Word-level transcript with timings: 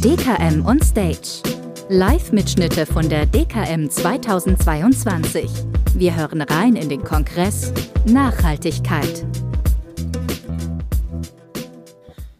DKM 0.00 0.64
on 0.64 0.80
Stage. 0.80 1.42
Live-Mitschnitte 1.90 2.86
von 2.86 3.10
der 3.10 3.26
DKM 3.26 3.90
2022. 3.90 5.50
Wir 5.92 6.16
hören 6.16 6.40
rein 6.40 6.76
in 6.76 6.88
den 6.88 7.04
Kongress 7.04 7.74
Nachhaltigkeit. 8.06 9.26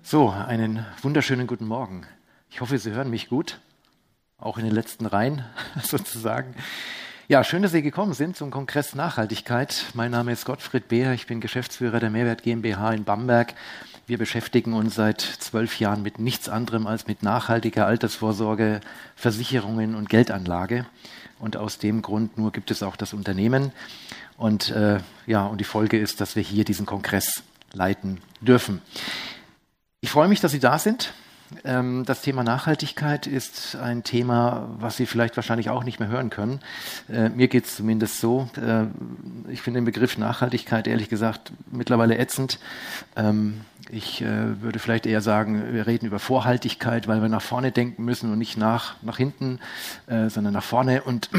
So, 0.02 0.30
einen 0.30 0.86
wunderschönen 1.02 1.46
guten 1.46 1.66
Morgen. 1.66 2.06
Ich 2.48 2.62
hoffe, 2.62 2.78
Sie 2.78 2.92
hören 2.92 3.10
mich 3.10 3.28
gut, 3.28 3.60
auch 4.38 4.56
in 4.56 4.64
den 4.64 4.74
letzten 4.74 5.04
Reihen 5.04 5.44
sozusagen. 5.82 6.54
Ja, 7.28 7.44
schön, 7.44 7.60
dass 7.60 7.72
Sie 7.72 7.82
gekommen 7.82 8.14
sind 8.14 8.34
zum 8.34 8.50
Kongress 8.50 8.94
Nachhaltigkeit. 8.94 9.84
Mein 9.92 10.10
Name 10.10 10.32
ist 10.32 10.46
Gottfried 10.46 10.88
Beer, 10.88 11.12
ich 11.12 11.26
bin 11.26 11.42
Geschäftsführer 11.42 12.00
der 12.00 12.08
Mehrwert 12.08 12.42
GmbH 12.42 12.92
in 12.92 13.04
Bamberg. 13.04 13.54
Wir 14.06 14.18
beschäftigen 14.18 14.74
uns 14.74 14.96
seit 14.96 15.22
zwölf 15.22 15.80
Jahren 15.80 16.02
mit 16.02 16.18
nichts 16.18 16.50
anderem 16.50 16.86
als 16.86 17.06
mit 17.06 17.22
nachhaltiger 17.22 17.86
Altersvorsorge, 17.86 18.80
Versicherungen 19.16 19.94
und 19.94 20.10
Geldanlage. 20.10 20.84
Und 21.38 21.56
aus 21.56 21.78
dem 21.78 22.02
Grund 22.02 22.36
nur 22.36 22.52
gibt 22.52 22.70
es 22.70 22.82
auch 22.82 22.96
das 22.96 23.14
Unternehmen. 23.14 23.72
Und 24.36 24.70
äh, 24.70 24.98
ja, 25.26 25.46
und 25.46 25.58
die 25.58 25.64
Folge 25.64 25.98
ist, 25.98 26.20
dass 26.20 26.36
wir 26.36 26.42
hier 26.42 26.64
diesen 26.66 26.84
Kongress 26.84 27.42
leiten 27.72 28.20
dürfen. 28.42 28.82
Ich 30.02 30.10
freue 30.10 30.28
mich, 30.28 30.40
dass 30.40 30.52
Sie 30.52 30.60
da 30.60 30.78
sind. 30.78 31.14
Ähm, 31.64 32.04
das 32.04 32.20
Thema 32.20 32.42
Nachhaltigkeit 32.44 33.26
ist 33.26 33.76
ein 33.76 34.02
Thema, 34.02 34.68
was 34.78 34.96
Sie 34.96 35.06
vielleicht 35.06 35.36
wahrscheinlich 35.36 35.70
auch 35.70 35.84
nicht 35.84 36.00
mehr 36.00 36.08
hören 36.08 36.30
können. 36.30 36.60
Äh, 37.10 37.28
mir 37.30 37.48
geht 37.48 37.66
es 37.66 37.76
zumindest 37.76 38.20
so. 38.20 38.48
Äh, 38.56 38.86
ich 39.50 39.62
finde 39.62 39.78
den 39.78 39.84
Begriff 39.84 40.18
Nachhaltigkeit 40.18 40.86
ehrlich 40.86 41.08
gesagt 41.08 41.52
mittlerweile 41.70 42.18
ätzend. 42.18 42.58
Ähm, 43.16 43.62
ich 43.90 44.22
äh, 44.22 44.60
würde 44.62 44.78
vielleicht 44.78 45.06
eher 45.06 45.20
sagen, 45.20 45.72
wir 45.72 45.86
reden 45.86 46.06
über 46.06 46.18
Vorhaltigkeit, 46.18 47.08
weil 47.08 47.22
wir 47.22 47.28
nach 47.28 47.42
vorne 47.42 47.72
denken 47.72 48.04
müssen 48.04 48.32
und 48.32 48.38
nicht 48.38 48.56
nach, 48.56 48.96
nach 49.02 49.18
hinten, 49.18 49.60
sondern 50.06 50.52
nach 50.52 50.64
vorne. 50.64 51.02
Und 51.02 51.30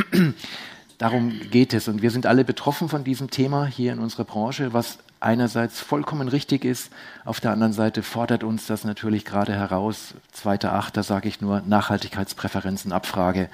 darum 0.97 1.33
geht 1.51 1.73
es. 1.73 1.87
Und 1.87 2.01
wir 2.01 2.11
sind 2.11 2.25
alle 2.25 2.43
betroffen 2.43 2.89
von 2.89 3.03
diesem 3.03 3.29
Thema 3.29 3.65
hier 3.65 3.93
in 3.93 3.99
unserer 3.99 4.23
Branche, 4.23 4.73
was 4.73 4.97
einerseits 5.19 5.81
vollkommen 5.81 6.27
richtig 6.27 6.63
ist, 6.63 6.91
auf 7.23 7.39
der 7.39 7.51
anderen 7.51 7.73
Seite 7.73 8.03
fordert 8.03 8.43
uns 8.43 8.67
das 8.67 8.83
natürlich 8.83 9.25
gerade 9.25 9.53
heraus. 9.53 10.13
Zweiter 10.31 10.73
Achter 10.73 11.03
sage 11.03 11.27
ich 11.27 11.41
nur 11.41 11.61
Nachhaltigkeitspräferenzen, 11.61 12.91
Abfrage. 12.91 13.49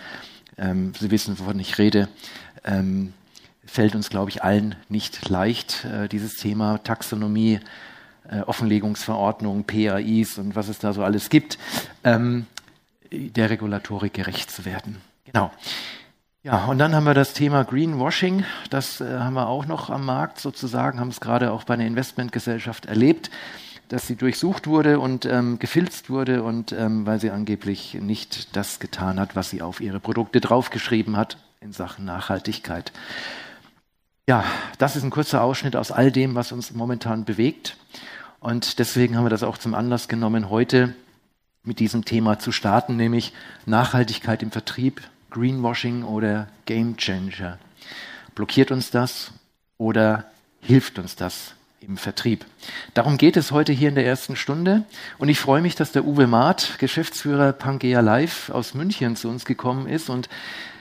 Ähm, 0.57 0.93
Sie 0.99 1.11
wissen, 1.11 1.39
wovon 1.39 1.59
ich 1.59 1.77
rede. 1.77 2.09
Ähm, 2.65 3.13
fällt 3.65 3.95
uns, 3.95 4.09
glaube 4.09 4.29
ich, 4.29 4.43
allen 4.43 4.75
nicht 4.89 5.29
leicht, 5.29 5.85
äh, 5.85 6.09
dieses 6.09 6.35
Thema 6.35 6.79
Taxonomie, 6.83 7.59
äh, 8.31 8.41
Offenlegungsverordnung, 8.41 9.65
PAIs 9.65 10.37
und 10.37 10.55
was 10.55 10.69
es 10.69 10.79
da 10.79 10.93
so 10.93 11.03
alles 11.03 11.29
gibt, 11.29 11.59
ähm, 12.03 12.47
der 13.11 13.49
Regulatorik 13.49 14.13
gerecht 14.13 14.49
zu 14.49 14.65
werden. 14.65 14.97
Genau. 15.25 15.51
Ja, 16.43 16.65
und 16.65 16.79
dann 16.79 16.95
haben 16.95 17.03
wir 17.03 17.13
das 17.13 17.33
Thema 17.33 17.63
Greenwashing. 17.63 18.45
Das 18.71 18.99
äh, 18.99 19.19
haben 19.19 19.35
wir 19.35 19.47
auch 19.47 19.67
noch 19.67 19.89
am 19.91 20.05
Markt 20.05 20.39
sozusagen, 20.39 20.99
haben 20.99 21.09
es 21.09 21.19
gerade 21.19 21.51
auch 21.51 21.65
bei 21.65 21.75
einer 21.75 21.85
Investmentgesellschaft 21.85 22.87
erlebt, 22.87 23.29
dass 23.89 24.07
sie 24.07 24.15
durchsucht 24.15 24.65
wurde 24.65 24.99
und 24.99 25.25
ähm, 25.25 25.59
gefilzt 25.59 26.09
wurde 26.09 26.41
und 26.41 26.71
ähm, 26.71 27.05
weil 27.05 27.19
sie 27.19 27.29
angeblich 27.29 27.93
nicht 27.95 28.55
das 28.55 28.79
getan 28.79 29.19
hat, 29.19 29.35
was 29.35 29.49
sie 29.51 29.61
auf 29.61 29.81
ihre 29.81 29.99
Produkte 29.99 30.41
draufgeschrieben 30.41 31.15
hat 31.15 31.37
in 31.59 31.73
Sachen 31.73 32.05
Nachhaltigkeit. 32.05 32.91
Ja, 34.27 34.43
das 34.77 34.95
ist 34.95 35.03
ein 35.03 35.09
kurzer 35.09 35.43
Ausschnitt 35.43 35.75
aus 35.75 35.91
all 35.91 36.11
dem, 36.11 36.35
was 36.35 36.51
uns 36.51 36.71
momentan 36.71 37.25
bewegt. 37.25 37.75
Und 38.41 38.79
deswegen 38.79 39.15
haben 39.15 39.25
wir 39.25 39.29
das 39.29 39.43
auch 39.43 39.59
zum 39.59 39.75
Anlass 39.75 40.07
genommen, 40.07 40.49
heute 40.49 40.95
mit 41.63 41.79
diesem 41.79 42.05
Thema 42.05 42.39
zu 42.39 42.51
starten, 42.51 42.95
nämlich 42.95 43.33
Nachhaltigkeit 43.67 44.41
im 44.41 44.49
Vertrieb, 44.49 44.99
Greenwashing 45.29 46.03
oder 46.03 46.47
Game 46.65 46.97
Changer? 46.97 47.59
Blockiert 48.33 48.71
uns 48.71 48.89
das 48.89 49.31
oder 49.77 50.25
hilft 50.59 50.97
uns 50.97 51.15
das 51.15 51.53
im 51.81 51.97
Vertrieb? 51.97 52.47
Darum 52.95 53.19
geht 53.19 53.37
es 53.37 53.51
heute 53.51 53.73
hier 53.73 53.89
in 53.89 53.95
der 53.95 54.07
ersten 54.07 54.35
Stunde. 54.35 54.85
Und 55.19 55.29
ich 55.29 55.39
freue 55.39 55.61
mich, 55.61 55.75
dass 55.75 55.91
der 55.91 56.05
Uwe 56.05 56.25
Maat, 56.25 56.79
Geschäftsführer 56.79 57.53
Pangea 57.53 57.99
Live 57.99 58.49
aus 58.49 58.73
München, 58.73 59.15
zu 59.15 59.29
uns 59.29 59.45
gekommen 59.45 59.87
ist 59.87 60.09
und 60.09 60.29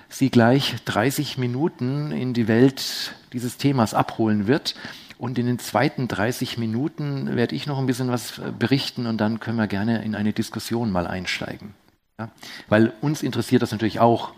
Sie 0.09 0.31
gleich 0.31 0.77
30 0.87 1.37
Minuten 1.37 2.11
in 2.11 2.33
die 2.33 2.49
Welt 2.49 3.13
dieses 3.35 3.59
Themas 3.59 3.93
abholen 3.93 4.47
wird. 4.47 4.75
Und 5.21 5.39
in 5.39 5.45
den 5.45 5.59
zweiten 5.59 6.09
30 6.09 6.57
Minuten 6.57 7.37
werde 7.37 7.55
ich 7.55 7.67
noch 7.67 7.79
ein 7.79 7.85
bisschen 7.85 8.11
was 8.11 8.41
berichten 8.59 9.05
und 9.05 9.19
dann 9.19 9.39
können 9.39 9.59
wir 9.59 9.67
gerne 9.67 10.03
in 10.03 10.15
eine 10.15 10.33
Diskussion 10.33 10.91
mal 10.91 11.07
einsteigen. 11.07 11.75
Ja? 12.19 12.31
Weil 12.71 12.95
uns 13.03 13.23
interessiert 13.23 13.61
das 13.61 13.71
natürlich 13.71 14.01
auch, 14.01 14.33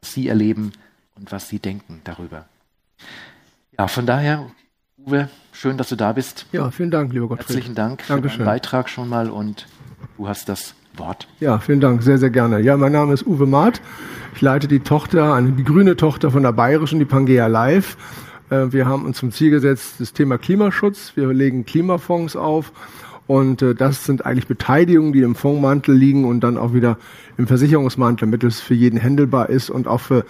was 0.00 0.14
Sie 0.14 0.28
erleben 0.28 0.72
und 1.16 1.32
was 1.32 1.50
Sie 1.50 1.58
denken 1.58 2.00
darüber. 2.04 2.46
Ja, 3.78 3.88
von 3.88 4.06
daher, 4.06 4.46
Uwe, 5.04 5.28
schön, 5.52 5.76
dass 5.76 5.90
du 5.90 5.96
da 5.96 6.14
bist. 6.14 6.46
Ja, 6.52 6.70
vielen 6.70 6.90
Dank, 6.90 7.12
lieber 7.12 7.28
Gottfried. 7.28 7.48
Herzlichen 7.48 7.74
Dank 7.74 8.00
für 8.00 8.14
Dankeschön. 8.14 8.38
deinen 8.38 8.46
Beitrag 8.46 8.88
schon 8.88 9.10
mal 9.10 9.28
und 9.28 9.66
du 10.16 10.28
hast 10.28 10.48
das 10.48 10.74
Wort. 10.94 11.28
Ja, 11.40 11.58
vielen 11.58 11.80
Dank, 11.82 12.02
sehr, 12.02 12.16
sehr 12.16 12.30
gerne. 12.30 12.60
Ja, 12.60 12.78
mein 12.78 12.92
Name 12.92 13.12
ist 13.12 13.26
Uwe 13.26 13.44
Maat. 13.44 13.82
Ich 14.34 14.40
leite 14.40 14.66
die 14.66 14.80
Tochter, 14.80 15.34
eine, 15.34 15.52
die 15.52 15.64
grüne 15.64 15.94
Tochter 15.94 16.30
von 16.30 16.42
der 16.42 16.52
Bayerischen, 16.52 17.00
die 17.00 17.04
Pangea 17.04 17.48
Live. 17.48 17.98
Äh, 18.52 18.72
wir 18.72 18.86
haben 18.86 19.06
uns 19.06 19.18
zum 19.18 19.32
Ziel 19.32 19.50
gesetzt, 19.50 19.94
das 19.98 20.12
Thema 20.12 20.38
Klimaschutz. 20.38 21.12
Wir 21.14 21.32
legen 21.32 21.64
Klimafonds 21.64 22.36
auf 22.36 22.72
und 23.26 23.62
äh, 23.62 23.74
das 23.74 24.04
sind 24.04 24.26
eigentlich 24.26 24.46
Beteiligungen, 24.46 25.12
die 25.12 25.22
im 25.22 25.34
Fondsmantel 25.34 25.94
liegen 25.94 26.24
und 26.26 26.40
dann 26.40 26.58
auch 26.58 26.74
wieder 26.74 26.98
im 27.38 27.46
Versicherungsmantel, 27.46 28.26
damit 28.26 28.44
es 28.44 28.60
für 28.60 28.74
jeden 28.74 28.98
händelbar 28.98 29.48
ist 29.48 29.70
und 29.70 29.88
auch 29.88 30.00
für 30.00 30.24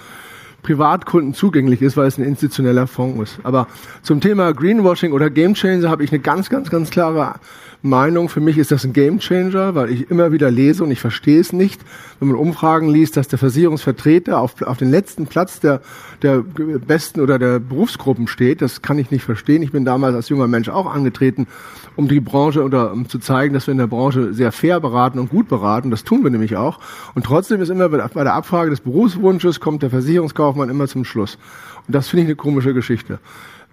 Privatkunden 0.62 1.34
zugänglich 1.34 1.82
ist, 1.82 1.96
weil 1.96 2.06
es 2.06 2.18
ein 2.18 2.24
institutioneller 2.24 2.86
Fonds 2.86 3.32
ist. 3.32 3.40
Aber 3.42 3.66
zum 4.02 4.20
Thema 4.20 4.52
Greenwashing 4.52 5.12
oder 5.12 5.28
Game 5.28 5.54
Changer 5.54 5.90
habe 5.90 6.04
ich 6.04 6.12
eine 6.12 6.20
ganz, 6.20 6.48
ganz, 6.48 6.70
ganz 6.70 6.90
klare 6.90 7.34
Meinung. 7.82 8.28
Für 8.28 8.40
mich 8.40 8.58
ist 8.58 8.70
das 8.70 8.84
ein 8.84 8.92
Game 8.92 9.18
Changer, 9.18 9.74
weil 9.74 9.90
ich 9.90 10.10
immer 10.10 10.30
wieder 10.30 10.50
lese 10.50 10.84
und 10.84 10.90
ich 10.90 11.00
verstehe 11.00 11.40
es 11.40 11.52
nicht, 11.52 11.80
wenn 12.20 12.28
man 12.28 12.36
Umfragen 12.36 12.88
liest, 12.88 13.16
dass 13.16 13.28
der 13.28 13.38
Versicherungsvertreter 13.38 14.38
auf, 14.38 14.62
auf 14.62 14.78
den 14.78 14.90
letzten 14.90 15.26
Platz 15.26 15.58
der, 15.58 15.80
der 16.22 16.38
besten 16.38 17.20
oder 17.20 17.38
der 17.38 17.58
Berufsgruppen 17.58 18.28
steht. 18.28 18.62
Das 18.62 18.82
kann 18.82 18.98
ich 18.98 19.10
nicht 19.10 19.24
verstehen. 19.24 19.62
Ich 19.62 19.72
bin 19.72 19.84
damals 19.84 20.14
als 20.14 20.28
junger 20.28 20.46
Mensch 20.46 20.68
auch 20.68 20.86
angetreten, 20.92 21.48
um 21.96 22.06
die 22.06 22.20
Branche 22.20 22.62
oder 22.62 22.92
um 22.92 23.08
zu 23.08 23.18
zeigen, 23.18 23.52
dass 23.52 23.66
wir 23.66 23.72
in 23.72 23.78
der 23.78 23.88
Branche 23.88 24.32
sehr 24.32 24.52
fair 24.52 24.78
beraten 24.78 25.18
und 25.18 25.30
gut 25.30 25.48
beraten. 25.48 25.90
Das 25.90 26.04
tun 26.04 26.22
wir 26.22 26.30
nämlich 26.30 26.56
auch. 26.56 26.78
Und 27.14 27.26
trotzdem 27.26 27.60
ist 27.60 27.68
immer 27.68 27.88
bei 27.88 28.24
der 28.24 28.34
Abfrage 28.34 28.70
des 28.70 28.80
Berufswunsches 28.80 29.58
kommt 29.58 29.82
der 29.82 29.90
Versicherungskaufmann 29.90 30.70
immer 30.70 30.86
zum 30.86 31.04
Schluss. 31.04 31.36
Und 31.86 31.94
das 31.94 32.08
finde 32.08 32.22
ich 32.22 32.28
eine 32.28 32.36
komische 32.36 32.74
Geschichte. 32.74 33.18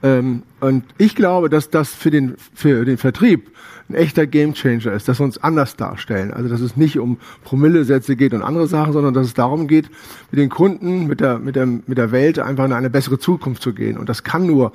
Ähm, 0.01 0.43
und 0.59 0.83
ich 0.97 1.15
glaube, 1.15 1.49
dass 1.49 1.69
das 1.69 1.89
für 1.89 2.09
den, 2.09 2.35
für 2.53 2.85
den 2.85 2.97
Vertrieb 2.97 3.51
ein 3.89 3.95
echter 3.95 4.27
Gamechanger 4.27 4.94
ist, 4.94 5.07
dass 5.07 5.19
wir 5.19 5.23
uns 5.23 5.39
anders 5.39 5.75
darstellen. 5.75 6.31
Also 6.31 6.47
dass 6.47 6.61
es 6.61 6.77
nicht 6.77 7.00
um 7.00 7.17
Promillesätze 7.44 8.16
geht 8.16 8.33
und 8.33 8.44
andere 8.44 8.67
Sachen, 8.67 8.94
sondern 8.94 9.13
dass 9.16 9.25
es 9.25 9.33
darum 9.33 9.67
geht, 9.67 9.89
mit 10.31 10.39
den 10.39 10.50
Kunden, 10.50 11.07
mit 11.07 11.22
der, 11.22 11.39
mit 11.39 11.55
der, 11.55 11.66
mit 11.66 11.97
der 11.97 12.11
Welt 12.11 12.38
einfach 12.38 12.66
in 12.66 12.73
eine 12.73 12.91
bessere 12.91 13.17
Zukunft 13.17 13.63
zu 13.63 13.73
gehen. 13.73 13.97
Und 13.97 14.07
das 14.07 14.23
kann 14.23 14.45
nur 14.45 14.73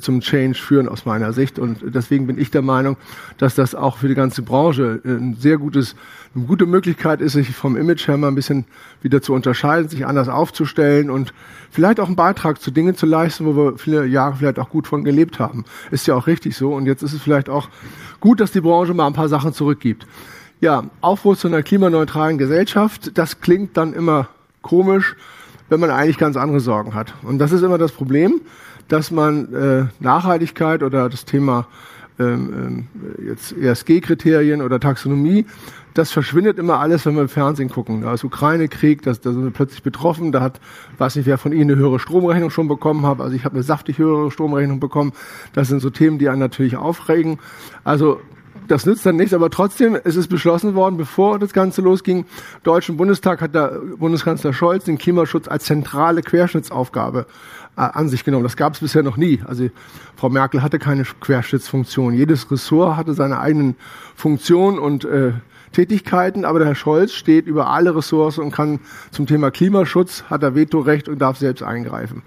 zum 0.00 0.20
Change 0.20 0.58
führen 0.58 0.88
aus 0.88 1.06
meiner 1.06 1.32
Sicht. 1.32 1.58
Und 1.58 1.78
deswegen 1.82 2.26
bin 2.26 2.38
ich 2.38 2.50
der 2.50 2.62
Meinung, 2.62 2.96
dass 3.38 3.54
das 3.54 3.74
auch 3.74 3.98
für 3.98 4.08
die 4.08 4.14
ganze 4.14 4.42
Branche 4.42 5.00
ein 5.04 5.36
sehr 5.38 5.56
gutes, 5.56 5.96
eine 6.34 6.44
gute 6.44 6.66
Möglichkeit 6.66 7.20
ist, 7.20 7.32
sich 7.32 7.50
vom 7.50 7.76
Image 7.76 8.06
her 8.06 8.16
mal 8.16 8.28
ein 8.28 8.34
bisschen 8.34 8.66
wieder 9.00 9.22
zu 9.22 9.32
unterscheiden, 9.32 9.88
sich 9.88 10.06
anders 10.06 10.28
aufzustellen 10.28 11.10
und 11.10 11.32
vielleicht 11.70 12.00
auch 12.00 12.06
einen 12.06 12.16
Beitrag 12.16 12.60
zu 12.60 12.70
Dingen 12.70 12.96
zu 12.96 13.06
leisten, 13.06 13.46
wo 13.46 13.56
wir 13.56 13.78
viele 13.78 14.04
Jahre 14.04 14.36
vielleicht 14.36 14.58
auch 14.58 14.68
gut 14.68 14.86
von 14.86 15.04
gelebt 15.04 15.38
haben. 15.38 15.64
Ist 15.90 16.06
ja 16.06 16.14
auch 16.14 16.26
richtig 16.26 16.56
so. 16.56 16.74
Und 16.74 16.86
jetzt 16.86 17.02
ist 17.02 17.14
es 17.14 17.22
vielleicht 17.22 17.48
auch 17.48 17.68
gut, 18.20 18.40
dass 18.40 18.52
die 18.52 18.60
Branche 18.60 18.94
mal 18.94 19.06
ein 19.06 19.12
paar 19.12 19.28
Sachen 19.28 19.52
zurückgibt. 19.52 20.06
Ja, 20.60 20.84
Aufbruch 21.00 21.36
zu 21.36 21.48
einer 21.48 21.62
klimaneutralen 21.62 22.38
Gesellschaft, 22.38 23.16
das 23.16 23.40
klingt 23.40 23.76
dann 23.76 23.92
immer 23.92 24.28
komisch, 24.62 25.14
wenn 25.68 25.80
man 25.80 25.90
eigentlich 25.90 26.18
ganz 26.18 26.36
andere 26.36 26.60
Sorgen 26.60 26.94
hat. 26.94 27.14
Und 27.22 27.38
das 27.38 27.52
ist 27.52 27.62
immer 27.62 27.78
das 27.78 27.92
Problem 27.92 28.40
dass 28.88 29.10
man 29.10 29.54
äh, 29.54 29.86
Nachhaltigkeit 30.00 30.82
oder 30.82 31.08
das 31.08 31.24
Thema 31.24 31.66
ähm, 32.18 32.88
ähm 32.98 33.26
jetzt 33.26 33.52
ESG-Kriterien 33.52 34.62
oder 34.62 34.80
Taxonomie, 34.80 35.46
das 35.98 36.12
verschwindet 36.12 36.58
immer 36.58 36.78
alles, 36.78 37.04
wenn 37.06 37.16
wir 37.16 37.22
im 37.22 37.28
Fernsehen 37.28 37.68
gucken. 37.68 38.02
Da 38.02 38.14
ist 38.14 38.22
Ukraine-Krieg, 38.22 39.02
da, 39.02 39.12
da 39.12 39.32
sind 39.32 39.42
wir 39.42 39.50
plötzlich 39.50 39.82
betroffen, 39.82 40.30
da 40.30 40.40
hat, 40.40 40.60
weiß 40.96 41.16
nicht, 41.16 41.26
wer 41.26 41.38
von 41.38 41.52
Ihnen 41.52 41.72
eine 41.72 41.76
höhere 41.76 41.98
Stromrechnung 41.98 42.50
schon 42.50 42.68
bekommen 42.68 43.04
hat, 43.04 43.20
also 43.20 43.34
ich 43.34 43.44
habe 43.44 43.56
eine 43.56 43.64
saftig 43.64 43.98
höhere 43.98 44.30
Stromrechnung 44.30 44.78
bekommen. 44.78 45.12
Das 45.54 45.66
sind 45.66 45.80
so 45.80 45.90
Themen, 45.90 46.18
die 46.18 46.28
einen 46.28 46.38
natürlich 46.38 46.76
aufregen. 46.76 47.40
Also 47.82 48.20
das 48.68 48.86
nützt 48.86 49.04
dann 49.06 49.16
nichts, 49.16 49.34
aber 49.34 49.50
trotzdem, 49.50 49.98
es 50.04 50.14
ist 50.14 50.28
beschlossen 50.28 50.74
worden, 50.76 50.98
bevor 50.98 51.38
das 51.40 51.52
Ganze 51.52 51.82
losging, 51.82 52.26
Deutschen 52.62 52.96
Bundestag 52.96 53.40
hat 53.40 53.54
der 53.54 53.80
Bundeskanzler 53.98 54.52
Scholz 54.52 54.84
den 54.84 54.98
Klimaschutz 54.98 55.48
als 55.48 55.64
zentrale 55.64 56.22
Querschnittsaufgabe 56.22 57.26
äh, 57.76 57.80
an 57.80 58.08
sich 58.08 58.24
genommen. 58.24 58.44
Das 58.44 58.56
gab 58.56 58.74
es 58.74 58.80
bisher 58.80 59.02
noch 59.02 59.16
nie. 59.16 59.40
Also 59.44 59.68
Frau 60.16 60.28
Merkel 60.28 60.62
hatte 60.62 60.78
keine 60.78 61.02
Querschnittsfunktion. 61.04 62.14
Jedes 62.14 62.48
Ressort 62.50 62.96
hatte 62.96 63.14
seine 63.14 63.40
eigenen 63.40 63.74
Funktionen 64.14 64.78
und 64.78 65.04
äh, 65.04 65.32
Tätigkeiten, 65.72 66.44
aber 66.44 66.58
der 66.58 66.68
Herr 66.68 66.74
Scholz 66.74 67.12
steht 67.12 67.46
über 67.46 67.68
alle 67.68 67.94
Ressourcen 67.94 68.44
und 68.44 68.50
kann 68.50 68.80
zum 69.10 69.26
Thema 69.26 69.50
Klimaschutz, 69.50 70.24
hat 70.28 70.42
er 70.42 70.54
Vetorecht 70.54 71.08
und 71.08 71.20
darf 71.20 71.38
selbst 71.38 71.62
eingreifen. 71.62 72.22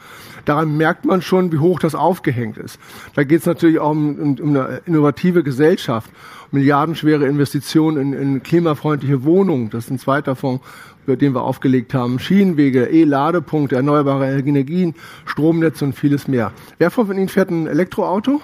Daran 0.45 0.75
merkt 0.77 1.05
man 1.05 1.21
schon, 1.21 1.51
wie 1.51 1.59
hoch 1.59 1.79
das 1.79 1.95
aufgehängt 1.95 2.57
ist. 2.57 2.79
Da 3.15 3.23
geht 3.23 3.41
es 3.41 3.45
natürlich 3.45 3.79
auch 3.79 3.91
um, 3.91 4.15
um, 4.15 4.35
um, 4.39 4.49
eine 4.49 4.81
innovative 4.85 5.43
Gesellschaft, 5.43 6.09
milliardenschwere 6.51 7.27
Investitionen 7.27 8.13
in, 8.13 8.13
in 8.13 8.43
klimafreundliche 8.43 9.23
Wohnungen. 9.23 9.69
Das 9.69 9.85
ist 9.85 9.91
ein 9.91 9.99
zweiter 9.99 10.35
Fonds, 10.35 10.63
über 11.05 11.15
den 11.15 11.33
wir 11.33 11.43
aufgelegt 11.43 11.93
haben. 11.93 12.19
Schienenwege, 12.19 12.85
E-Ladepunkte, 12.85 13.75
erneuerbare 13.75 14.31
Energien, 14.31 14.95
Stromnetze 15.25 15.85
und 15.85 15.93
vieles 15.93 16.27
mehr. 16.27 16.51
Wer 16.77 16.91
von 16.91 17.11
Ihnen 17.11 17.29
fährt 17.29 17.49
ein 17.49 17.67
Elektroauto? 17.67 18.41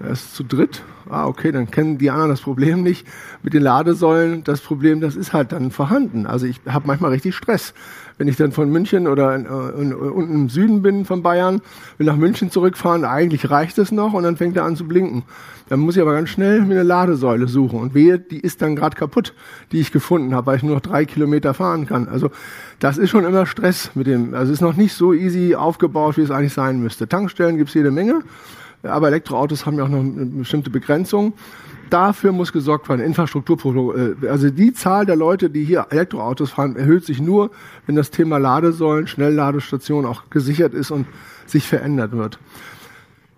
Er 0.00 0.10
ist 0.10 0.34
zu 0.34 0.44
dritt. 0.44 0.82
Ah, 1.10 1.26
okay, 1.26 1.50
dann 1.50 1.70
kennen 1.70 1.98
die 1.98 2.10
anderen 2.10 2.30
das 2.30 2.40
Problem 2.40 2.82
nicht. 2.82 3.06
Mit 3.42 3.54
den 3.54 3.62
Ladesäulen, 3.62 4.44
das 4.44 4.60
Problem, 4.60 5.00
das 5.00 5.16
ist 5.16 5.32
halt 5.32 5.52
dann 5.52 5.70
vorhanden. 5.70 6.26
Also 6.26 6.46
ich 6.46 6.60
habe 6.68 6.86
manchmal 6.86 7.10
richtig 7.12 7.34
Stress. 7.34 7.74
Wenn 8.16 8.28
ich 8.28 8.36
dann 8.36 8.52
von 8.52 8.70
München 8.70 9.08
oder 9.08 9.34
in, 9.34 9.46
in, 9.46 9.94
unten 9.94 10.34
im 10.34 10.48
Süden 10.48 10.82
bin 10.82 11.04
von 11.04 11.22
Bayern, 11.22 11.62
will 11.96 12.06
nach 12.06 12.16
München 12.16 12.50
zurückfahren, 12.50 13.04
eigentlich 13.04 13.50
reicht 13.50 13.78
es 13.78 13.90
noch 13.90 14.12
und 14.12 14.22
dann 14.22 14.36
fängt 14.36 14.56
er 14.56 14.64
an 14.64 14.76
zu 14.76 14.86
blinken. 14.86 15.24
Dann 15.68 15.80
muss 15.80 15.96
ich 15.96 16.02
aber 16.02 16.12
ganz 16.12 16.28
schnell 16.28 16.60
mir 16.60 16.74
eine 16.74 16.82
Ladesäule 16.82 17.48
suchen. 17.48 17.80
Und 17.80 17.94
wehe, 17.94 18.18
die 18.18 18.38
ist 18.38 18.62
dann 18.62 18.76
gerade 18.76 18.96
kaputt, 18.96 19.34
die 19.72 19.80
ich 19.80 19.90
gefunden 19.90 20.34
habe, 20.34 20.46
weil 20.46 20.56
ich 20.58 20.62
nur 20.62 20.74
noch 20.74 20.82
drei 20.82 21.06
Kilometer 21.06 21.54
fahren 21.54 21.86
kann. 21.86 22.06
Also 22.06 22.30
das 22.78 22.98
ist 22.98 23.10
schon 23.10 23.24
immer 23.24 23.46
Stress 23.46 23.90
mit 23.94 24.06
dem. 24.06 24.34
Also 24.34 24.52
es 24.52 24.58
ist 24.58 24.62
noch 24.62 24.76
nicht 24.76 24.94
so 24.94 25.12
easy 25.12 25.56
aufgebaut, 25.56 26.16
wie 26.18 26.22
es 26.22 26.30
eigentlich 26.30 26.54
sein 26.54 26.80
müsste. 26.80 27.08
Tankstellen 27.08 27.56
gibt's 27.56 27.74
jede 27.74 27.90
Menge 27.90 28.22
aber 28.82 29.08
Elektroautos 29.08 29.66
haben 29.66 29.78
ja 29.78 29.84
auch 29.84 29.88
noch 29.88 30.00
eine 30.00 30.26
bestimmte 30.26 30.70
Begrenzung. 30.70 31.32
Dafür 31.90 32.32
muss 32.32 32.52
gesorgt 32.52 32.88
werden, 32.88 33.00
Infrastruktur. 33.00 34.16
Äh, 34.22 34.28
also 34.28 34.50
die 34.50 34.72
Zahl 34.72 35.06
der 35.06 35.16
Leute, 35.16 35.50
die 35.50 35.64
hier 35.64 35.86
Elektroautos 35.90 36.50
fahren, 36.50 36.76
erhöht 36.76 37.04
sich 37.04 37.20
nur, 37.20 37.50
wenn 37.86 37.96
das 37.96 38.10
Thema 38.10 38.38
Ladesäulen, 38.38 39.06
Schnellladestationen 39.06 40.08
auch 40.08 40.30
gesichert 40.30 40.74
ist 40.74 40.90
und 40.90 41.06
sich 41.46 41.66
verändert 41.66 42.12
wird. 42.12 42.38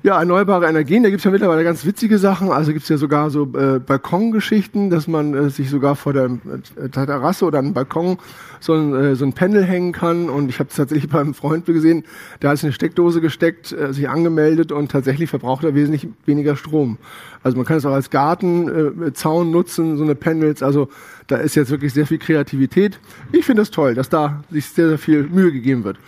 Ja, 0.03 0.19
erneuerbare 0.19 0.67
Energien, 0.67 1.03
da 1.03 1.11
gibt's 1.11 1.25
ja 1.25 1.31
mittlerweile 1.31 1.63
ganz 1.63 1.85
witzige 1.85 2.17
Sachen. 2.17 2.51
Also 2.51 2.73
gibt's 2.73 2.89
ja 2.89 2.97
sogar 2.97 3.29
so 3.29 3.43
äh, 3.43 3.79
Balkongeschichten, 3.81 4.89
dass 4.89 5.07
man 5.07 5.35
äh, 5.35 5.51
sich 5.51 5.69
sogar 5.69 5.95
vor 5.95 6.15
der 6.15 6.25
äh, 6.25 6.89
Terrasse 6.89 7.45
oder 7.45 7.59
einem 7.59 7.75
Balkon 7.75 8.17
so 8.61 8.73
ein, 8.73 8.95
äh, 8.95 9.15
so 9.15 9.27
ein 9.27 9.35
Panel 9.35 9.63
hängen 9.63 9.93
kann. 9.93 10.31
Und 10.31 10.49
ich 10.49 10.59
habe 10.59 10.71
es 10.71 10.77
tatsächlich 10.77 11.11
beim 11.13 11.35
Freund 11.35 11.67
gesehen, 11.67 12.05
der 12.41 12.49
hat 12.49 12.65
eine 12.65 12.73
Steckdose 12.73 13.21
gesteckt, 13.21 13.73
äh, 13.73 13.93
sich 13.93 14.09
angemeldet 14.09 14.73
und 14.73 14.91
tatsächlich 14.91 15.29
verbraucht 15.29 15.65
er 15.65 15.75
wesentlich 15.75 16.09
weniger 16.25 16.57
Strom. 16.57 16.97
Also 17.43 17.59
man 17.59 17.67
kann 17.67 17.77
es 17.77 17.85
auch 17.85 17.93
als 17.93 18.09
Gartenzaun 18.09 19.49
äh, 19.49 19.51
nutzen, 19.51 19.99
so 19.99 20.05
eine 20.05 20.15
Panels. 20.15 20.63
Also 20.63 20.89
da 21.27 21.37
ist 21.37 21.57
jetzt 21.57 21.71
wirklich 21.71 21.93
sehr 21.93 22.07
viel 22.07 22.19
Kreativität. 22.19 22.99
Ich 23.33 23.45
finde 23.45 23.61
das 23.61 23.71
toll, 23.71 23.95
dass 23.95 24.09
da 24.09 24.45
sich 24.51 24.65
sehr, 24.65 24.89
sehr 24.89 24.99
viel 24.99 25.25
Mühe 25.25 25.53
gegeben 25.53 25.85
wird. 25.85 25.99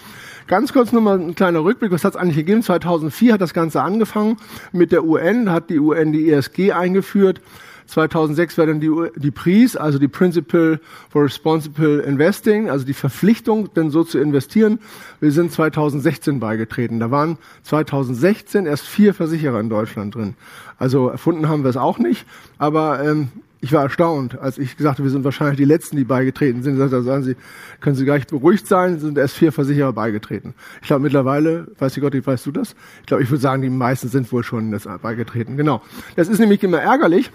Ganz 0.53 0.75
kurz 0.75 0.93
nur 0.93 1.01
mal 1.01 1.19
ein 1.19 1.35
kleiner 1.35 1.65
Rückblick. 1.65 1.93
Was 1.93 2.05
hat 2.05 2.13
es 2.13 2.21
eigentlich 2.21 2.37
gegeben? 2.37 2.63
2004 2.63 3.33
hat 3.33 3.41
das 3.41 3.55
Ganze 3.55 3.81
angefangen 3.81 4.37
mit 4.71 4.93
der 4.93 5.03
UN, 5.03 5.51
hat 5.51 5.71
die 5.71 5.79
UN 5.79 6.13
die 6.13 6.31
ESG 6.31 6.73
eingeführt. 6.73 7.41
2006 7.87 8.59
war 8.59 8.67
dann 8.67 8.79
die, 8.79 8.91
die 9.17 9.31
PRIS, 9.31 9.77
also 9.77 9.99
die 9.99 10.09
Principle 10.09 10.79
for 11.09 11.25
Responsible 11.25 12.01
Investing, 12.01 12.69
also 12.69 12.85
die 12.85 12.93
Verpflichtung, 12.93 13.73
denn 13.73 13.89
so 13.89 14.05
zu 14.05 14.19
investieren. 14.19 14.79
Wir 15.21 15.33
sind 15.33 15.53
2016 15.53 16.39
beigetreten. 16.39 17.01
Da 17.01 17.11
waren 17.11 17.39
2016 17.63 18.67
erst 18.67 18.87
vier 18.87 19.15
Versicherer 19.15 19.59
in 19.59 19.71
Deutschland 19.71 20.15
drin. 20.17 20.35
Also 20.77 21.09
erfunden 21.09 21.49
haben 21.49 21.63
wir 21.63 21.71
es 21.71 21.79
auch 21.79 21.99
nicht, 21.99 22.27
aber 22.59 23.03
ähm, 23.03 23.29
ich 23.63 23.73
war 23.73 23.85
erstaunt, 23.85 24.39
als 24.41 24.59
ich 24.59 24.77
gesagt 24.77 24.99
habe, 24.99 25.05
wir 25.05 25.13
sind 25.13 25.23
wahrscheinlich 25.23 25.57
die 25.57 25.65
Letzten, 25.65 25.97
die 25.97 26.03
beigetreten 26.03 26.65
sind. 26.65 26.79
Da 26.81 26.89
sagen 26.89 27.23
Sie, 27.23 27.37
können 27.81 27.95
Sie 27.95 28.05
gar 28.05 28.17
nicht 28.17 28.29
beruhigt 28.29 28.67
sein, 28.67 28.99
sind 28.99 29.17
erst 29.17 29.37
vier 29.37 29.53
Versicherer 29.53 29.93
beigetreten. 29.93 30.55
Ich 30.81 30.89
glaube 30.89 31.05
mittlerweile, 31.05 31.69
weiß 31.79 31.97
ich 31.97 32.03
Gott, 32.03 32.13
weißt 32.13 32.45
du 32.45 32.51
das? 32.51 32.75
Ich 33.01 33.07
glaube, 33.07 33.23
ich 33.23 33.31
würde 33.31 33.41
sagen, 33.41 33.63
die 33.63 33.71
meisten 33.71 34.09
sind 34.09 34.31
wohl 34.33 34.43
schon 34.43 34.73
das 34.73 34.89
beigetreten. 35.01 35.57
Genau. 35.57 35.81
Das 36.17 36.27
ist 36.27 36.41
nämlich 36.41 36.61
immer 36.65 36.81
ärgerlich, 36.81 37.31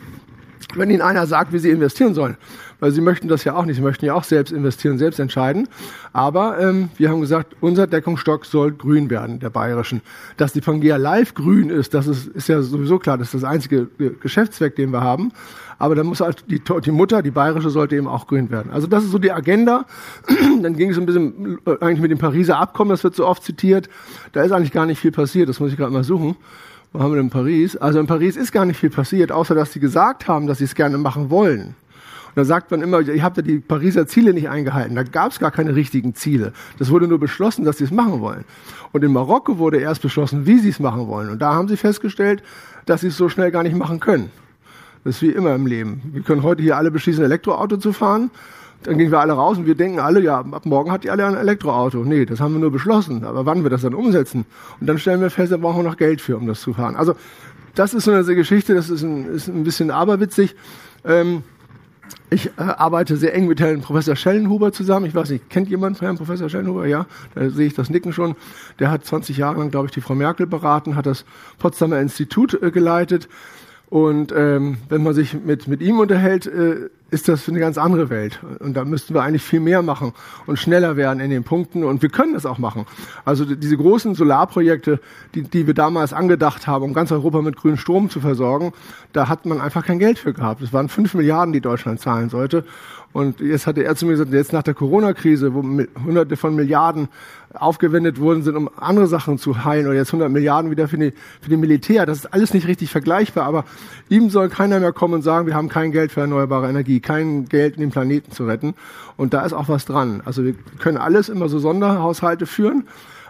wenn 0.75 0.89
Ihnen 0.89 1.01
einer 1.01 1.25
sagt, 1.27 1.53
wie 1.53 1.59
Sie 1.59 1.69
investieren 1.69 2.13
sollen. 2.13 2.35
Weil 2.81 2.91
Sie 2.91 2.99
möchten 2.99 3.29
das 3.29 3.45
ja 3.45 3.55
auch 3.55 3.65
nicht. 3.65 3.77
Sie 3.77 3.81
möchten 3.81 4.05
ja 4.05 4.13
auch 4.13 4.25
selbst 4.25 4.51
investieren, 4.51 4.97
selbst 4.97 5.19
entscheiden. 5.19 5.69
Aber 6.11 6.59
ähm, 6.59 6.89
wir 6.97 7.09
haben 7.09 7.21
gesagt, 7.21 7.55
unser 7.61 7.87
Deckungsstock 7.87 8.45
soll 8.45 8.73
grün 8.73 9.09
werden, 9.09 9.39
der 9.39 9.49
bayerischen. 9.49 10.01
Dass 10.35 10.51
die 10.51 10.61
Pangea 10.61 10.97
Live 10.97 11.33
grün 11.35 11.69
ist, 11.69 11.93
das 11.93 12.05
ist, 12.07 12.27
ist 12.27 12.49
ja 12.49 12.61
sowieso 12.61 12.99
klar. 12.99 13.17
Das 13.17 13.33
ist 13.33 13.41
das 13.41 13.49
einzige 13.49 13.87
Geschäftszweck, 14.19 14.75
den 14.75 14.91
wir 14.91 15.01
haben. 15.01 15.31
Aber 15.79 15.95
dann 15.95 16.07
muss 16.07 16.21
halt 16.21 16.45
die, 16.49 16.59
die 16.59 16.91
Mutter, 16.91 17.21
die 17.21 17.31
bayerische, 17.31 17.69
sollte 17.69 17.95
eben 17.95 18.07
auch 18.07 18.27
grün 18.27 18.49
werden. 18.49 18.71
Also 18.71 18.87
das 18.87 19.03
ist 19.03 19.11
so 19.11 19.19
die 19.19 19.31
Agenda. 19.31 19.85
dann 20.61 20.75
ging 20.75 20.89
es 20.89 20.97
ein 20.97 21.05
bisschen 21.05 21.59
äh, 21.65 21.77
eigentlich 21.81 22.01
mit 22.01 22.11
dem 22.11 22.17
Pariser 22.17 22.57
Abkommen, 22.57 22.89
das 22.89 23.03
wird 23.03 23.15
so 23.15 23.25
oft 23.25 23.43
zitiert. 23.43 23.89
Da 24.31 24.41
ist 24.41 24.51
eigentlich 24.51 24.71
gar 24.71 24.85
nicht 24.85 24.99
viel 24.99 25.11
passiert. 25.11 25.49
Das 25.49 25.59
muss 25.59 25.71
ich 25.71 25.77
gerade 25.77 25.93
mal 25.93 26.03
suchen. 26.03 26.35
Wo 26.93 26.99
haben 27.01 27.11
wir 27.11 27.17
denn 27.17 27.29
Paris? 27.29 27.75
Also 27.75 27.99
in 27.99 28.07
Paris 28.07 28.35
ist 28.37 28.51
gar 28.51 28.65
nicht 28.65 28.79
viel 28.79 28.89
passiert, 28.89 29.31
außer 29.31 29.53
dass 29.53 29.73
sie 29.73 29.79
gesagt 29.79 30.27
haben, 30.27 30.47
dass 30.47 30.59
sie 30.59 30.63
es 30.63 30.73
gerne 30.73 30.97
machen 30.97 31.29
wollen. 31.29 31.75
Und 32.27 32.35
da 32.35 32.45
sagt 32.45 32.71
man 32.71 32.81
immer, 32.81 33.01
ihr 33.01 33.23
habt 33.23 33.37
ja 33.37 33.43
die 33.43 33.59
Pariser 33.59 34.07
Ziele 34.07 34.33
nicht 34.33 34.49
eingehalten. 34.49 34.95
Da 34.95 35.03
gab 35.03 35.31
es 35.31 35.39
gar 35.39 35.51
keine 35.51 35.75
richtigen 35.75 36.15
Ziele. 36.15 36.53
Das 36.79 36.89
wurde 36.89 37.07
nur 37.07 37.19
beschlossen, 37.19 37.65
dass 37.65 37.77
sie 37.77 37.83
es 37.83 37.91
machen 37.91 38.21
wollen. 38.21 38.45
Und 38.93 39.03
in 39.03 39.11
Marokko 39.11 39.57
wurde 39.57 39.77
erst 39.77 40.01
beschlossen, 40.01 40.45
wie 40.45 40.59
sie 40.59 40.69
es 40.69 40.79
machen 40.79 41.07
wollen. 41.07 41.29
Und 41.29 41.39
da 41.41 41.53
haben 41.53 41.67
sie 41.67 41.77
festgestellt, 41.77 42.41
dass 42.85 43.01
sie 43.01 43.07
es 43.07 43.17
so 43.17 43.27
schnell 43.29 43.51
gar 43.51 43.63
nicht 43.63 43.75
machen 43.75 43.99
können. 43.99 44.31
Das 45.07 45.15
ist 45.15 45.21
wie 45.21 45.29
immer 45.29 45.55
im 45.55 45.65
Leben. 45.65 46.01
Wir 46.11 46.21
können 46.21 46.43
heute 46.43 46.61
hier 46.61 46.75
alle 46.75 46.91
beschließen, 46.91 47.23
Elektroauto 47.23 47.77
zu 47.77 47.93
fahren. 47.93 48.29
Dann 48.83 48.97
gehen 48.97 49.09
wir 49.09 49.21
alle 49.21 49.31
raus 49.31 49.57
und 49.57 49.65
wir 49.65 49.75
denken 49.75 50.01
alle, 50.01 50.19
ja, 50.19 50.39
ab 50.39 50.65
morgen 50.65 50.91
hat 50.91 51.05
ihr 51.05 51.13
alle 51.13 51.25
ein 51.25 51.37
Elektroauto. 51.37 52.03
Nee, 52.03 52.25
das 52.25 52.41
haben 52.41 52.51
wir 52.55 52.59
nur 52.59 52.71
beschlossen. 52.71 53.23
Aber 53.23 53.45
wann 53.45 53.63
wir 53.63 53.69
das 53.69 53.83
dann 53.83 53.93
umsetzen? 53.93 54.45
Und 54.81 54.87
dann 54.87 54.97
stellen 54.97 55.21
wir 55.21 55.29
fest, 55.29 55.53
da 55.53 55.55
brauchen 55.55 55.77
wir 55.77 55.89
noch 55.89 55.95
Geld 55.95 56.19
für, 56.19 56.35
um 56.35 56.45
das 56.45 56.59
zu 56.59 56.73
fahren. 56.73 56.97
Also, 56.97 57.15
das 57.73 57.93
ist 57.93 58.03
so 58.03 58.11
eine 58.11 58.25
Geschichte, 58.25 58.75
das 58.75 58.89
ist 58.89 59.01
ein, 59.01 59.33
ist 59.33 59.47
ein 59.47 59.63
bisschen 59.63 59.91
aberwitzig. 59.91 60.57
Ähm, 61.05 61.43
ich 62.29 62.47
äh, 62.57 62.61
arbeite 62.61 63.15
sehr 63.15 63.33
eng 63.33 63.47
mit 63.47 63.61
Herrn 63.61 63.79
Professor 63.79 64.17
Schellenhuber 64.17 64.73
zusammen. 64.73 65.05
Ich 65.05 65.15
weiß 65.15 65.29
nicht, 65.29 65.49
kennt 65.49 65.69
jemand 65.69 66.01
Herrn 66.01 66.17
Professor 66.17 66.49
Schellenhuber? 66.49 66.85
Ja, 66.85 67.05
da 67.33 67.49
sehe 67.49 67.67
ich 67.67 67.75
das 67.75 67.89
Nicken 67.89 68.11
schon. 68.11 68.35
Der 68.79 68.91
hat 68.91 69.05
20 69.05 69.37
Jahre 69.37 69.59
lang, 69.59 69.71
glaube 69.71 69.85
ich, 69.85 69.93
die 69.93 70.01
Frau 70.01 70.15
Merkel 70.15 70.47
beraten, 70.47 70.97
hat 70.97 71.05
das 71.05 71.23
Potsdamer 71.59 72.01
Institut 72.01 72.61
äh, 72.61 72.71
geleitet. 72.71 73.29
Und 73.89 74.33
ähm, 74.35 74.77
wenn 74.89 75.01
man 75.01 75.13
sich 75.13 75.33
mit, 75.33 75.67
mit 75.67 75.81
ihm 75.81 75.99
unterhält, 75.99 76.45
äh, 76.45 76.89
ist 77.09 77.29
das 77.29 77.47
eine 77.47 77.59
ganz 77.59 77.77
andere 77.77 78.09
Welt. 78.09 78.41
Und 78.59 78.73
da 78.75 78.83
müssten 78.83 79.13
wir 79.13 79.23
eigentlich 79.23 79.43
viel 79.43 79.61
mehr 79.61 79.81
machen 79.81 80.11
und 80.45 80.59
schneller 80.59 80.97
werden 80.97 81.21
in 81.21 81.29
den 81.29 81.45
Punkten. 81.45 81.85
Und 81.85 82.01
wir 82.01 82.09
können 82.09 82.33
das 82.33 82.45
auch 82.45 82.57
machen. 82.57 82.85
Also 83.23 83.45
diese 83.45 83.77
großen 83.77 84.13
Solarprojekte, 84.13 84.99
die, 85.35 85.43
die 85.43 85.67
wir 85.67 85.73
damals 85.73 86.11
angedacht 86.11 86.67
haben, 86.67 86.83
um 86.83 86.93
ganz 86.93 87.13
Europa 87.13 87.41
mit 87.41 87.55
grünem 87.55 87.77
Strom 87.77 88.09
zu 88.09 88.19
versorgen, 88.19 88.73
da 89.13 89.29
hat 89.29 89.45
man 89.45 89.61
einfach 89.61 89.85
kein 89.85 89.99
Geld 89.99 90.19
für 90.19 90.33
gehabt. 90.33 90.61
Es 90.61 90.73
waren 90.73 90.89
fünf 90.89 91.13
Milliarden, 91.13 91.53
die 91.53 91.61
Deutschland 91.61 92.01
zahlen 92.01 92.29
sollte. 92.29 92.65
Und 93.13 93.39
jetzt 93.39 93.65
hatte 93.65 93.83
er 93.83 93.95
zu 93.95 94.05
mir 94.05 94.11
gesagt, 94.11 94.31
jetzt 94.31 94.53
nach 94.53 94.63
der 94.63 94.73
Corona-Krise, 94.73 95.53
wo 95.53 95.63
hunderte 95.63 96.37
von 96.37 96.55
Milliarden 96.55 97.07
aufgewendet 97.53 98.19
worden 98.19 98.43
sind, 98.43 98.55
um 98.55 98.69
andere 98.77 99.07
Sachen 99.07 99.37
zu 99.37 99.63
heilen, 99.63 99.87
oder 99.87 99.95
jetzt 99.95 100.09
100 100.09 100.29
Milliarden 100.29 100.69
wieder 100.69 100.87
für 100.87 100.97
die, 100.97 101.13
für 101.41 101.49
die 101.49 101.57
Militär, 101.57 102.05
das 102.05 102.19
ist 102.19 102.33
alles 102.33 102.53
nicht 102.53 102.67
richtig 102.67 102.91
vergleichbar, 102.91 103.45
aber 103.45 103.65
ihm 104.09 104.29
soll 104.29 104.49
keiner 104.49 104.79
mehr 104.79 104.93
kommen 104.93 105.15
und 105.15 105.21
sagen, 105.23 105.47
wir 105.47 105.55
haben 105.55 105.69
kein 105.69 105.91
Geld 105.91 106.11
für 106.11 106.21
erneuerbare 106.21 106.69
Energie, 106.69 106.99
kein 106.99 107.45
Geld, 107.45 107.77
um 107.77 107.81
den 107.81 107.91
Planeten 107.91 108.31
zu 108.31 108.45
retten. 108.45 108.75
Und 109.15 109.33
da 109.33 109.43
ist 109.45 109.53
auch 109.53 109.69
was 109.69 109.85
dran. 109.85 110.21
Also 110.25 110.43
wir 110.43 110.53
können 110.77 110.97
alles 110.97 111.29
immer 111.29 111.49
so 111.49 111.59
Sonderhaushalte 111.59 112.45
führen, 112.45 112.83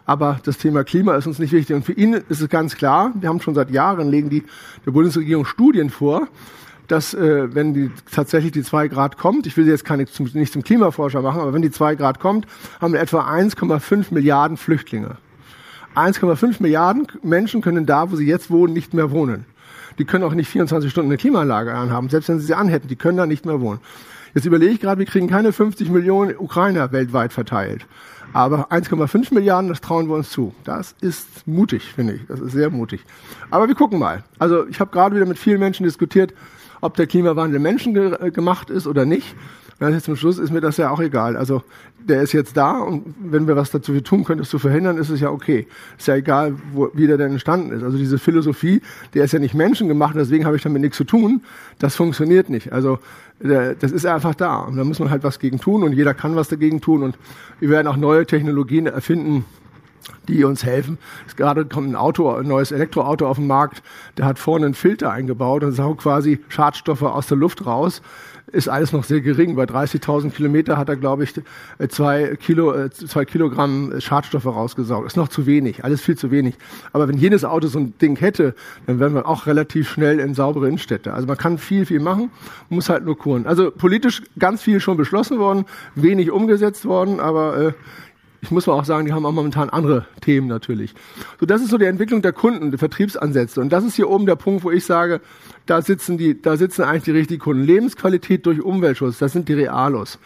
aber 0.05 0.39
das 0.43 0.57
Thema 0.57 0.84
Klima 0.84 1.15
ist 1.15 1.27
uns 1.27 1.39
nicht 1.39 1.51
wichtig. 1.51 1.75
Und 1.75 1.86
für 1.86 1.93
ihn 1.93 2.13
ist 2.13 2.41
es 2.41 2.50
ganz 2.50 2.75
klar, 2.75 3.12
wir 3.19 3.29
haben 3.29 3.41
schon 3.41 3.55
seit 3.55 3.72
Jahren, 3.72 4.10
legen 4.10 4.29
die 4.29 4.43
der 4.86 4.91
Bundesregierung 4.91 5.46
Studien 5.46 5.89
vor, 5.89 6.27
dass 6.88 7.13
äh, 7.13 7.53
wenn 7.53 7.74
die 7.74 7.91
tatsächlich 8.12 8.51
die 8.51 8.63
zwei 8.63 8.88
Grad 8.88 9.17
kommt, 9.17 9.46
ich 9.48 9.58
will 9.58 9.65
sie 9.65 9.72
jetzt 9.72 9.86
keine, 9.86 10.06
zum, 10.06 10.29
nicht 10.34 10.53
zum 10.53 10.63
Klimaforscher 10.63 11.22
machen, 11.22 11.41
aber 11.41 11.53
wenn 11.53 11.62
die 11.62 11.72
zwei 11.72 11.96
Grad 11.96 12.20
kommt, 12.20 12.48
haben 12.79 12.94
wir 12.94 13.00
etwa 13.00 13.29
1,5 13.29 14.13
Milliarden 14.13 14.58
Flüchtlinge. 14.58 15.17
1,5 15.96 16.62
Milliarden 16.62 17.08
Menschen 17.24 17.62
können 17.62 17.86
da, 17.86 18.12
wo 18.12 18.15
sie 18.15 18.27
jetzt 18.27 18.51
wohnen, 18.51 18.74
nicht 18.74 18.94
mehr 18.94 19.12
wohnen. 19.12 19.46
Die 19.98 20.06
können 20.06 20.24
auch 20.24 20.34
nicht 20.34 20.50
24 20.50 20.91
Stunden 20.91 21.10
eine 21.10 21.17
Klimaanlage 21.17 21.74
anhaben, 21.74 22.10
selbst 22.10 22.29
wenn 22.29 22.39
sie 22.39 22.46
sie 22.46 22.53
anhätten, 22.53 22.88
die 22.88 22.96
können 22.96 23.17
da 23.17 23.25
nicht 23.25 23.46
mehr 23.46 23.60
wohnen. 23.62 23.79
Jetzt 24.36 24.46
überlege 24.46 24.74
ich 24.74 24.79
gerade, 24.79 25.00
wir 25.00 25.08
kriegen 25.08 25.27
keine 25.27 25.51
50 25.51 25.89
Millionen 25.89 26.38
Ukrainer 26.38 26.91
weltweit 26.91 27.34
verteilt. 27.34 27.88
Aber 28.34 28.72
1,5 28.72 29.34
Milliarden, 29.34 29.70
das 29.70 29.82
trauen 29.82 30.08
wir 30.10 30.15
uns 30.15 30.29
zu. 30.29 30.53
Das 30.63 30.94
ist 31.01 31.48
mutig, 31.48 31.84
finde 31.96 32.13
ich. 32.13 32.22
Das 32.27 32.39
ist 32.39 32.51
sehr 32.51 32.70
mutig. 32.70 33.03
Aber 33.50 33.67
wir 33.67 33.74
gucken 33.74 33.98
mal. 33.98 34.24
Also 34.38 34.67
ich 34.67 34.79
habe 34.79 34.91
gerade 34.91 35.15
wieder 35.15 35.25
mit 35.25 35.39
vielen 35.39 35.60
Menschen 35.60 35.86
diskutiert, 35.86 36.34
ob 36.81 36.96
der 36.96 37.07
Klimawandel 37.07 37.60
menschengemacht 37.60 38.69
ist 38.69 38.88
oder 38.88 39.05
nicht. 39.05 39.36
Jetzt 39.79 40.05
zum 40.05 40.15
Schluss 40.15 40.39
ist 40.39 40.51
mir 40.51 40.62
das 40.62 40.77
ja 40.77 40.89
auch 40.89 41.00
egal. 41.00 41.38
Also 41.38 41.62
der 42.00 42.24
ist 42.24 42.34
jetzt 42.34 42.57
da 42.57 42.79
und 42.79 43.13
wenn 43.19 43.48
wir 43.48 43.55
was 43.55 43.69
dazu 43.69 44.00
tun 44.01 44.24
können, 44.24 44.39
das 44.39 44.50
zu 44.50 44.57
verhindern, 44.57 44.98
ist 44.98 45.10
es 45.10 45.19
ja 45.19 45.29
okay. 45.29 45.67
Ist 46.00 46.07
ja 46.07 46.15
egal, 46.15 46.55
wo, 46.74 46.89
wie 46.93 47.05
der 47.05 47.17
denn 47.17 47.34
entstanden 47.34 47.72
ist. 47.72 47.84
Also 47.84 47.96
diese 47.96 48.17
Philosophie, 48.17 48.81
der 49.13 49.25
ist 49.25 49.34
ja 49.34 49.39
nicht 49.39 49.53
menschengemacht, 49.53 50.15
deswegen 50.15 50.46
habe 50.46 50.55
ich 50.55 50.63
damit 50.63 50.81
nichts 50.81 50.98
zu 50.98 51.03
tun. 51.03 51.43
Das 51.77 51.96
funktioniert 51.96 52.50
nicht. 52.50 52.74
Also 52.74 52.98
das 53.39 53.91
ist 53.91 54.07
einfach 54.07 54.34
da. 54.34 54.62
Und 54.62 54.77
da 54.77 54.84
muss 54.84 54.98
man 54.98 55.12
halt 55.12 55.24
was 55.24 55.38
gegen 55.38 55.60
tun 55.60 55.84
und 55.84 55.93
jeder 55.93 56.15
kann 56.15 56.36
was 56.36 56.48
dagegen 56.48 56.81
tun. 56.81 57.03
Und 57.03 57.17
wir 57.60 57.69
werden 57.69 57.86
auch 57.86 57.98
neue 57.98 58.25
Technologien 58.25 58.88
erfinden, 58.88 59.46
die 60.27 60.43
uns 60.43 60.63
helfen. 60.63 60.97
Gerade 61.35 61.65
kommt 61.65 61.89
ein 61.89 61.95
Auto, 61.95 62.29
ein 62.29 62.47
neues 62.47 62.71
Elektroauto 62.71 63.27
auf 63.27 63.37
den 63.37 63.47
Markt, 63.47 63.81
der 64.17 64.25
hat 64.25 64.39
vorne 64.39 64.65
einen 64.65 64.73
Filter 64.73 65.11
eingebaut 65.11 65.63
und 65.63 65.71
saugt 65.73 66.01
quasi 66.01 66.39
Schadstoffe 66.49 67.03
aus 67.03 67.27
der 67.27 67.37
Luft 67.37 67.65
raus 67.65 68.01
ist 68.51 68.69
alles 68.69 68.93
noch 68.93 69.03
sehr 69.03 69.21
gering. 69.21 69.55
Bei 69.55 69.65
30.000 69.65 70.31
Kilometer 70.31 70.77
hat 70.77 70.89
er, 70.89 70.95
glaube 70.95 71.23
ich, 71.23 71.33
zwei, 71.89 72.37
Kilo, 72.37 72.73
äh, 72.73 72.89
zwei 72.89 73.25
Kilogramm 73.25 73.99
Schadstoffe 73.99 74.45
rausgesaugt. 74.45 75.05
Ist 75.05 75.17
noch 75.17 75.27
zu 75.27 75.45
wenig, 75.45 75.83
alles 75.83 76.01
viel 76.01 76.17
zu 76.17 76.31
wenig. 76.31 76.55
Aber 76.93 77.07
wenn 77.07 77.17
jedes 77.17 77.43
Auto 77.43 77.67
so 77.67 77.79
ein 77.79 77.93
Ding 77.99 78.17
hätte, 78.17 78.55
dann 78.85 78.99
wären 78.99 79.13
wir 79.13 79.27
auch 79.27 79.47
relativ 79.47 79.89
schnell 79.89 80.19
in 80.19 80.33
saubere 80.33 80.67
Innenstädte. 80.67 81.13
Also 81.13 81.27
man 81.27 81.37
kann 81.37 81.57
viel, 81.57 81.85
viel 81.85 81.99
machen, 81.99 82.31
muss 82.69 82.89
halt 82.89 83.03
nur 83.03 83.17
kuren. 83.17 83.45
Also 83.45 83.69
politisch 83.69 84.23
ganz 84.39 84.61
viel 84.61 84.79
schon 84.79 84.95
beschlossen 84.95 85.39
worden, 85.39 85.65
wenig 85.95 86.31
umgesetzt 86.31 86.85
worden, 86.85 87.19
aber 87.19 87.57
äh, 87.57 87.73
ich 88.41 88.51
muss 88.51 88.67
mal 88.67 88.74
auch 88.74 88.86
sagen, 88.86 89.06
die 89.06 89.13
haben 89.13 89.25
auch 89.25 89.32
momentan 89.32 89.70
andere 89.70 90.06
Themen 90.22 90.48
natürlich. 90.48 90.94
So, 91.39 91.46
das 91.46 91.62
ist 91.62 91.70
so 91.70 91.77
die 91.77 91.86
Entwicklung 91.86 92.22
der 92.22 92.34
Kunden, 92.34 92.72
der 92.72 92.79
Vertriebsansätze. 92.79 93.60
Und 93.62 93.70
das 93.70 93.84
ist 93.84 93.96
hier 93.96 94.10
oben 94.10 94.25
der 94.25 94.36
Punkt, 94.36 94.63
wo 94.63 94.72
ich 94.72 94.86
sage, 94.86 95.22
da 95.65 95.82
sitzen 95.82 96.17
die, 96.17 96.41
da 96.41 96.58
sitzen 96.58 96.84
eigentlich 96.84 97.03
die 97.03 97.12
richtigen 97.12 97.41
Kunden. 97.41 97.63
Lebensqualität 97.63 98.46
durch 98.46 98.62
Umweltschutz, 98.62 99.17
das 99.17 99.34
sind 99.34 99.50
die 99.50 99.53
Realos. 99.53 100.20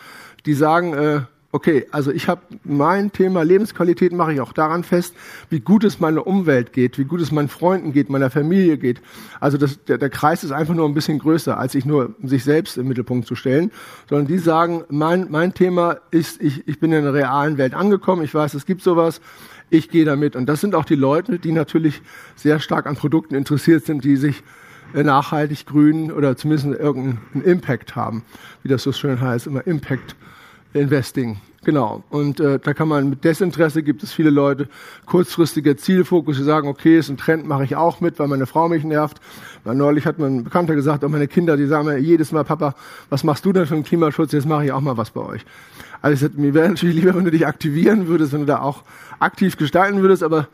Die 0.45 0.53
sagen, 0.53 0.93
äh, 0.93 1.21
okay, 1.51 1.85
also 1.91 2.11
ich 2.11 2.27
habe 2.27 2.41
mein 2.63 3.11
Thema 3.11 3.43
Lebensqualität 3.43 4.13
mache 4.13 4.33
ich 4.33 4.41
auch 4.41 4.53
daran 4.53 4.83
fest, 4.83 5.15
wie 5.49 5.59
gut 5.59 5.83
es 5.83 5.99
meiner 5.99 6.25
Umwelt 6.25 6.73
geht, 6.73 6.97
wie 6.97 7.03
gut 7.03 7.21
es 7.21 7.31
meinen 7.31 7.49
Freunden 7.49 7.91
geht, 7.91 8.09
meiner 8.09 8.29
Familie 8.29 8.77
geht. 8.77 9.01
Also 9.39 9.57
das, 9.57 9.83
der, 9.85 9.97
der 9.97 10.09
Kreis 10.09 10.43
ist 10.43 10.51
einfach 10.51 10.73
nur 10.73 10.87
ein 10.87 10.93
bisschen 10.93 11.19
größer, 11.19 11.57
als 11.57 11.73
sich 11.73 11.85
nur 11.85 12.15
sich 12.23 12.43
selbst 12.43 12.77
im 12.77 12.87
Mittelpunkt 12.87 13.27
zu 13.27 13.35
stellen, 13.35 13.71
sondern 14.09 14.27
die 14.27 14.37
sagen, 14.37 14.83
mein, 14.89 15.27
mein 15.29 15.53
Thema 15.53 15.97
ist, 16.11 16.41
ich, 16.41 16.67
ich 16.67 16.79
bin 16.79 16.91
in 16.93 17.03
der 17.03 17.13
realen 17.13 17.57
Welt 17.57 17.73
angekommen, 17.73 18.23
ich 18.23 18.33
weiß, 18.33 18.53
es 18.53 18.65
gibt 18.65 18.81
sowas, 18.81 19.21
ich 19.69 19.89
gehe 19.89 20.05
damit. 20.05 20.35
Und 20.35 20.47
das 20.47 20.61
sind 20.61 20.75
auch 20.75 20.85
die 20.85 20.95
Leute, 20.95 21.39
die 21.39 21.51
natürlich 21.51 22.01
sehr 22.35 22.59
stark 22.59 22.85
an 22.87 22.95
Produkten 22.95 23.35
interessiert 23.35 23.85
sind, 23.85 24.03
die 24.03 24.15
sich 24.15 24.43
äh, 24.93 25.03
nachhaltig 25.03 25.65
grün 25.65 26.11
oder 26.11 26.35
zumindest 26.37 26.79
irgendeinen 26.79 27.43
Impact 27.43 27.95
haben, 27.95 28.23
wie 28.63 28.69
das 28.69 28.83
so 28.83 28.91
schön 28.91 29.19
heißt, 29.19 29.47
immer 29.47 29.65
Impact 29.65 30.15
Investing. 30.73 31.37
Genau. 31.63 32.03
Und 32.09 32.39
äh, 32.39 32.57
da 32.57 32.73
kann 32.73 32.87
man 32.87 33.09
mit 33.11 33.23
Desinteresse 33.23 33.83
gibt 33.83 34.01
es 34.01 34.11
viele 34.11 34.31
Leute, 34.31 34.67
kurzfristiger 35.05 35.77
Zielfokus, 35.77 36.37
die 36.37 36.43
sagen, 36.43 36.67
okay, 36.67 36.97
ist 36.97 37.09
ein 37.09 37.17
Trend, 37.17 37.45
mache 37.45 37.63
ich 37.63 37.75
auch 37.75 38.01
mit, 38.01 38.17
weil 38.17 38.27
meine 38.27 38.47
Frau 38.47 38.67
mich 38.67 38.83
nervt. 38.83 39.21
Weil 39.63 39.75
neulich 39.75 40.07
hat 40.07 40.17
mein 40.17 40.43
Bekannter 40.43 40.73
gesagt, 40.73 41.05
auch 41.05 41.09
meine 41.09 41.27
Kinder, 41.27 41.57
die 41.57 41.67
sagen 41.67 41.85
mir 41.85 41.99
jedes 41.99 42.31
Mal, 42.31 42.43
Papa, 42.43 42.73
was 43.11 43.23
machst 43.23 43.45
du 43.45 43.53
denn 43.53 43.67
für 43.67 43.75
den 43.75 43.83
Klimaschutz? 43.83 44.31
Jetzt 44.31 44.47
mache 44.47 44.65
ich 44.65 44.71
auch 44.71 44.81
mal 44.81 44.97
was 44.97 45.11
bei 45.11 45.21
euch. 45.21 45.45
Also 46.01 46.27
mir 46.35 46.55
wäre 46.55 46.67
natürlich 46.67 46.95
lieber, 46.95 47.13
wenn 47.13 47.25
du 47.25 47.31
dich 47.31 47.45
aktivieren 47.45 48.07
würdest, 48.07 48.33
wenn 48.33 48.41
du 48.41 48.47
da 48.47 48.61
auch 48.61 48.81
aktiv 49.19 49.55
gestalten 49.55 50.01
würdest, 50.01 50.23
aber 50.23 50.47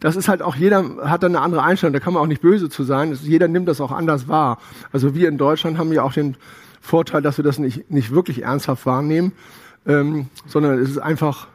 das 0.00 0.16
ist 0.16 0.28
halt 0.28 0.40
auch 0.40 0.56
jeder 0.56 0.84
hat 1.04 1.22
da 1.22 1.26
eine 1.26 1.40
andere 1.40 1.62
Einstellung, 1.62 1.92
da 1.92 2.00
kann 2.00 2.14
man 2.14 2.22
auch 2.22 2.26
nicht 2.26 2.42
böse 2.42 2.68
zu 2.68 2.84
sein. 2.84 3.16
Jeder 3.22 3.48
nimmt 3.48 3.68
das 3.68 3.80
auch 3.80 3.92
anders 3.92 4.28
wahr. 4.28 4.58
Also 4.92 5.14
wir 5.14 5.28
in 5.28 5.36
Deutschland 5.38 5.78
haben 5.78 5.92
ja 5.92 6.02
auch 6.02 6.12
den 6.12 6.36
Vorteil, 6.86 7.20
dass 7.20 7.36
wir 7.36 7.44
das 7.44 7.58
nicht, 7.58 7.90
nicht 7.90 8.12
wirklich 8.12 8.42
ernsthaft 8.42 8.86
wahrnehmen, 8.86 9.32
ähm, 9.86 10.28
sondern 10.46 10.78
es 10.78 10.90
ist 10.90 10.98
einfach, 10.98 11.48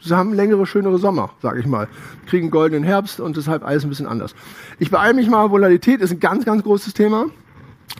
sie 0.00 0.16
haben 0.16 0.32
längere, 0.34 0.66
schönere 0.66 0.98
Sommer, 0.98 1.30
sage 1.40 1.60
ich 1.60 1.66
mal, 1.66 1.88
kriegen 2.26 2.50
goldenen 2.50 2.82
Herbst 2.82 3.20
und 3.20 3.36
deshalb 3.36 3.64
alles 3.64 3.84
ein 3.84 3.88
bisschen 3.88 4.08
anders. 4.08 4.34
Ich 4.80 4.90
beeile 4.90 5.14
mich 5.14 5.28
mal, 5.28 5.50
Volatilität 5.50 6.00
ist 6.00 6.10
ein 6.10 6.18
ganz, 6.20 6.44
ganz 6.44 6.64
großes 6.64 6.92
Thema 6.92 7.26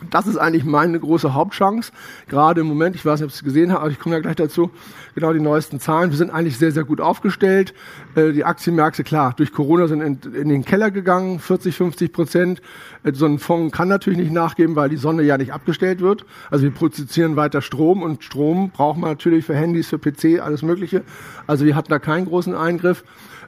das 0.09 0.27
ist 0.27 0.37
eigentlich 0.37 0.63
meine 0.63 0.99
große 0.99 1.33
Hauptchance. 1.33 1.91
Gerade 2.27 2.61
im 2.61 2.67
Moment, 2.67 2.95
ich 2.95 3.05
weiß 3.05 3.19
nicht, 3.19 3.25
ob 3.25 3.31
Sie 3.31 3.37
es 3.37 3.43
gesehen 3.43 3.71
haben, 3.71 3.81
aber 3.81 3.91
ich 3.91 3.99
komme 3.99 4.15
ja 4.15 4.21
gleich 4.21 4.35
dazu, 4.35 4.71
genau 5.15 5.33
die 5.33 5.39
neuesten 5.39 5.79
Zahlen. 5.79 6.11
Wir 6.11 6.17
sind 6.17 6.31
eigentlich 6.31 6.57
sehr, 6.57 6.71
sehr 6.71 6.83
gut 6.83 7.01
aufgestellt. 7.01 7.73
Äh, 8.15 8.31
die 8.31 8.45
Aktienmärkte, 8.45 9.03
klar, 9.03 9.33
durch 9.35 9.51
Corona 9.51 9.87
sind 9.87 10.25
in, 10.25 10.49
den 10.49 10.63
Keller 10.63 10.91
gegangen, 10.91 11.39
40, 11.39 11.75
50 11.75 12.13
Prozent. 12.13 12.61
Äh, 13.03 13.13
so 13.13 13.25
ein 13.25 13.39
Fonds 13.39 13.75
kann 13.75 13.87
natürlich 13.87 14.19
nicht 14.19 14.31
nachgeben, 14.31 14.75
weil 14.75 14.89
die 14.89 14.97
Sonne 14.97 15.23
ja 15.23 15.37
nicht 15.37 15.53
abgestellt 15.53 16.01
wird. 16.01 16.25
Also 16.49 16.63
wir 16.63 16.71
produzieren 16.71 17.35
weiter 17.35 17.61
Strom 17.61 18.01
und 18.01 18.23
Strom 18.23 18.71
braucht 18.71 18.97
man 18.97 19.11
natürlich 19.11 19.45
für 19.45 19.55
Handys, 19.55 19.89
für 19.89 19.99
PC, 19.99 20.41
alles 20.41 20.61
Mögliche. 20.61 21.03
Also 21.47 21.65
wir 21.65 21.75
hatten 21.75 21.89
da 21.89 21.99
keinen 21.99 22.25
großen 22.25 22.55
Eingriff. 22.55 23.03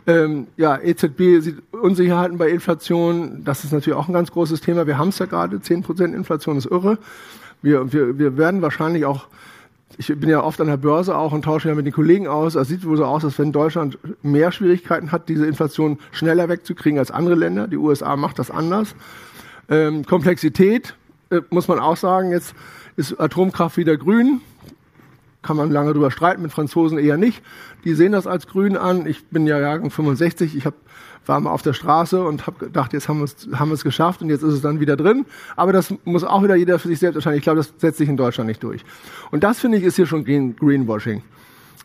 Ähm, 0.08 0.48
ja, 0.58 0.80
EZB 0.80 1.42
sieht 1.42 1.62
Unsicherheiten 1.72 2.38
bei 2.38 2.50
Inflation. 2.50 3.44
Das 3.44 3.64
ist 3.64 3.72
natürlich 3.72 3.98
auch 3.98 4.08
ein 4.08 4.14
ganz 4.14 4.32
großes 4.32 4.62
Thema. 4.62 4.88
Wir 4.88 4.98
haben 4.98 5.10
es 5.10 5.20
ja 5.20 5.28
gerade, 5.28 5.58
10% 5.58 6.14
Inflation 6.14 6.58
ist 6.58 6.66
irre. 6.66 6.98
Wir, 7.62 7.94
wir, 7.94 8.18
wir 8.18 8.38
werden 8.38 8.62
wahrscheinlich 8.62 9.06
auch, 9.06 9.28
ich 9.98 10.08
bin 10.08 10.30
ja 10.30 10.44
oft 10.44 10.60
an 10.60 10.68
der 10.68 10.78
Börse 10.78 11.16
auch 11.16 11.34
und 11.34 11.44
tausche 11.44 11.70
ja 11.70 11.76
mit 11.76 11.86
den 11.86 11.94
Kollegen 11.94 12.28
aus. 12.28 12.56
Es 12.56 12.68
sieht 12.68 12.86
wohl 12.86 12.98
so 12.98 13.06
aus, 13.06 13.24
als 13.24 13.38
wenn 13.38 13.52
Deutschland 13.52 14.00
mehr 14.24 14.52
Schwierigkeiten 14.52 15.12
hat, 15.12 15.30
diese 15.30 15.46
Inflation 15.46 16.00
schneller 16.12 16.50
wegzukriegen 16.50 16.98
als 16.98 17.12
andere 17.12 17.36
Länder. 17.36 17.68
Die 17.68 17.78
USA 17.78 18.16
macht 18.16 18.40
das 18.40 18.50
anders. 18.50 18.96
Ähm, 19.70 20.04
Komplexität, 20.06 20.96
äh, 21.30 21.42
muss 21.52 21.68
man 21.68 21.78
auch 21.78 21.98
sagen, 21.98 22.32
jetzt 22.32 22.56
ist 22.96 23.20
Atomkraft 23.20 23.78
wieder 23.78 23.98
grün 23.98 24.42
kann 25.42 25.58
man 25.58 25.72
lange 25.72 25.94
drüber 25.94 26.12
streiten, 26.12 26.42
mit 26.42 26.52
Franzosen 26.52 26.98
eher 26.98 27.18
nicht. 27.18 27.42
Die 27.84 27.94
sehen 27.94 28.12
das 28.12 28.28
als 28.28 28.48
grün 28.48 28.78
an. 28.78 29.06
Ich 29.06 29.26
bin 29.28 29.48
ja 29.48 29.60
Jahrgang 29.60 29.90
65, 29.90 30.56
ich 30.56 30.66
hab, 30.66 30.74
war 31.26 31.40
mal 31.40 31.52
auf 31.52 31.62
der 31.62 31.74
Straße 31.74 32.24
und 32.24 32.48
habe 32.48 32.66
gedacht, 32.66 32.94
jetzt 32.94 33.08
haben 33.10 33.20
wir 33.20 33.26
es 33.26 33.48
haben 33.54 33.70
wir 33.70 33.76
es 33.76 33.84
geschafft 33.84 34.22
und 34.22 34.30
jetzt 34.30 34.44
ist 34.44 34.54
es 34.54 34.62
dann 34.62 34.80
wieder 34.80 34.96
drin. 34.96 35.26
Aber 35.56 35.74
das 35.74 35.94
muss 36.04 36.24
auch 36.24 36.44
wieder 36.44 36.56
jeder 36.56 36.80
für 36.80 36.88
sich 36.88 37.00
selbst 37.00 37.16
entscheiden. 37.16 37.38
Ich 37.38 37.44
glaube, 37.44 37.58
das 37.58 37.74
setzt 37.78 37.98
sich 37.98 38.10
in 38.10 38.18
Deutschland 38.18 38.48
nicht 38.48 38.64
durch. 38.64 38.84
Und 39.32 39.44
das 39.44 39.60
finde 39.60 39.78
ich 39.78 39.84
ist 39.84 39.96
hier 39.96 40.06
schon 40.06 40.24
Green, 40.24 40.56
Greenwashing. 40.56 41.24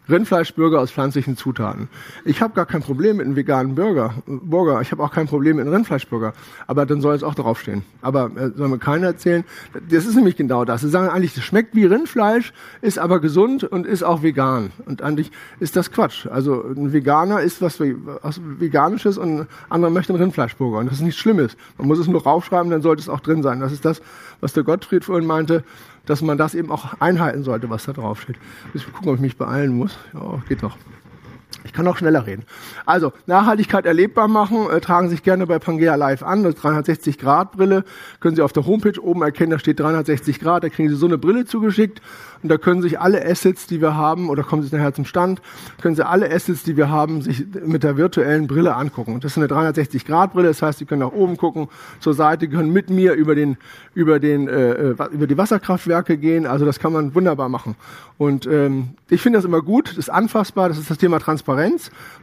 Rindfleischburger 0.08 0.80
aus 0.80 0.92
pflanzlichen 0.92 1.36
Zutaten. 1.36 1.88
Ich 2.24 2.40
habe 2.40 2.54
gar 2.54 2.66
kein 2.66 2.80
Problem 2.80 3.16
mit 3.16 3.26
einem 3.26 3.36
veganen 3.36 3.74
Burger. 3.74 4.14
Burger. 4.26 4.80
Ich 4.80 4.92
habe 4.92 5.02
auch 5.02 5.10
kein 5.10 5.26
Problem 5.26 5.56
mit 5.56 5.66
einem 5.66 5.74
Rindfleischburger. 5.74 6.32
Aber 6.66 6.86
dann 6.86 7.00
soll 7.00 7.14
es 7.14 7.22
auch 7.22 7.34
draufstehen. 7.34 7.82
Aber 8.02 8.30
äh, 8.36 8.50
soll 8.56 8.68
mir 8.68 8.78
keiner 8.78 9.08
erzählen. 9.08 9.44
Das 9.88 10.06
ist 10.06 10.14
nämlich 10.14 10.36
genau 10.36 10.64
das. 10.64 10.82
Sie 10.82 10.88
sagen 10.88 11.08
eigentlich, 11.08 11.36
es 11.36 11.42
schmeckt 11.42 11.74
wie 11.74 11.84
Rindfleisch, 11.86 12.52
ist 12.82 12.98
aber 12.98 13.20
gesund 13.20 13.64
und 13.64 13.86
ist 13.86 14.04
auch 14.04 14.22
vegan. 14.22 14.70
Und 14.86 15.02
eigentlich 15.02 15.32
ist 15.58 15.76
das 15.76 15.90
Quatsch. 15.90 16.26
Also 16.26 16.62
ein 16.62 16.92
Veganer 16.92 17.40
isst 17.40 17.60
was, 17.60 17.80
was 17.80 18.40
Veganisches 18.42 19.18
und 19.18 19.40
ein 19.40 19.46
anderer 19.68 19.90
möchte 19.90 20.12
einen 20.12 20.22
Rindfleischburger. 20.22 20.78
Und 20.78 20.86
das 20.86 20.96
ist 20.98 21.02
nichts 21.02 21.20
Schlimmes. 21.20 21.56
Man 21.78 21.88
muss 21.88 21.98
es 21.98 22.06
nur 22.06 22.22
raufschreiben, 22.22 22.70
dann 22.70 22.82
sollte 22.82 23.02
es 23.02 23.08
auch 23.08 23.20
drin 23.20 23.42
sein. 23.42 23.60
Das 23.60 23.72
ist 23.72 23.84
das, 23.84 24.00
was 24.40 24.52
der 24.52 24.62
Gottfried 24.62 25.04
vorhin 25.04 25.26
meinte 25.26 25.64
dass 26.06 26.22
man 26.22 26.38
das 26.38 26.54
eben 26.54 26.70
auch 26.70 27.00
einhalten 27.00 27.42
sollte, 27.42 27.68
was 27.68 27.84
da 27.84 27.92
draufsteht. 27.92 28.36
Ich 28.74 28.90
gucken, 28.90 29.08
ob 29.10 29.14
ich 29.16 29.20
mich 29.20 29.36
beeilen 29.36 29.76
muss. 29.76 29.98
Ja, 30.14 30.42
geht 30.48 30.62
noch. 30.62 30.76
Ich 31.64 31.72
kann 31.72 31.86
auch 31.88 31.96
schneller 31.96 32.26
reden. 32.26 32.44
Also, 32.84 33.12
Nachhaltigkeit 33.26 33.86
erlebbar 33.86 34.28
machen, 34.28 34.68
äh, 34.70 34.80
tragen 34.80 35.08
sich 35.08 35.22
gerne 35.22 35.46
bei 35.46 35.58
Pangea 35.58 35.94
Live 35.94 36.22
an, 36.22 36.42
das 36.42 36.56
360-Grad-Brille, 36.56 37.84
können 38.20 38.36
Sie 38.36 38.42
auf 38.42 38.52
der 38.52 38.66
Homepage 38.66 39.02
oben 39.02 39.22
erkennen, 39.22 39.50
da 39.50 39.58
steht 39.58 39.80
360 39.80 40.40
Grad, 40.40 40.64
da 40.64 40.68
kriegen 40.68 40.88
Sie 40.88 40.94
so 40.94 41.06
eine 41.06 41.18
Brille 41.18 41.44
zugeschickt 41.44 42.00
und 42.42 42.48
da 42.48 42.58
können 42.58 42.82
sich 42.82 43.00
alle 43.00 43.24
Assets, 43.24 43.66
die 43.66 43.80
wir 43.80 43.96
haben, 43.96 44.28
oder 44.28 44.42
kommen 44.42 44.62
Sie 44.62 44.74
nachher 44.74 44.94
zum 44.94 45.04
Stand, 45.04 45.40
können 45.80 45.94
Sie 45.94 46.06
alle 46.06 46.30
Assets, 46.30 46.62
die 46.62 46.76
wir 46.76 46.90
haben, 46.90 47.22
sich 47.22 47.44
mit 47.64 47.82
der 47.82 47.96
virtuellen 47.96 48.46
Brille 48.46 48.74
angucken. 48.76 49.14
Und 49.14 49.24
das 49.24 49.32
ist 49.32 49.38
eine 49.38 49.46
360-Grad-Brille, 49.46 50.48
das 50.48 50.62
heißt, 50.62 50.78
Sie 50.78 50.84
können 50.84 51.00
nach 51.00 51.12
oben 51.12 51.36
gucken, 51.36 51.68
zur 52.00 52.14
Seite, 52.14 52.48
können 52.48 52.72
mit 52.72 52.90
mir 52.90 53.14
über 53.14 53.34
den, 53.34 53.56
über 53.94 54.20
den, 54.20 54.48
äh, 54.48 54.72
äh 54.72 54.96
über 55.10 55.26
die 55.26 55.38
Wasserkraftwerke 55.38 56.18
gehen. 56.18 56.46
Also 56.46 56.64
das 56.64 56.78
kann 56.78 56.92
man 56.92 57.14
wunderbar 57.14 57.48
machen. 57.48 57.76
Und 58.18 58.46
ähm, 58.46 58.90
ich 59.08 59.20
finde 59.20 59.38
das 59.38 59.44
immer 59.44 59.62
gut, 59.62 59.90
das 59.90 59.98
ist 59.98 60.10
anfassbar, 60.10 60.68
das 60.68 60.78
ist 60.78 60.90
das 60.90 60.98
Thema 60.98 61.18
Transparenz, 61.18 61.45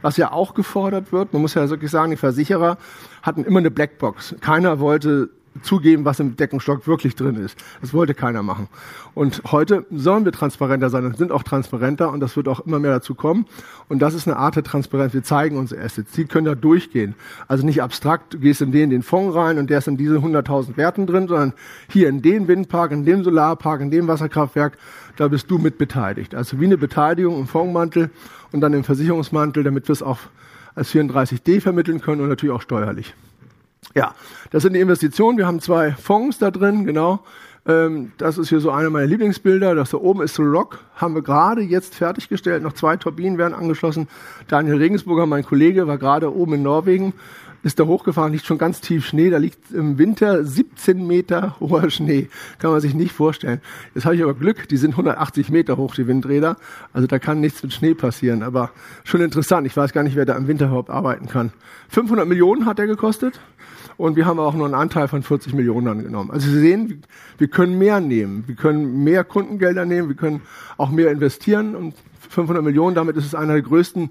was 0.02 0.16
ja 0.16 0.32
auch 0.32 0.54
gefordert 0.54 1.12
wird. 1.12 1.32
Man 1.32 1.42
muss 1.42 1.54
ja 1.54 1.68
wirklich 1.68 1.90
sagen, 1.90 2.10
die 2.10 2.16
Versicherer 2.16 2.78
hatten 3.22 3.44
immer 3.44 3.60
eine 3.60 3.70
Blackbox. 3.70 4.36
Keiner 4.40 4.80
wollte 4.80 5.30
zugeben, 5.62 6.04
was 6.04 6.20
im 6.20 6.36
Deckenstock 6.36 6.86
wirklich 6.86 7.14
drin 7.14 7.36
ist. 7.36 7.56
Das 7.80 7.94
wollte 7.94 8.14
keiner 8.14 8.42
machen. 8.42 8.68
Und 9.14 9.42
heute 9.50 9.86
sollen 9.90 10.24
wir 10.24 10.32
transparenter 10.32 10.90
sein 10.90 11.04
und 11.06 11.16
sind 11.16 11.30
auch 11.30 11.42
transparenter 11.42 12.10
und 12.10 12.20
das 12.20 12.36
wird 12.36 12.48
auch 12.48 12.60
immer 12.60 12.78
mehr 12.80 12.92
dazu 12.92 13.14
kommen. 13.14 13.46
Und 13.88 14.00
das 14.00 14.14
ist 14.14 14.26
eine 14.26 14.36
Art 14.36 14.56
der 14.56 14.64
Transparenz. 14.64 15.14
Wir 15.14 15.22
zeigen 15.22 15.56
unsere 15.56 15.80
Assets. 15.80 16.12
Die 16.12 16.24
können 16.24 16.46
da 16.46 16.54
durchgehen. 16.54 17.14
Also 17.46 17.64
nicht 17.64 17.82
abstrakt, 17.82 18.34
du 18.34 18.38
gehst 18.38 18.60
in 18.62 18.72
den, 18.72 18.90
den 18.90 19.02
Fonds 19.02 19.36
rein 19.36 19.58
und 19.58 19.70
der 19.70 19.78
ist 19.78 19.88
in 19.88 19.96
diese 19.96 20.16
100.000 20.16 20.76
Werten 20.76 21.06
drin, 21.06 21.28
sondern 21.28 21.52
hier 21.88 22.08
in 22.08 22.22
den 22.22 22.48
Windpark, 22.48 22.90
in 22.90 23.04
dem 23.04 23.22
Solarpark, 23.22 23.80
in 23.80 23.90
dem 23.90 24.08
Wasserkraftwerk, 24.08 24.76
da 25.16 25.28
bist 25.28 25.50
du 25.50 25.58
mit 25.58 25.78
beteiligt. 25.78 26.34
Also 26.34 26.60
wie 26.60 26.64
eine 26.64 26.78
Beteiligung 26.78 27.38
im 27.38 27.46
Fondsmantel 27.46 28.10
und 28.50 28.60
dann 28.60 28.72
im 28.72 28.84
Versicherungsmantel, 28.84 29.62
damit 29.62 29.88
wir 29.88 29.92
es 29.92 30.02
auch 30.02 30.18
als 30.74 30.92
34D 30.92 31.60
vermitteln 31.60 32.00
können 32.00 32.20
und 32.20 32.28
natürlich 32.28 32.54
auch 32.54 32.62
steuerlich. 32.62 33.14
Ja, 33.94 34.14
das 34.50 34.62
sind 34.62 34.74
die 34.74 34.80
Investitionen. 34.80 35.38
Wir 35.38 35.46
haben 35.46 35.60
zwei 35.60 35.92
Fonds 35.92 36.38
da 36.38 36.50
drin, 36.50 36.84
genau. 36.84 37.20
Ähm, 37.66 38.12
das 38.18 38.38
ist 38.38 38.48
hier 38.48 38.60
so 38.60 38.70
einer 38.70 38.90
meiner 38.90 39.06
Lieblingsbilder. 39.06 39.74
Das 39.74 39.90
da 39.90 39.98
oben 39.98 40.22
ist 40.22 40.36
The 40.36 40.42
Rock. 40.42 40.80
Haben 40.96 41.14
wir 41.14 41.22
gerade 41.22 41.62
jetzt 41.62 41.94
fertiggestellt. 41.94 42.62
Noch 42.62 42.74
zwei 42.74 42.96
Turbinen 42.96 43.38
werden 43.38 43.54
angeschlossen. 43.54 44.08
Daniel 44.48 44.76
Regensburger, 44.76 45.26
mein 45.26 45.44
Kollege, 45.44 45.86
war 45.86 45.98
gerade 45.98 46.34
oben 46.34 46.54
in 46.54 46.62
Norwegen 46.62 47.14
ist 47.64 47.80
da 47.80 47.84
hochgefahren, 47.86 48.30
liegt 48.30 48.44
schon 48.44 48.58
ganz 48.58 48.80
tief 48.80 49.06
Schnee. 49.06 49.30
Da 49.30 49.38
liegt 49.38 49.70
im 49.72 49.96
Winter 49.98 50.44
17 50.44 51.04
Meter 51.06 51.56
hoher 51.60 51.90
Schnee. 51.90 52.28
Kann 52.58 52.70
man 52.70 52.80
sich 52.80 52.94
nicht 52.94 53.12
vorstellen. 53.12 53.60
Jetzt 53.94 54.04
habe 54.04 54.14
ich 54.14 54.22
aber 54.22 54.34
Glück, 54.34 54.68
die 54.68 54.76
sind 54.76 54.92
180 54.92 55.48
Meter 55.48 55.78
hoch, 55.78 55.94
die 55.94 56.06
Windräder. 56.06 56.56
Also 56.92 57.08
da 57.08 57.18
kann 57.18 57.40
nichts 57.40 57.62
mit 57.62 57.72
Schnee 57.72 57.94
passieren. 57.94 58.42
Aber 58.42 58.70
schon 59.02 59.22
interessant. 59.22 59.66
Ich 59.66 59.76
weiß 59.76 59.94
gar 59.94 60.02
nicht, 60.02 60.14
wer 60.14 60.26
da 60.26 60.36
im 60.36 60.46
Winter 60.46 60.66
überhaupt 60.66 60.90
arbeiten 60.90 61.26
kann. 61.26 61.52
500 61.88 62.28
Millionen 62.28 62.66
hat 62.66 62.78
er 62.78 62.86
gekostet. 62.86 63.40
Und 63.96 64.16
wir 64.16 64.26
haben 64.26 64.38
auch 64.38 64.54
nur 64.54 64.66
einen 64.66 64.74
Anteil 64.74 65.08
von 65.08 65.22
40 65.22 65.54
Millionen 65.54 65.86
angenommen. 65.88 66.30
Also 66.30 66.50
Sie 66.50 66.58
sehen, 66.58 67.02
wir 67.38 67.48
können 67.48 67.78
mehr 67.78 68.00
nehmen. 68.00 68.44
Wir 68.46 68.56
können 68.56 69.04
mehr 69.04 69.24
Kundengelder 69.24 69.84
nehmen. 69.84 70.08
Wir 70.08 70.16
können 70.16 70.42
auch 70.76 70.90
mehr 70.90 71.10
investieren. 71.10 71.76
Und 71.76 71.94
500 72.28 72.62
Millionen, 72.62 72.94
damit 72.94 73.16
ist 73.16 73.26
es 73.26 73.34
einer 73.34 73.52
der 73.52 73.62
größten 73.62 74.10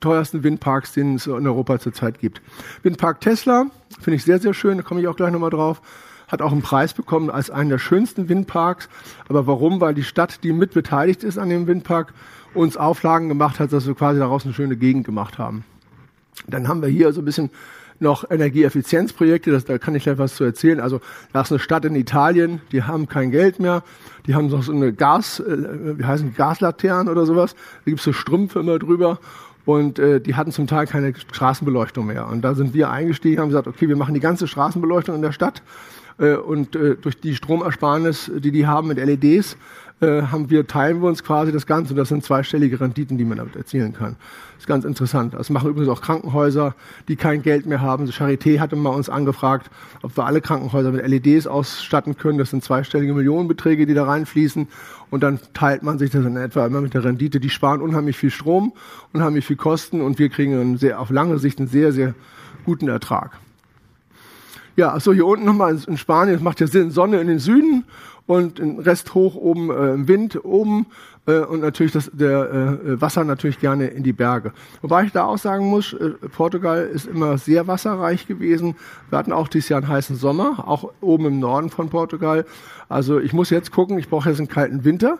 teuersten 0.00 0.42
Windparks, 0.42 0.92
den 0.92 1.16
es 1.16 1.26
in 1.26 1.46
Europa 1.46 1.78
zurzeit 1.78 2.18
gibt. 2.18 2.40
Windpark 2.82 3.20
Tesla 3.20 3.66
finde 4.00 4.16
ich 4.16 4.24
sehr, 4.24 4.38
sehr 4.38 4.54
schön, 4.54 4.78
da 4.78 4.82
komme 4.82 5.00
ich 5.00 5.08
auch 5.08 5.16
gleich 5.16 5.32
nochmal 5.32 5.50
drauf. 5.50 5.82
Hat 6.28 6.40
auch 6.40 6.52
einen 6.52 6.62
Preis 6.62 6.94
bekommen 6.94 7.28
als 7.28 7.50
einen 7.50 7.68
der 7.68 7.78
schönsten 7.78 8.30
Windparks. 8.30 8.88
Aber 9.28 9.46
warum? 9.46 9.82
Weil 9.82 9.92
die 9.92 10.02
Stadt, 10.02 10.42
die 10.42 10.52
mit 10.52 10.72
beteiligt 10.72 11.24
ist 11.24 11.36
an 11.36 11.50
dem 11.50 11.66
Windpark, 11.66 12.14
uns 12.54 12.78
Auflagen 12.78 13.28
gemacht 13.28 13.60
hat, 13.60 13.72
dass 13.72 13.86
wir 13.86 13.94
quasi 13.94 14.18
daraus 14.18 14.44
eine 14.44 14.54
schöne 14.54 14.76
Gegend 14.76 15.04
gemacht 15.04 15.38
haben. 15.38 15.64
Dann 16.46 16.68
haben 16.68 16.80
wir 16.80 16.88
hier 16.88 17.12
so 17.12 17.20
ein 17.20 17.26
bisschen 17.26 17.50
noch 18.00 18.30
Energieeffizienzprojekte, 18.30 19.50
das, 19.50 19.64
da 19.64 19.78
kann 19.78 19.94
ich 19.94 20.04
gleich 20.04 20.18
was 20.18 20.34
zu 20.34 20.44
erzählen. 20.44 20.80
Also 20.80 21.00
da 21.32 21.42
ist 21.42 21.52
eine 21.52 21.58
Stadt 21.58 21.84
in 21.84 21.94
Italien, 21.94 22.60
die 22.72 22.82
haben 22.82 23.08
kein 23.08 23.30
Geld 23.30 23.60
mehr, 23.60 23.82
die 24.26 24.34
haben 24.34 24.48
noch 24.48 24.62
so 24.62 24.72
eine 24.72 24.92
Gas, 24.92 25.40
äh, 25.40 25.98
wie 25.98 26.04
heißen 26.04 26.34
Gaslaternen 26.34 27.08
oder 27.08 27.26
sowas, 27.26 27.54
da 27.54 27.90
gibt's 27.90 28.04
so 28.04 28.12
Strümpfe 28.12 28.60
immer 28.60 28.78
drüber 28.78 29.18
und 29.64 29.98
äh, 29.98 30.20
die 30.20 30.34
hatten 30.34 30.52
zum 30.52 30.66
Teil 30.66 30.86
keine 30.86 31.14
Straßenbeleuchtung 31.14 32.06
mehr. 32.06 32.28
Und 32.28 32.42
da 32.42 32.54
sind 32.54 32.74
wir 32.74 32.90
eingestiegen, 32.90 33.40
haben 33.40 33.48
gesagt, 33.48 33.68
okay, 33.68 33.88
wir 33.88 33.96
machen 33.96 34.14
die 34.14 34.20
ganze 34.20 34.48
Straßenbeleuchtung 34.48 35.14
in 35.14 35.22
der 35.22 35.32
Stadt 35.32 35.62
äh, 36.18 36.34
und 36.34 36.74
äh, 36.76 36.96
durch 36.96 37.20
die 37.20 37.34
Stromersparnis, 37.34 38.30
die 38.34 38.50
die 38.50 38.66
haben 38.66 38.88
mit 38.88 38.98
LEDs, 38.98 39.56
äh, 40.02 40.22
haben 40.22 40.50
wir, 40.50 40.66
teilen 40.66 41.00
wir 41.00 41.08
uns 41.08 41.22
quasi 41.22 41.52
das 41.52 41.66
Ganze 41.66 41.92
und 41.92 41.96
das 41.96 42.08
sind 42.08 42.24
zweistellige 42.24 42.80
Renditen, 42.80 43.18
die 43.18 43.24
man 43.24 43.38
damit 43.38 43.54
erzielen 43.54 43.92
kann. 43.92 44.16
Das 44.54 44.64
ist 44.64 44.66
ganz 44.66 44.84
interessant. 44.84 45.34
Das 45.34 45.48
machen 45.48 45.70
übrigens 45.70 45.88
auch 45.88 46.02
Krankenhäuser, 46.02 46.74
die 47.08 47.16
kein 47.16 47.42
Geld 47.42 47.66
mehr 47.66 47.80
haben. 47.80 48.06
Die 48.06 48.12
Charité 48.12 48.58
hatte 48.58 48.74
mal 48.74 48.90
uns 48.90 49.08
angefragt, 49.08 49.70
ob 50.02 50.16
wir 50.16 50.26
alle 50.26 50.40
Krankenhäuser 50.40 50.90
mit 50.90 51.06
LEDs 51.06 51.46
ausstatten 51.46 52.16
können. 52.16 52.38
Das 52.38 52.50
sind 52.50 52.64
zweistellige 52.64 53.14
Millionenbeträge, 53.14 53.86
die 53.86 53.94
da 53.94 54.04
reinfließen. 54.04 54.66
Und 55.10 55.22
dann 55.22 55.38
teilt 55.54 55.82
man 55.82 55.98
sich 55.98 56.10
das 56.10 56.24
in 56.24 56.36
etwa 56.36 56.66
immer 56.66 56.80
mit 56.80 56.94
der 56.94 57.04
Rendite. 57.04 57.38
Die 57.38 57.50
sparen 57.50 57.80
unheimlich 57.80 58.16
viel 58.16 58.30
Strom, 58.30 58.72
unheimlich 59.12 59.46
viel 59.46 59.56
Kosten 59.56 60.00
und 60.00 60.18
wir 60.18 60.28
kriegen 60.30 60.78
sehr, 60.78 61.00
auf 61.00 61.10
lange 61.10 61.38
Sicht 61.38 61.58
einen 61.58 61.68
sehr, 61.68 61.92
sehr 61.92 62.14
guten 62.64 62.88
Ertrag. 62.88 63.38
Ja, 64.74 64.90
also 64.90 65.12
hier 65.12 65.26
unten 65.26 65.44
nochmal 65.44 65.78
in 65.86 65.98
Spanien, 65.98 66.36
es 66.36 66.42
macht 66.42 66.60
ja 66.60 66.66
Sinn, 66.66 66.90
Sonne 66.90 67.20
in 67.20 67.26
den 67.26 67.38
Süden 67.38 67.84
und 68.32 68.58
den 68.58 68.78
Rest 68.78 69.14
hoch 69.14 69.34
oben 69.34 69.70
äh, 69.70 69.92
im 69.92 70.08
Wind 70.08 70.44
oben 70.44 70.86
äh, 71.26 71.40
und 71.40 71.60
natürlich 71.60 71.92
das 71.92 72.10
der 72.12 72.78
äh, 72.84 73.00
Wasser 73.00 73.24
natürlich 73.24 73.58
gerne 73.60 73.88
in 73.88 74.02
die 74.02 74.12
Berge. 74.12 74.52
Wobei 74.80 75.04
ich 75.04 75.12
da 75.12 75.24
auch 75.24 75.38
sagen 75.38 75.66
muss, 75.66 75.92
äh, 75.92 76.10
Portugal 76.34 76.86
ist 76.86 77.06
immer 77.06 77.38
sehr 77.38 77.66
wasserreich 77.66 78.26
gewesen. 78.26 78.76
Wir 79.10 79.18
hatten 79.18 79.32
auch 79.32 79.48
dieses 79.48 79.68
Jahr 79.68 79.82
einen 79.82 79.88
heißen 79.88 80.16
Sommer, 80.16 80.66
auch 80.66 80.92
oben 81.00 81.26
im 81.26 81.40
Norden 81.40 81.70
von 81.70 81.90
Portugal. 81.90 82.44
Also 82.88 83.20
ich 83.20 83.32
muss 83.32 83.50
jetzt 83.50 83.70
gucken, 83.70 83.98
ich 83.98 84.08
brauche 84.08 84.28
jetzt 84.28 84.38
einen 84.38 84.48
kalten 84.48 84.84
Winter, 84.84 85.18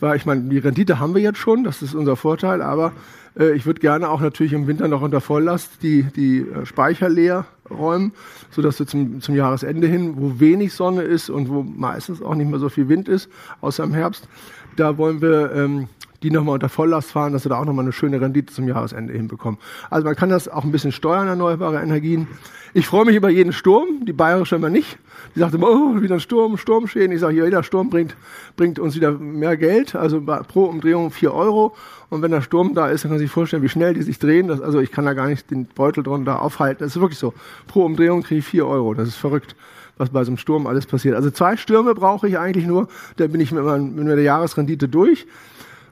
weil 0.00 0.16
ich 0.16 0.26
meine, 0.26 0.42
die 0.42 0.58
Rendite 0.58 0.98
haben 0.98 1.14
wir 1.14 1.22
jetzt 1.22 1.38
schon, 1.38 1.64
das 1.64 1.82
ist 1.82 1.94
unser 1.94 2.16
Vorteil, 2.16 2.60
aber 2.60 2.92
äh, 3.38 3.52
ich 3.52 3.66
würde 3.66 3.80
gerne 3.80 4.08
auch 4.08 4.20
natürlich 4.20 4.52
im 4.52 4.66
Winter 4.66 4.88
noch 4.88 5.02
unter 5.02 5.20
Volllast 5.20 5.82
die, 5.82 6.02
die 6.02 6.40
äh, 6.40 6.66
Speicher 6.66 7.08
leer 7.08 7.46
räumen, 7.70 8.12
sodass 8.50 8.78
wir 8.78 8.86
zum, 8.86 9.20
zum 9.20 9.34
Jahresende 9.34 9.86
hin, 9.86 10.14
wo 10.16 10.40
wenig 10.40 10.74
Sonne 10.74 11.02
ist 11.02 11.30
und 11.30 11.48
wo 11.48 11.62
meistens 11.62 12.22
auch 12.22 12.34
nicht 12.34 12.50
mehr 12.50 12.58
so 12.58 12.68
viel 12.68 12.88
Wind 12.88 13.08
ist, 13.08 13.28
außer 13.60 13.84
im 13.84 13.94
Herbst, 13.94 14.28
da 14.76 14.96
wollen 14.98 15.20
wir 15.20 15.52
ähm, 15.52 15.88
die 16.22 16.30
nochmal 16.30 16.54
unter 16.54 16.68
Volllast 16.68 17.12
fahren, 17.12 17.32
dass 17.32 17.44
wir 17.44 17.50
da 17.50 17.58
auch 17.58 17.64
nochmal 17.64 17.84
eine 17.84 17.92
schöne 17.92 18.20
Rendite 18.20 18.52
zum 18.52 18.66
Jahresende 18.66 19.12
hinbekommen. 19.12 19.58
Also 19.90 20.04
man 20.04 20.16
kann 20.16 20.30
das 20.30 20.48
auch 20.48 20.64
ein 20.64 20.72
bisschen 20.72 20.92
steuern, 20.92 21.28
erneuerbare 21.28 21.80
Energien. 21.80 22.26
Ich 22.74 22.86
freue 22.86 23.04
mich 23.04 23.16
über 23.16 23.30
jeden 23.30 23.52
Sturm, 23.52 24.04
die 24.04 24.12
bayerische 24.12 24.56
immer 24.56 24.68
nicht. 24.68 24.98
Die 25.34 25.40
sagt 25.40 25.54
immer, 25.54 25.68
oh, 25.70 26.00
wieder 26.02 26.14
ein 26.14 26.20
Sturm, 26.20 26.56
Sturmschäden. 26.56 27.12
Ich 27.12 27.20
sage, 27.20 27.42
jeder 27.42 27.62
Sturm 27.62 27.88
bringt, 27.88 28.16
bringt 28.56 28.78
uns 28.78 28.94
wieder 28.94 29.12
mehr 29.12 29.56
Geld, 29.56 29.94
also 29.94 30.20
pro 30.20 30.64
Umdrehung 30.64 31.10
vier 31.10 31.32
Euro. 31.32 31.74
Und 32.10 32.22
wenn 32.22 32.30
der 32.30 32.42
Sturm 32.42 32.74
da 32.74 32.88
ist, 32.88 33.04
dann 33.04 33.10
kann 33.10 33.16
man 33.16 33.20
sich 33.20 33.30
vorstellen, 33.30 33.62
wie 33.62 33.68
schnell 33.68 33.94
die 33.94 34.02
sich 34.02 34.18
drehen. 34.18 34.48
Das, 34.48 34.60
also 34.60 34.80
ich 34.80 34.90
kann 34.92 35.04
da 35.04 35.14
gar 35.14 35.28
nicht 35.28 35.50
den 35.50 35.66
Beutel 35.66 36.02
drunter 36.02 36.42
aufhalten. 36.42 36.84
Das 36.84 36.94
ist 36.94 37.00
wirklich 37.00 37.18
so. 37.18 37.32
Pro 37.66 37.84
Umdrehung 37.84 38.22
kriege 38.22 38.40
ich 38.40 38.46
vier 38.46 38.66
Euro. 38.66 38.94
Das 38.94 39.08
ist 39.08 39.16
verrückt, 39.16 39.56
was 39.96 40.10
bei 40.10 40.24
so 40.24 40.30
einem 40.30 40.38
Sturm 40.38 40.66
alles 40.66 40.86
passiert. 40.86 41.14
Also 41.14 41.30
zwei 41.30 41.56
Stürme 41.56 41.94
brauche 41.94 42.28
ich 42.28 42.38
eigentlich 42.38 42.66
nur. 42.66 42.88
Da 43.16 43.26
bin 43.26 43.40
ich 43.40 43.52
mit, 43.52 43.64
mit 43.64 44.06
der 44.08 44.22
Jahresrendite 44.22 44.88
durch. 44.88 45.26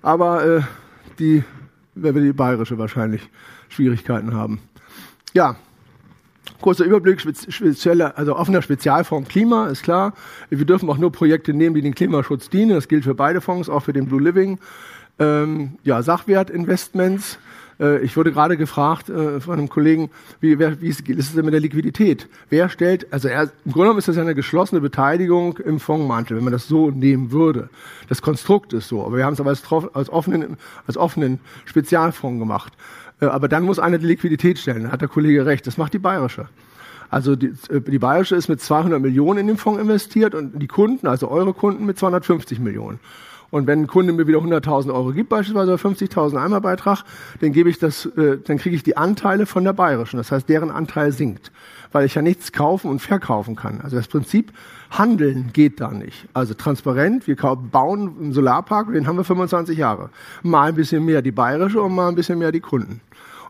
Aber 0.02 0.44
äh, 0.44 0.60
die 1.18 1.44
werden 1.94 2.16
wir 2.16 2.22
die 2.22 2.32
bayerische 2.32 2.78
wahrscheinlich 2.78 3.28
Schwierigkeiten 3.68 4.34
haben. 4.34 4.60
Ja, 5.34 5.56
Kurzer 6.60 6.84
Überblick, 6.84 7.20
spezielle, 7.20 8.16
also 8.16 8.36
offener 8.36 8.62
Spezialfonds 8.62 9.28
Klima, 9.28 9.66
ist 9.66 9.82
klar. 9.82 10.14
Wir 10.48 10.64
dürfen 10.64 10.88
auch 10.88 10.96
nur 10.96 11.12
Projekte 11.12 11.52
nehmen, 11.52 11.74
die 11.74 11.82
dem 11.82 11.94
Klimaschutz 11.94 12.48
dienen. 12.48 12.70
Das 12.70 12.88
gilt 12.88 13.04
für 13.04 13.14
beide 13.14 13.40
Fonds, 13.40 13.68
auch 13.68 13.80
für 13.80 13.92
den 13.92 14.06
Blue 14.06 14.22
Living. 14.22 14.58
Ähm, 15.18 15.78
ja, 15.82 16.02
Sachwertinvestments. 16.02 17.38
Äh, 17.80 17.98
ich 18.00 18.16
wurde 18.16 18.32
gerade 18.32 18.56
gefragt 18.56 19.08
äh, 19.08 19.40
von 19.40 19.58
einem 19.58 19.68
Kollegen, 19.68 20.10
wie, 20.40 20.58
wer, 20.58 20.80
wie 20.80 20.88
ist, 20.88 21.08
es 21.08 21.34
denn 21.34 21.44
mit 21.44 21.54
der 21.54 21.60
Liquidität? 21.60 22.28
Wer 22.48 22.68
stellt, 22.68 23.12
also 23.12 23.28
er, 23.28 23.44
im 23.64 23.72
Grunde 23.72 23.86
genommen 23.86 23.98
ist 23.98 24.08
das 24.08 24.16
ja 24.16 24.22
eine 24.22 24.34
geschlossene 24.34 24.80
Beteiligung 24.80 25.58
im 25.58 25.80
Fondsmantel, 25.80 26.36
wenn 26.36 26.44
man 26.44 26.52
das 26.52 26.68
so 26.68 26.90
nehmen 26.90 27.30
würde. 27.30 27.68
Das 28.08 28.22
Konstrukt 28.22 28.72
ist 28.72 28.88
so, 28.88 29.04
aber 29.04 29.16
wir 29.16 29.24
haben 29.24 29.34
es 29.34 29.40
aber 29.40 29.50
als, 29.50 29.62
als, 29.94 30.10
offenen, 30.10 30.56
als 30.86 30.96
offenen 30.96 31.40
Spezialfonds 31.64 32.40
gemacht. 32.40 32.72
Äh, 33.20 33.26
aber 33.26 33.48
dann 33.48 33.64
muss 33.64 33.78
einer 33.78 33.98
die 33.98 34.06
Liquidität 34.06 34.58
stellen. 34.58 34.84
Da 34.84 34.90
hat 34.92 35.00
der 35.00 35.08
Kollege 35.08 35.46
recht. 35.46 35.66
Das 35.66 35.76
macht 35.76 35.92
die 35.94 35.98
Bayerische. 35.98 36.48
Also 37.08 37.36
die, 37.36 37.52
die 37.70 37.98
Bayerische 37.98 38.34
ist 38.34 38.48
mit 38.48 38.60
200 38.60 39.00
Millionen 39.00 39.38
in 39.38 39.46
den 39.46 39.56
Fonds 39.56 39.80
investiert 39.80 40.34
und 40.34 40.60
die 40.60 40.66
Kunden, 40.66 41.06
also 41.06 41.28
eure 41.30 41.54
Kunden, 41.54 41.86
mit 41.86 41.98
250 41.98 42.58
Millionen. 42.58 42.98
Und 43.50 43.66
wenn 43.66 43.82
ein 43.82 43.86
Kunde 43.86 44.12
mir 44.12 44.26
wieder 44.26 44.38
100.000 44.38 44.92
Euro 44.92 45.12
gibt, 45.12 45.28
beispielsweise 45.28 45.74
50.000 45.74 46.42
Einmalbeitrag, 46.42 47.04
dann 47.40 47.52
gebe 47.52 47.70
ich 47.70 47.78
das, 47.78 48.06
äh, 48.16 48.38
dann 48.44 48.58
kriege 48.58 48.74
ich 48.74 48.82
die 48.82 48.96
Anteile 48.96 49.46
von 49.46 49.64
der 49.64 49.72
Bayerischen. 49.72 50.16
Das 50.16 50.32
heißt, 50.32 50.48
deren 50.48 50.70
Anteil 50.70 51.12
sinkt, 51.12 51.52
weil 51.92 52.06
ich 52.06 52.14
ja 52.14 52.22
nichts 52.22 52.52
kaufen 52.52 52.90
und 52.90 53.00
verkaufen 53.00 53.56
kann. 53.56 53.80
Also 53.82 53.96
das 53.96 54.08
Prinzip 54.08 54.52
Handeln 54.90 55.50
geht 55.52 55.80
da 55.80 55.90
nicht. 55.90 56.26
Also 56.32 56.54
transparent, 56.54 57.26
wir 57.26 57.36
bauen 57.36 58.16
einen 58.20 58.32
Solarpark, 58.32 58.92
den 58.92 59.06
haben 59.06 59.16
wir 59.16 59.24
25 59.24 59.78
Jahre. 59.78 60.10
Mal 60.42 60.68
ein 60.68 60.74
bisschen 60.74 61.04
mehr 61.04 61.22
die 61.22 61.32
Bayerische 61.32 61.80
und 61.80 61.94
mal 61.94 62.08
ein 62.08 62.14
bisschen 62.14 62.38
mehr 62.38 62.52
die 62.52 62.60
Kunden. 62.60 63.00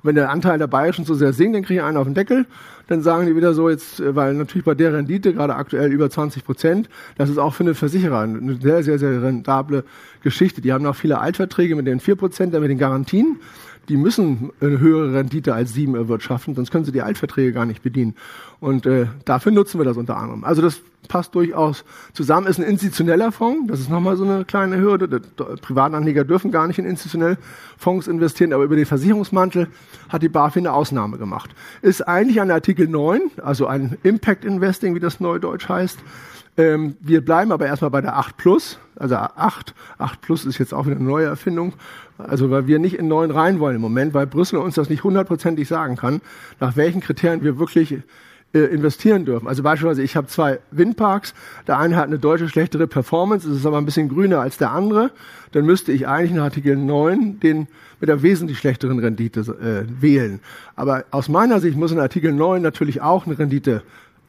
Wenn 0.07 0.15
der 0.15 0.31
Anteil 0.31 0.59
der 0.59 0.67
Bayerischen 0.67 1.05
zu 1.05 1.15
sehr 1.15 1.33
sinkt, 1.33 1.57
dann 1.57 1.63
kriege 1.63 1.81
ich 1.81 1.85
einen 1.85 1.97
auf 1.97 2.07
den 2.07 2.15
Deckel. 2.15 2.47
Dann 2.89 3.03
sagen 3.03 3.27
die 3.27 3.35
wieder 3.35 3.53
so 3.53 3.69
jetzt, 3.69 4.01
äh, 4.01 4.15
weil 4.15 4.35
natürlich 4.35 4.65
bei 4.65 4.75
der 4.75 4.95
Rendite 4.95 5.35
gerade 5.35 5.55
aktuell 5.55 5.93
über 5.93 6.09
20 6.09 6.45
Prozent, 6.45 6.89
das 7.19 7.29
ist 7.29 7.39
auch 7.39 7.53
für 7.53 7.65
eine 7.65 7.75
Versicherer 7.75 8.21
eine 8.21 8.57
sehr, 8.61 8.83
sehr, 8.83 8.99
sehr 8.99 9.23
rentable 9.23 9.85
Geschichte. 10.23 10.61
Die 10.61 10.73
haben 10.73 10.85
noch 10.85 10.97
viele 10.97 11.19
Altverträge 11.19 11.75
mit 11.77 11.87
den 11.87 12.01
4 12.01 12.17
Prozent, 12.17 12.53
mit 12.53 12.71
den 12.71 12.79
Garantien. 12.79 13.41
Die 13.89 13.97
müssen 13.97 14.51
eine 14.61 14.79
höhere 14.79 15.15
Rendite 15.15 15.55
als 15.55 15.73
sieben 15.73 15.95
erwirtschaften, 15.95 16.55
sonst 16.55 16.71
können 16.71 16.85
sie 16.85 16.93
die 16.93 17.03
Altverträge 17.03 17.53
gar 17.53 17.67
nicht 17.67 17.83
bedienen. 17.83 18.15
Und 18.61 18.87
äh, 18.87 19.07
dafür 19.25 19.53
nutzen 19.53 19.79
wir 19.79 19.85
das 19.85 19.97
unter 19.97 20.17
anderem. 20.17 20.45
Also 20.45 20.63
das 20.63 20.81
passt 21.09 21.35
durchaus 21.35 21.85
zusammen. 22.13 22.47
Ist 22.47 22.59
ein 22.59 22.65
institutioneller 22.65 23.33
Fonds, 23.33 23.71
das 23.71 23.81
ist 23.81 23.91
nochmal 23.91 24.17
so 24.17 24.25
eine 24.25 24.45
kleine 24.45 24.79
Hürde. 24.79 25.21
Privatanleger 25.61 26.25
dürfen 26.25 26.51
gar 26.51 26.67
nicht 26.67 26.79
in 26.79 26.85
institutionelle 26.85 27.39
Fonds 27.77 28.09
investieren, 28.09 28.53
aber 28.53 28.65
über 28.65 28.77
den 28.77 28.87
Versicherungsmantel 28.87 29.69
hat 30.09 30.23
die 30.23 30.29
BaFin 30.29 30.67
eine 30.67 30.75
Ausnahme 30.75 31.19
gemacht. 31.19 31.51
Ist 31.83 32.07
eigentlich 32.07 32.41
ein 32.41 32.51
Artikel 32.51 32.89
9, 32.89 33.21
also 33.43 33.67
ein 33.67 33.99
Impact 34.03 34.45
Investing, 34.45 34.95
wie 34.95 35.01
das 35.01 35.21
neudeutsch 35.21 35.69
heißt. 35.69 35.99
Ähm, 36.59 36.97
wir 37.01 37.23
bleiben 37.23 37.53
aber 37.53 37.67
erstmal 37.67 37.91
bei 37.91 38.01
der 38.01 38.17
8 38.17 38.37
Plus, 38.37 38.79
also 38.97 39.17
8. 39.17 39.75
8 39.99 40.21
Plus 40.23 40.47
ist 40.47 40.59
jetzt 40.59 40.73
auch 40.73 40.87
wieder 40.87 40.97
eine 40.97 41.05
neue 41.05 41.27
Erfindung. 41.27 41.75
Also 42.19 42.51
weil 42.51 42.67
wir 42.67 42.79
nicht 42.79 42.99
in 42.99 43.09
neun 43.09 43.31
rein 43.31 43.61
wollen 43.61 43.77
im 43.77 43.83
Moment, 43.83 44.15
weil 44.15 44.27
Brüssel 44.27 44.59
uns 44.59 44.75
das 44.75 44.89
nicht 44.89 45.05
hundertprozentig 45.05 45.69
sagen 45.69 45.97
kann, 45.97 46.21
nach 46.61 46.77
welchen 46.77 47.01
Kriterien 47.01 47.43
wir 47.43 47.59
wirklich 47.59 47.99
äh, 48.53 48.59
investieren 48.59 49.25
dürfen. 49.25 49.49
Also 49.49 49.63
beispielsweise, 49.63 50.03
ich 50.03 50.17
habe 50.17 50.29
zwei 50.29 50.61
Windparks, 50.71 51.35
der 51.67 51.79
eine 51.79 51.97
hat 51.97 52.07
eine 52.07 52.19
deutsche 52.19 52.49
schlechtere 52.49 52.87
Performance, 52.87 53.51
ist 53.51 53.67
aber 53.67 53.79
ein 53.79 53.85
bisschen 53.85 54.09
grüner 54.09 54.41
als 54.41 54.57
der 54.57 54.71
andere, 54.71 55.11
dann 55.53 55.67
müsste 55.67 55.93
ich 55.93 56.09
eigentlich 56.09 56.31
in 56.31 56.39
Artikel 56.39 56.77
9 56.77 57.41
den 57.41 57.69
mit 58.01 58.09
der 58.09 58.23
wesentlich 58.23 58.59
schlechteren 58.59 58.99
Rendite 58.99 59.41
äh, 59.41 60.03
wählen. 60.03 60.41
Aber 60.75 61.05
aus 61.11 61.29
meiner 61.29 61.61
Sicht 61.61 61.77
muss 61.77 61.93
in 61.93 61.99
Artikel 61.99 62.33
9 62.33 62.63
natürlich 62.63 63.01
auch 63.01 63.27
eine 63.27 63.39
Rendite 63.39 63.83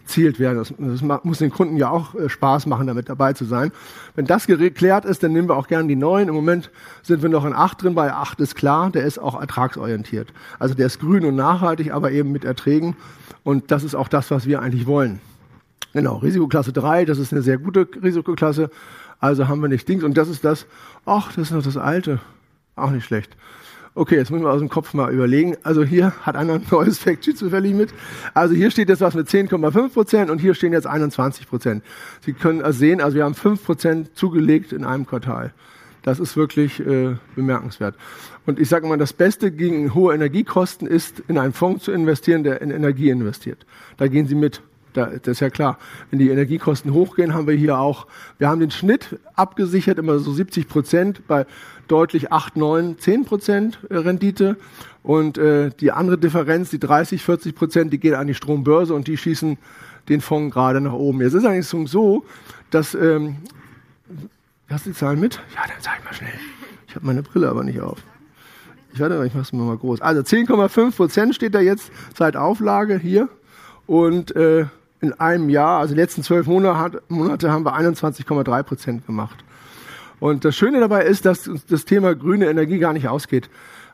erzielt 0.08 0.40
werden. 0.40 0.58
Das, 0.58 0.74
das, 0.78 1.24
muss 1.24 1.40
den 1.40 1.52
Kunden 1.52 1.76
ja 1.76 1.90
auch 1.90 2.16
äh, 2.16 2.30
Spaß 2.30 2.66
machen, 2.66 2.88
damit 2.88 3.10
dabei 3.10 3.34
zu 3.34 3.44
sein. 3.44 3.74
Wenn 4.16 4.26
das 4.26 4.48
geklärt 4.48 5.04
ist, 5.04 5.22
dann 5.22 5.34
nehmen 5.34 5.50
wir 5.50 5.58
auch 5.58 5.68
gerne 5.68 5.90
die 5.90 5.98
neuen. 5.98 6.30
Im 6.30 6.36
Moment 6.36 6.72
sind 7.04 7.22
wir 7.22 7.30
noch 7.30 7.44
in 7.44 7.54
acht 7.54 7.84
drin. 7.84 7.94
Bei 7.94 8.14
acht 8.14 8.40
ist 8.40 8.56
klar, 8.56 8.90
der 8.90 9.04
ist 9.04 9.20
auch 9.20 9.40
ertragsorientiert. 9.40 10.30
Also 10.60 10.76
der 10.76 10.86
ist 10.86 11.02
grün 11.02 11.26
und 11.26 11.36
nachhaltig, 11.36 11.92
aber 11.92 12.12
eben 12.12 12.32
mit 12.32 12.46
Erträgen. 12.46 12.96
Und 13.44 13.70
das 13.70 13.84
ist 13.84 13.96
auch 13.96 14.08
das, 14.08 14.32
was 14.32 14.46
wir 14.46 14.62
eigentlich 14.62 14.88
wollen. 14.88 15.20
Genau, 15.92 16.18
Risikoklasse 16.18 16.72
3, 16.72 17.04
das 17.06 17.18
ist 17.18 17.34
eine 17.34 17.42
sehr 17.42 17.58
gute 17.58 17.88
Risikoklasse. 18.02 18.70
Also 19.20 19.50
haben 19.50 19.62
wir 19.62 19.68
nicht 19.68 19.88
Dings. 19.90 20.06
Und 20.06 20.18
das 20.18 20.30
ist 20.30 20.46
das, 20.46 20.68
ach, 21.06 21.34
das 21.34 21.48
ist 21.48 21.52
noch 21.52 21.64
das 21.64 21.76
alte. 21.76 22.20
Auch 22.78 22.92
nicht 22.92 23.06
schlecht. 23.06 23.36
Okay, 23.98 24.16
jetzt 24.16 24.30
müssen 24.30 24.44
wir 24.44 24.52
aus 24.52 24.60
dem 24.60 24.70
Kopf 24.70 24.94
mal 24.94 25.12
überlegen. 25.12 25.58
Also 25.64 25.84
hier 25.84 26.12
hat 26.22 26.36
einer 26.36 26.54
ein 26.54 26.66
neues 26.70 27.00
Factsheet 27.00 27.36
zufällig 27.36 27.74
mit. 27.74 27.90
Also 28.36 28.54
hier 28.54 28.70
steht 28.70 28.90
jetzt 28.90 29.02
was 29.02 29.16
mit 29.16 29.28
10,5 29.28 29.90
Prozent 29.90 30.30
und 30.30 30.38
hier 30.38 30.54
stehen 30.54 30.72
jetzt 30.72 30.86
21 30.86 31.50
Prozent. 31.50 31.84
Sie 32.24 32.34
können 32.34 32.62
also 32.62 32.78
sehen, 32.78 33.02
also 33.02 33.16
wir 33.16 33.24
haben 33.24 33.34
5 33.34 33.66
Prozent 33.66 34.16
zugelegt 34.16 34.72
in 34.72 34.86
einem 34.86 35.08
Quartal. 35.08 35.52
Das 36.04 36.20
ist 36.20 36.38
wirklich 36.38 36.80
äh, 36.80 37.16
bemerkenswert. 37.36 37.96
Und 38.46 38.60
ich 38.60 38.70
sage 38.70 38.86
mal, 38.88 39.00
das 39.00 39.14
Beste 39.14 39.52
gegen 39.52 39.96
hohe 39.96 40.14
Energiekosten 40.14 40.88
ist, 40.88 41.24
in 41.28 41.40
einen 41.40 41.54
Fonds 41.54 41.84
zu 41.86 41.92
investieren, 41.92 42.44
der 42.44 42.62
in 42.62 42.70
Energie 42.70 43.10
investiert. 43.10 43.66
Da 43.98 44.08
gehen 44.08 44.28
Sie 44.28 44.36
mit. 44.36 44.62
Da, 44.94 45.08
das 45.08 45.28
ist 45.28 45.40
ja 45.40 45.50
klar. 45.50 45.80
Wenn 46.12 46.20
die 46.20 46.30
Energiekosten 46.30 46.94
hochgehen, 46.94 47.34
haben 47.34 47.48
wir 47.48 47.56
hier 47.56 47.80
auch, 47.80 48.06
wir 48.38 48.48
haben 48.48 48.60
den 48.60 48.72
Schnitt 48.72 49.18
abgesichert, 49.36 49.98
immer 49.98 50.20
so 50.20 50.32
70 50.32 50.68
Prozent 50.68 51.28
bei 51.28 51.48
deutlich 51.88 52.32
8, 52.32 52.58
9, 52.58 53.00
10 53.00 53.26
Prozent 53.26 53.80
äh, 53.90 53.98
Rendite. 53.98 54.58
Und 55.04 55.38
äh, 55.38 55.72
die 55.80 55.92
andere 55.92 56.18
Differenz, 56.18 56.70
die 56.70 56.80
30, 56.80 57.24
40 57.24 57.56
Prozent, 57.56 57.94
die 57.94 58.00
geht 58.00 58.14
an 58.14 58.28
die 58.28 58.34
Strombörse 58.34 58.94
und 58.94 59.08
die 59.08 59.18
schießen 59.18 59.58
den 60.10 60.22
Fonds 60.22 60.54
gerade 60.54 60.82
nach 60.82 60.94
oben. 60.94 61.22
Jetzt 61.22 61.34
ist 61.34 61.46
eigentlich 61.46 61.68
so, 61.68 62.26
dass, 62.72 62.94
ähm, 62.94 63.38
hast 64.70 64.86
du 64.86 64.90
die 64.90 64.96
Zahlen 64.96 65.20
mit? 65.20 65.36
Ja, 65.56 65.62
dann 65.68 65.78
ich 65.80 66.06
mal 66.06 66.14
schnell. 66.14 66.34
Ich 66.88 66.96
habe 66.96 67.06
meine 67.06 67.24
Brille 67.24 67.50
aber 67.50 67.64
nicht 67.64 67.80
auf. 67.80 68.00
Ich 68.94 69.00
werde, 69.00 69.26
ich 69.26 69.34
mache 69.34 69.44
es 69.44 69.54
mal 69.54 69.78
groß. 69.78 70.02
Also 70.02 70.22
10,5 70.22 70.96
Prozent 70.96 71.36
steht 71.36 71.54
da 71.54 71.60
jetzt 71.60 71.92
seit 72.16 72.36
Auflage 72.36 72.98
hier. 72.98 73.30
Und 73.86 74.36
äh, 74.36 74.66
in 75.00 75.14
einem 75.14 75.50
Jahr, 75.50 75.80
also 75.80 75.94
die 75.94 76.00
letzten 76.00 76.24
zwölf 76.24 76.48
Monate, 76.48 77.02
Monate 77.08 77.52
haben 77.52 77.64
wir 77.64 77.76
21,3 77.76 78.64
Prozent 78.64 79.06
gemacht. 79.06 79.44
Und 80.20 80.46
das 80.46 80.56
Schöne 80.56 80.80
dabei 80.80 81.04
ist, 81.06 81.26
dass 81.26 81.48
uns 81.48 81.66
das 81.66 81.86
Thema 81.86 82.16
grüne 82.16 82.48
Energie 82.48 82.80
gar 82.80 82.94
nicht 82.94 83.08
ausgeht. 83.08 83.50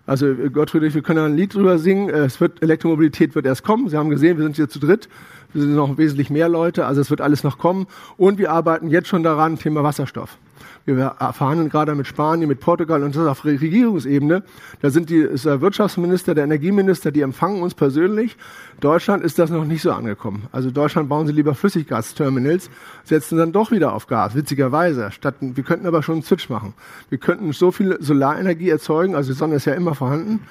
Also 0.05 0.33
Gottfried, 0.51 0.93
wir 0.93 1.01
können 1.01 1.25
ein 1.25 1.37
Lied 1.37 1.53
drüber 1.53 1.79
singen. 1.79 2.09
Es 2.09 2.41
wird 2.41 2.61
Elektromobilität 2.61 3.35
wird 3.35 3.45
erst 3.45 3.63
kommen. 3.63 3.87
Sie 3.87 3.97
haben 3.97 4.09
gesehen, 4.09 4.37
wir 4.37 4.43
sind 4.43 4.57
hier 4.57 4.67
zu 4.67 4.79
dritt. 4.79 5.07
Wir 5.53 5.61
sind 5.61 5.75
noch 5.75 5.97
wesentlich 5.97 6.29
mehr 6.29 6.49
Leute. 6.49 6.85
Also 6.85 7.01
es 7.01 7.09
wird 7.09 7.21
alles 7.21 7.43
noch 7.43 7.57
kommen. 7.57 7.87
Und 8.17 8.37
wir 8.37 8.51
arbeiten 8.51 8.89
jetzt 8.89 9.07
schon 9.07 9.23
daran, 9.23 9.57
Thema 9.57 9.83
Wasserstoff. 9.83 10.37
Wir 10.85 11.15
verhandeln 11.31 11.69
gerade 11.69 11.95
mit 11.95 12.07
Spanien, 12.07 12.49
mit 12.49 12.59
Portugal 12.59 13.03
und 13.03 13.15
das 13.15 13.25
auf 13.25 13.45
Regierungsebene. 13.45 14.43
Da 14.81 14.89
sind 14.89 15.09
die 15.09 15.19
ist 15.19 15.45
der 15.45 15.61
Wirtschaftsminister, 15.61 16.35
der 16.35 16.43
Energieminister, 16.43 17.11
die 17.11 17.21
empfangen 17.21 17.61
uns 17.61 17.73
persönlich. 17.73 18.35
Deutschland 18.81 19.23
ist 19.23 19.39
das 19.39 19.49
noch 19.49 19.63
nicht 19.63 19.81
so 19.81 19.93
angekommen. 19.93 20.47
Also 20.51 20.71
Deutschland 20.71 21.07
bauen 21.07 21.25
sie 21.25 21.31
lieber 21.31 21.55
Flüssiggasterminals, 21.55 22.69
setzen 23.05 23.37
dann 23.37 23.53
doch 23.53 23.71
wieder 23.71 23.93
auf 23.93 24.07
Gas, 24.07 24.35
witzigerweise. 24.35 25.11
Statt, 25.11 25.35
wir 25.39 25.63
könnten 25.63 25.87
aber 25.87 26.03
schon 26.03 26.15
einen 26.15 26.23
Switch 26.23 26.49
machen. 26.49 26.73
Wir 27.07 27.17
könnten 27.17 27.53
so 27.53 27.71
viel 27.71 27.97
Solarenergie 28.01 28.69
erzeugen, 28.69 29.15
also 29.15 29.31
die 29.31 29.37
Sonne 29.37 29.55
ist 29.55 29.65
ja 29.65 29.73
immer 29.73 29.95
vorhanden, 29.95 30.41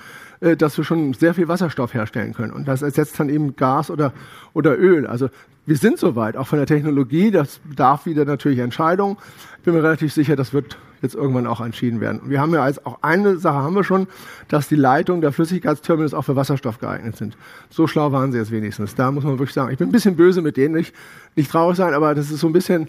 äh, 0.43 0.57
dass 0.57 0.77
wir 0.77 0.85
schon 0.85 1.15
sehr 1.15 1.35
viel 1.35 1.47
Wasserstoff 1.49 1.95
herstellen 1.95 2.35
können. 2.35 2.53
Und 2.53 2.67
das 2.67 2.83
ersetzt 2.83 3.19
dann 3.21 3.29
eben 3.29 3.55
Gas 3.55 3.91
oder, 3.91 4.13
oder 4.53 4.77
Öl. 4.77 5.07
Also 5.07 5.29
wir 5.67 5.77
sind 5.77 5.99
soweit, 5.99 6.37
auch 6.37 6.49
von 6.49 6.59
der 6.59 6.67
Technologie. 6.67 7.31
Das 7.31 7.61
bedarf 7.61 8.07
wieder 8.07 8.25
natürlich 8.25 8.59
Entscheidungen. 8.59 9.17
Ich 9.59 9.63
bin 9.63 9.75
mir 9.75 9.85
relativ 9.85 10.13
sicher, 10.13 10.35
das 10.35 10.53
wird 10.53 10.77
jetzt 11.01 11.15
irgendwann 11.15 11.47
auch 11.47 11.61
entschieden 11.61 12.01
werden. 12.01 12.23
Wir 12.25 12.41
haben 12.41 12.53
ja 12.53 12.63
als 12.63 12.85
auch 12.85 12.99
eine 13.03 13.37
Sache 13.37 13.57
haben 13.57 13.75
wir 13.75 13.85
schon, 13.85 14.09
dass 14.49 14.69
die 14.69 14.77
Leitungen 14.77 15.21
der 15.21 15.33
Flüssigkeitsterminals 15.33 16.15
auch 16.15 16.23
für 16.23 16.35
Wasserstoff 16.35 16.79
geeignet 16.79 17.17
sind. 17.17 17.37
So 17.71 17.87
schlau 17.87 18.11
waren 18.11 18.33
sie 18.33 18.39
jetzt 18.39 18.51
wenigstens. 18.51 18.97
Da 18.97 19.11
muss 19.13 19.23
man 19.25 19.39
wirklich 19.39 19.55
sagen, 19.55 19.73
ich 19.73 19.79
bin 19.79 19.89
ein 19.89 19.93
bisschen 19.93 20.17
böse 20.17 20.43
mit 20.43 20.57
denen, 20.57 20.75
nicht, 20.75 20.95
nicht 21.37 21.51
traurig 21.51 21.77
sein, 21.77 21.95
aber 21.95 22.15
das 22.15 22.31
ist 22.31 22.41
so 22.41 22.49
ein 22.49 22.53
bisschen, 22.53 22.89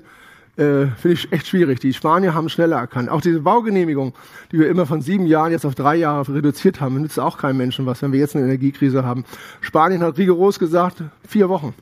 äh, 0.55 0.85
finde 0.87 1.13
ich 1.13 1.31
echt 1.31 1.47
schwierig. 1.47 1.79
Die 1.79 1.93
Spanier 1.93 2.33
haben 2.33 2.49
schneller 2.49 2.77
erkannt. 2.77 3.09
Auch 3.09 3.21
diese 3.21 3.39
Baugenehmigung, 3.39 4.13
die 4.51 4.59
wir 4.59 4.69
immer 4.69 4.85
von 4.85 5.01
sieben 5.01 5.25
Jahren 5.25 5.51
jetzt 5.51 5.65
auf 5.65 5.75
drei 5.75 5.95
Jahre 5.95 6.33
reduziert 6.33 6.79
haben, 6.79 7.01
nützt 7.01 7.19
auch 7.19 7.37
keinem 7.37 7.57
Menschen 7.57 7.85
was, 7.85 8.01
wenn 8.01 8.11
wir 8.11 8.19
jetzt 8.19 8.35
eine 8.35 8.45
Energiekrise 8.45 9.03
haben. 9.03 9.25
Spanien 9.61 10.03
hat 10.03 10.17
rigoros 10.17 10.59
gesagt, 10.59 11.03
vier 11.27 11.49
Wochen. 11.49 11.73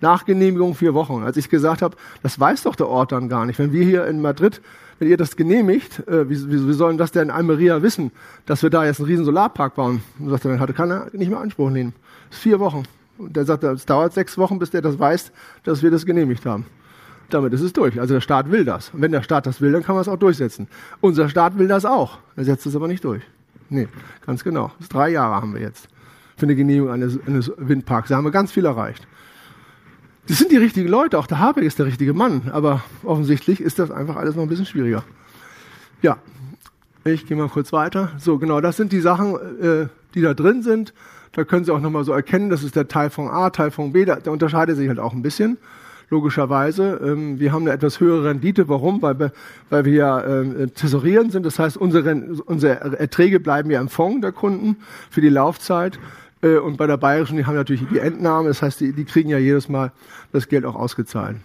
Nachgenehmigung 0.00 0.74
vier 0.74 0.94
Wochen. 0.94 1.22
Als 1.22 1.36
ich 1.36 1.48
gesagt 1.48 1.80
habe, 1.80 1.96
das 2.22 2.38
weiß 2.38 2.64
doch 2.64 2.76
der 2.76 2.88
Ort 2.88 3.12
dann 3.12 3.28
gar 3.28 3.46
nicht. 3.46 3.58
Wenn 3.58 3.72
wir 3.72 3.84
hier 3.84 4.06
in 4.06 4.20
Madrid, 4.20 4.60
wenn 4.98 5.08
ihr 5.08 5.16
das 5.16 5.36
genehmigt, 5.36 6.06
äh, 6.06 6.28
wie, 6.28 6.50
wie, 6.50 6.68
wie 6.68 6.72
sollen 6.74 6.98
das 6.98 7.12
denn 7.12 7.24
in 7.24 7.30
Almeria 7.30 7.82
wissen, 7.82 8.10
dass 8.44 8.62
wir 8.62 8.70
da 8.70 8.84
jetzt 8.84 9.00
einen 9.00 9.08
riesen 9.08 9.24
Solarpark 9.24 9.74
bauen? 9.76 10.02
Und 10.18 10.28
sagt 10.28 10.44
er, 10.44 10.50
dann 10.50 10.60
hatte 10.60 10.74
keiner 10.74 11.06
nicht 11.12 11.30
mehr 11.30 11.40
Anspruch 11.40 11.70
nehmen. 11.70 11.94
Das 12.28 12.38
ist 12.38 12.42
vier 12.42 12.60
Wochen. 12.60 12.82
Und 13.16 13.36
der 13.36 13.44
sagt, 13.44 13.64
es 13.64 13.86
dauert 13.86 14.12
sechs 14.12 14.36
Wochen, 14.36 14.58
bis 14.58 14.70
der 14.70 14.82
das 14.82 14.98
weiß, 14.98 15.32
dass 15.64 15.82
wir 15.82 15.90
das 15.90 16.04
genehmigt 16.04 16.44
haben. 16.44 16.66
Damit 17.34 17.52
ist 17.52 17.62
es 17.62 17.72
durch. 17.72 17.98
Also 18.00 18.14
der 18.14 18.20
Staat 18.20 18.50
will 18.50 18.64
das. 18.64 18.90
Und 18.90 19.00
wenn 19.00 19.12
der 19.12 19.22
Staat 19.22 19.46
das 19.46 19.60
will, 19.60 19.72
dann 19.72 19.82
kann 19.82 19.94
man 19.94 20.02
es 20.02 20.08
auch 20.08 20.18
durchsetzen. 20.18 20.68
Unser 21.00 21.28
Staat 21.28 21.58
will 21.58 21.68
das 21.68 21.84
auch. 21.84 22.18
Er 22.36 22.44
setzt 22.44 22.66
es 22.66 22.76
aber 22.76 22.88
nicht 22.88 23.04
durch. 23.04 23.22
Nee, 23.70 23.88
ganz 24.26 24.44
genau. 24.44 24.70
Das 24.78 24.88
drei 24.88 25.10
Jahre 25.10 25.34
haben 25.34 25.54
wir 25.54 25.60
jetzt 25.60 25.88
für 26.36 26.46
eine 26.46 26.56
Genehmigung 26.56 26.90
eines, 26.90 27.18
eines 27.26 27.50
Windparks. 27.56 28.10
Da 28.10 28.16
haben 28.16 28.24
wir 28.24 28.30
ganz 28.30 28.52
viel 28.52 28.64
erreicht. 28.66 29.06
Das 30.28 30.38
sind 30.38 30.52
die 30.52 30.56
richtigen 30.56 30.88
Leute, 30.88 31.18
auch 31.18 31.26
der 31.26 31.40
Habeck 31.40 31.64
ist 31.64 31.78
der 31.78 31.86
richtige 31.86 32.14
Mann, 32.14 32.50
aber 32.52 32.84
offensichtlich 33.02 33.60
ist 33.60 33.80
das 33.80 33.90
einfach 33.90 34.16
alles 34.16 34.36
noch 34.36 34.44
ein 34.44 34.48
bisschen 34.48 34.66
schwieriger. 34.66 35.02
Ja, 36.00 36.18
ich 37.04 37.26
gehe 37.26 37.36
mal 37.36 37.48
kurz 37.48 37.72
weiter. 37.72 38.12
So, 38.18 38.38
genau, 38.38 38.60
das 38.60 38.76
sind 38.76 38.92
die 38.92 39.00
Sachen, 39.00 39.34
äh, 39.60 39.88
die 40.14 40.20
da 40.20 40.34
drin 40.34 40.62
sind. 40.62 40.94
Da 41.32 41.44
können 41.44 41.64
Sie 41.64 41.72
auch 41.72 41.80
nochmal 41.80 42.04
so 42.04 42.12
erkennen, 42.12 42.50
das 42.50 42.62
ist 42.62 42.76
der 42.76 42.88
Teil 42.88 43.10
von 43.10 43.28
A, 43.28 43.50
Teil 43.50 43.70
von 43.70 43.92
B, 43.92 44.04
der, 44.04 44.20
der 44.20 44.32
unterscheidet 44.32 44.76
sich 44.76 44.88
halt 44.88 45.00
auch 45.00 45.12
ein 45.12 45.22
bisschen, 45.22 45.56
logischerweise. 46.12 47.00
Ähm, 47.02 47.40
wir 47.40 47.52
haben 47.52 47.62
eine 47.62 47.72
etwas 47.72 47.98
höhere 47.98 48.28
Rendite. 48.28 48.68
Warum? 48.68 49.02
Weil 49.02 49.18
wir, 49.18 49.32
weil 49.70 49.84
wir 49.84 49.92
ja 49.94 50.20
äh, 50.20 50.68
tesorieren 50.68 51.30
sind. 51.30 51.44
Das 51.44 51.58
heißt, 51.58 51.76
unsere, 51.76 52.14
unsere 52.44 52.98
Erträge 52.98 53.40
bleiben 53.40 53.70
ja 53.70 53.80
im 53.80 53.88
Fonds 53.88 54.20
der 54.20 54.30
Kunden 54.30 54.76
für 55.10 55.20
die 55.20 55.30
Laufzeit. 55.30 55.98
Äh, 56.42 56.58
und 56.58 56.76
bei 56.76 56.86
der 56.86 56.98
Bayerischen, 56.98 57.36
die 57.38 57.46
haben 57.46 57.56
natürlich 57.56 57.84
die 57.90 57.98
Entnahme, 57.98 58.48
das 58.48 58.62
heißt, 58.62 58.80
die, 58.80 58.92
die 58.92 59.04
kriegen 59.04 59.30
ja 59.30 59.38
jedes 59.38 59.68
Mal 59.68 59.90
das 60.32 60.48
Geld 60.48 60.64
auch 60.64 60.76
ausgezahlt. 60.76 61.36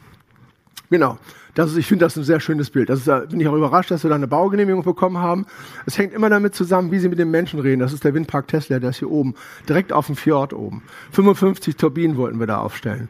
Genau. 0.90 1.18
Das 1.56 1.72
ist, 1.72 1.78
ich 1.78 1.88
finde 1.88 2.06
das 2.06 2.16
ein 2.16 2.24
sehr 2.24 2.40
schönes 2.40 2.70
Bild. 2.70 2.90
Das 2.90 3.00
ist, 3.00 3.08
da 3.08 3.22
bin 3.22 3.40
ich 3.40 3.48
auch 3.48 3.56
überrascht, 3.56 3.90
dass 3.90 4.04
wir 4.04 4.10
da 4.10 4.16
eine 4.16 4.28
Baugenehmigung 4.28 4.84
bekommen 4.84 5.18
haben. 5.18 5.48
Es 5.88 5.98
hängt 5.98 6.14
immer 6.14 6.30
damit 6.30 6.54
zusammen, 6.54 6.92
wie 6.92 7.00
sie 7.00 7.10
mit 7.10 7.18
den 7.18 7.32
Menschen 7.32 7.60
reden. 7.60 7.80
Das 7.80 7.94
ist 7.94 8.04
der 8.04 8.14
Windpark 8.14 8.48
Tesla, 8.48 8.78
der 8.78 8.92
ist 8.92 9.00
hier 9.00 9.10
oben, 9.10 9.34
direkt 9.68 9.92
auf 9.92 10.06
dem 10.06 10.16
Fjord 10.16 10.54
oben. 10.54 10.84
55 11.14 11.76
Turbinen 11.76 12.16
wollten 12.16 12.40
wir 12.40 12.46
da 12.46 12.60
aufstellen. 12.60 13.10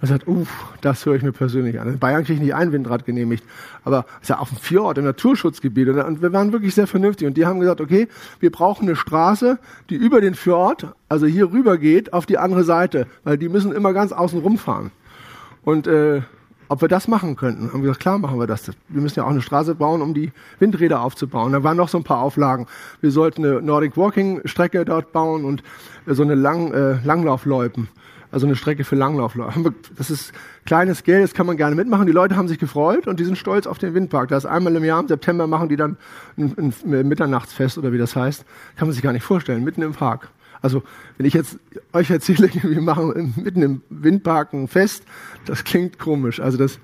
Man 0.00 0.08
sagt, 0.08 0.28
uff, 0.28 0.48
das 0.80 1.04
höre 1.04 1.16
ich 1.16 1.22
mir 1.22 1.32
persönlich 1.32 1.80
an. 1.80 1.88
In 1.88 1.98
Bayern 1.98 2.22
kriege 2.22 2.34
ich 2.34 2.40
nicht 2.40 2.54
ein 2.54 2.72
Windrad 2.72 3.04
genehmigt, 3.04 3.42
aber 3.84 4.06
es 4.16 4.22
ist 4.22 4.28
ja 4.28 4.38
auf 4.38 4.48
dem 4.50 4.58
Fjord, 4.58 4.98
im 4.98 5.04
Naturschutzgebiet. 5.04 5.88
Und 5.88 6.22
wir 6.22 6.32
waren 6.32 6.52
wirklich 6.52 6.74
sehr 6.74 6.86
vernünftig. 6.86 7.26
Und 7.26 7.36
die 7.36 7.46
haben 7.46 7.58
gesagt, 7.58 7.80
okay, 7.80 8.06
wir 8.38 8.52
brauchen 8.52 8.86
eine 8.86 8.94
Straße, 8.94 9.58
die 9.90 9.96
über 9.96 10.20
den 10.20 10.34
Fjord, 10.34 10.86
also 11.08 11.26
hier 11.26 11.50
rüber 11.50 11.78
geht, 11.78 12.12
auf 12.12 12.26
die 12.26 12.38
andere 12.38 12.62
Seite, 12.62 13.06
weil 13.24 13.38
die 13.38 13.48
müssen 13.48 13.72
immer 13.72 13.92
ganz 13.92 14.12
außen 14.12 14.38
rumfahren. 14.38 14.92
Und 15.64 15.88
äh, 15.88 16.22
ob 16.68 16.82
wir 16.82 16.88
das 16.88 17.08
machen 17.08 17.34
könnten. 17.34 17.68
Haben 17.68 17.80
wir 17.80 17.88
gesagt, 17.88 18.00
klar 18.00 18.18
machen 18.18 18.38
wir 18.38 18.46
das. 18.46 18.70
Wir 18.88 19.00
müssen 19.00 19.18
ja 19.18 19.24
auch 19.24 19.30
eine 19.30 19.40
Straße 19.40 19.74
bauen, 19.74 20.02
um 20.02 20.14
die 20.14 20.32
Windräder 20.58 21.00
aufzubauen. 21.00 21.52
Da 21.52 21.62
waren 21.62 21.76
noch 21.76 21.88
so 21.88 21.98
ein 21.98 22.04
paar 22.04 22.20
Auflagen. 22.20 22.66
Wir 23.00 23.10
sollten 23.10 23.44
eine 23.44 23.62
Nordic 23.62 23.96
Walking 23.96 24.42
Strecke 24.44 24.84
dort 24.84 25.12
bauen 25.12 25.44
und 25.44 25.62
so 26.06 26.22
eine 26.22 26.34
Lang, 26.34 26.72
äh, 26.72 26.98
Langlaufloipen. 27.04 27.88
Also 28.30 28.46
eine 28.46 28.56
Strecke 28.56 28.84
für 28.84 28.94
Langlaufleute. 28.94 29.72
Das 29.96 30.10
ist 30.10 30.32
kleines 30.66 31.02
Geld, 31.02 31.24
das 31.24 31.32
kann 31.32 31.46
man 31.46 31.56
gerne 31.56 31.74
mitmachen. 31.74 32.06
Die 32.06 32.12
Leute 32.12 32.36
haben 32.36 32.48
sich 32.48 32.58
gefreut 32.58 33.06
und 33.06 33.18
die 33.20 33.24
sind 33.24 33.38
stolz 33.38 33.66
auf 33.66 33.78
den 33.78 33.94
Windpark. 33.94 34.28
Da 34.28 34.36
ist 34.36 34.44
einmal 34.44 34.76
im 34.76 34.84
Jahr, 34.84 35.00
im 35.00 35.08
September 35.08 35.46
machen 35.46 35.68
die 35.68 35.76
dann 35.76 35.96
ein, 36.36 36.74
ein 36.84 37.08
Mitternachtsfest 37.08 37.78
oder 37.78 37.92
wie 37.92 37.98
das 37.98 38.14
heißt. 38.14 38.44
Kann 38.76 38.88
man 38.88 38.92
sich 38.92 39.02
gar 39.02 39.12
nicht 39.12 39.24
vorstellen, 39.24 39.64
mitten 39.64 39.82
im 39.82 39.92
Park. 39.92 40.28
Also 40.60 40.82
wenn 41.16 41.26
ich 41.26 41.34
jetzt 41.34 41.58
euch 41.92 42.10
erzähle, 42.10 42.50
wir 42.62 42.82
machen 42.82 43.34
mitten 43.36 43.62
im 43.62 43.82
Windpark 43.88 44.52
ein 44.52 44.68
Fest, 44.68 45.04
das 45.46 45.64
klingt 45.64 45.98
komisch. 45.98 46.40
Also 46.40 46.58
das, 46.58 46.78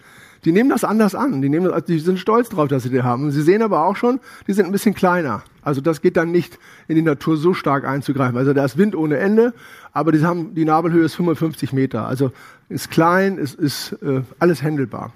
die 0.44 0.52
nehmen 0.52 0.70
das 0.70 0.84
anders 0.84 1.14
an. 1.14 1.42
Die, 1.42 1.48
nehmen 1.48 1.70
das, 1.70 1.84
die 1.84 1.98
sind 1.98 2.18
stolz 2.18 2.48
drauf, 2.48 2.68
dass 2.68 2.82
sie 2.82 2.90
die 2.90 3.02
haben. 3.02 3.30
Sie 3.30 3.42
sehen 3.42 3.62
aber 3.62 3.84
auch 3.84 3.96
schon, 3.96 4.20
die 4.46 4.52
sind 4.52 4.66
ein 4.66 4.72
bisschen 4.72 4.94
kleiner. 4.94 5.42
Also 5.62 5.80
das 5.80 6.02
geht 6.02 6.16
dann 6.16 6.30
nicht 6.30 6.58
in 6.88 6.96
die 6.96 7.02
Natur 7.02 7.36
so 7.36 7.54
stark 7.54 7.86
einzugreifen. 7.86 8.36
Also 8.36 8.52
da 8.52 8.64
ist 8.64 8.76
Wind 8.76 8.94
ohne 8.94 9.16
Ende, 9.16 9.54
aber 9.94 10.12
die, 10.12 10.22
haben, 10.24 10.54
die 10.54 10.64
Nabelhöhe 10.64 11.04
ist 11.04 11.14
55 11.14 11.72
Meter. 11.72 12.06
Also 12.06 12.32
ist 12.68 12.90
klein, 12.90 13.38
ist, 13.38 13.54
ist 13.54 13.92
äh, 14.02 14.22
alles 14.40 14.62
händelbar. 14.62 15.12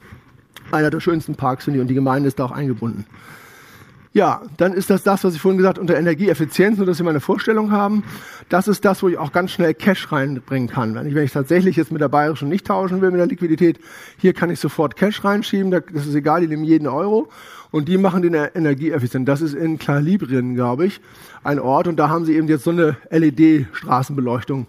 Einer 0.70 0.90
der 0.90 1.00
schönsten 1.00 1.34
Parks 1.34 1.64
finde 1.64 1.78
ich 1.78 1.82
und 1.82 1.88
die 1.88 1.94
Gemeinde 1.94 2.28
ist 2.28 2.38
da 2.38 2.44
auch 2.44 2.52
eingebunden. 2.52 3.04
Ja, 4.12 4.42
dann 4.56 4.72
ist 4.72 4.88
das 4.88 5.02
das, 5.02 5.22
was 5.24 5.34
ich 5.34 5.40
vorhin 5.40 5.58
gesagt 5.58 5.78
unter 5.78 5.96
Energieeffizienz, 5.96 6.78
nur 6.78 6.86
dass 6.86 6.96
Sie 6.96 7.02
mal 7.02 7.10
eine 7.10 7.20
Vorstellung 7.20 7.72
haben. 7.72 8.04
Das 8.48 8.66
ist 8.66 8.84
das, 8.84 9.02
wo 9.02 9.08
ich 9.08 9.18
auch 9.18 9.32
ganz 9.32 9.50
schnell 9.50 9.74
Cash 9.74 10.10
reinbringen 10.10 10.68
kann. 10.68 10.94
Wenn 10.94 11.06
ich, 11.06 11.14
wenn 11.14 11.24
ich 11.24 11.32
tatsächlich 11.32 11.76
jetzt 11.76 11.92
mit 11.92 12.00
der 12.00 12.08
Bayerischen 12.08 12.48
nicht 12.48 12.66
tauschen 12.66 13.00
will 13.00 13.10
mit 13.10 13.20
der 13.20 13.26
Liquidität, 13.26 13.78
hier 14.16 14.32
kann 14.32 14.50
ich 14.50 14.60
sofort 14.60 14.96
Cash 14.96 15.24
reinschieben, 15.24 15.70
das 15.70 16.06
ist 16.06 16.14
egal, 16.14 16.40
die 16.40 16.48
nehmen 16.48 16.64
jeden 16.64 16.86
Euro 16.86 17.28
und 17.70 17.88
die 17.88 17.98
machen 17.98 18.22
den 18.22 18.34
energieeffizient. 18.34 19.28
Das 19.28 19.40
ist 19.40 19.54
in 19.54 19.78
Klalibrien, 19.78 20.54
glaube 20.54 20.86
ich, 20.86 21.00
ein 21.44 21.58
Ort 21.60 21.88
und 21.88 21.96
da 21.96 22.08
haben 22.08 22.24
sie 22.24 22.36
eben 22.36 22.48
jetzt 22.48 22.64
so 22.64 22.70
eine 22.70 22.96
LED-Straßenbeleuchtung 23.10 24.66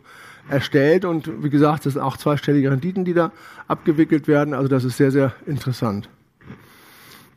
erstellt 0.50 1.06
und 1.06 1.44
wie 1.44 1.50
gesagt, 1.50 1.86
das 1.86 1.94
sind 1.94 2.02
auch 2.02 2.18
zweistellige 2.18 2.72
Renditen, 2.72 3.06
die 3.06 3.14
da 3.14 3.32
abgewickelt 3.68 4.28
werden. 4.28 4.54
Also 4.54 4.68
das 4.68 4.84
ist 4.84 4.98
sehr, 4.98 5.12
sehr 5.12 5.34
interessant. 5.46 6.10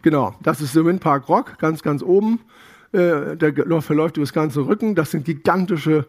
Genau, 0.02 0.34
das 0.42 0.60
ist 0.60 0.74
der 0.74 0.84
Windpark 0.84 1.28
Rock, 1.28 1.58
ganz, 1.58 1.82
ganz 1.82 2.02
oben. 2.02 2.40
Äh, 2.92 3.36
der 3.36 3.82
verläuft 3.82 4.16
über 4.16 4.24
das 4.24 4.32
ganze 4.32 4.66
Rücken. 4.66 4.94
Das 4.94 5.12
sind 5.12 5.24
gigantische, 5.24 6.06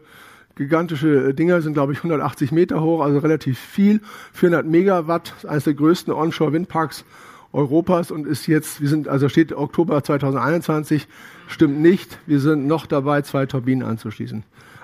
gigantische 0.56 1.32
Dinger, 1.32 1.62
sind 1.62 1.74
glaube 1.74 1.92
ich 1.92 1.98
180 1.98 2.50
Meter 2.52 2.82
hoch, 2.82 3.02
also 3.02 3.18
relativ 3.18 3.58
viel. 3.58 4.00
400 4.32 4.66
Megawatt, 4.66 5.34
eines 5.46 5.64
der 5.64 5.74
größten 5.74 6.12
Onshore-Windparks 6.12 7.04
Europas 7.54 8.10
und 8.10 8.26
ist 8.26 8.46
jetzt, 8.46 8.80
wir 8.80 8.88
sind, 8.88 9.08
also 9.08 9.28
steht 9.28 9.52
Oktober 9.52 10.02
2021, 10.02 11.06
stimmt 11.46 11.80
nicht. 11.80 12.18
Wir 12.26 12.40
sind 12.40 12.66
noch 12.66 12.86
dabei, 12.86 13.22
zwei 13.22 13.46
Turbinen 13.46 13.86
anzuschließen. 13.86 14.42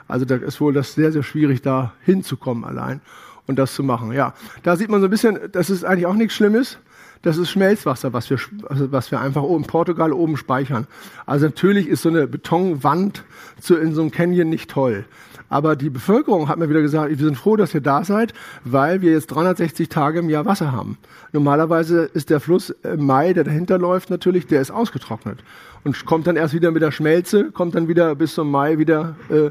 Also 0.08 0.24
da 0.24 0.36
ist 0.36 0.60
wohl 0.60 0.72
das 0.72 0.94
sehr, 0.94 1.12
sehr 1.12 1.22
schwierig, 1.22 1.62
da 1.62 1.92
hinzukommen 2.04 2.64
allein 2.64 3.00
und 3.46 3.58
das 3.58 3.74
zu 3.74 3.82
machen. 3.82 4.12
Ja, 4.12 4.34
da 4.62 4.76
sieht 4.76 4.88
man 4.88 5.00
so 5.00 5.08
ein 5.08 5.10
bisschen, 5.10 5.38
das 5.52 5.68
ist 5.68 5.84
eigentlich 5.84 6.06
auch 6.06 6.14
nichts 6.14 6.34
Schlimmes. 6.34 6.78
Das 7.22 7.36
ist 7.36 7.50
Schmelzwasser, 7.50 8.14
was 8.14 8.30
wir, 8.30 8.38
also 8.68 8.92
was 8.92 9.10
wir 9.10 9.20
einfach 9.20 9.44
in 9.44 9.64
Portugal 9.64 10.12
oben 10.12 10.38
speichern. 10.38 10.86
Also 11.26 11.46
natürlich 11.46 11.86
ist 11.86 12.02
so 12.02 12.08
eine 12.08 12.26
Betonwand 12.26 13.24
zu, 13.60 13.76
in 13.76 13.92
so 13.92 14.00
einem 14.00 14.10
Canyon 14.10 14.48
nicht 14.48 14.70
toll. 14.70 15.04
Aber 15.50 15.76
die 15.76 15.90
Bevölkerung 15.90 16.48
hat 16.48 16.58
mir 16.58 16.70
wieder 16.70 16.80
gesagt, 16.80 17.10
wir 17.10 17.16
sind 17.18 17.36
froh, 17.36 17.56
dass 17.56 17.74
ihr 17.74 17.82
da 17.82 18.04
seid, 18.04 18.32
weil 18.64 19.02
wir 19.02 19.12
jetzt 19.12 19.26
360 19.26 19.88
Tage 19.90 20.20
im 20.20 20.30
Jahr 20.30 20.46
Wasser 20.46 20.72
haben. 20.72 20.96
Normalerweise 21.32 22.04
ist 22.14 22.30
der 22.30 22.40
Fluss 22.40 22.70
im 22.70 23.04
Mai, 23.04 23.34
der 23.34 23.44
dahinter 23.44 23.76
läuft 23.76 24.08
natürlich, 24.08 24.46
der 24.46 24.62
ist 24.62 24.70
ausgetrocknet. 24.70 25.40
Und 25.84 26.06
kommt 26.06 26.26
dann 26.26 26.36
erst 26.36 26.54
wieder 26.54 26.70
mit 26.70 26.82
der 26.82 26.92
Schmelze, 26.92 27.50
kommt 27.50 27.74
dann 27.74 27.88
wieder 27.88 28.14
bis 28.14 28.34
zum 28.34 28.50
Mai 28.50 28.78
wieder 28.78 29.16
äh, 29.28 29.50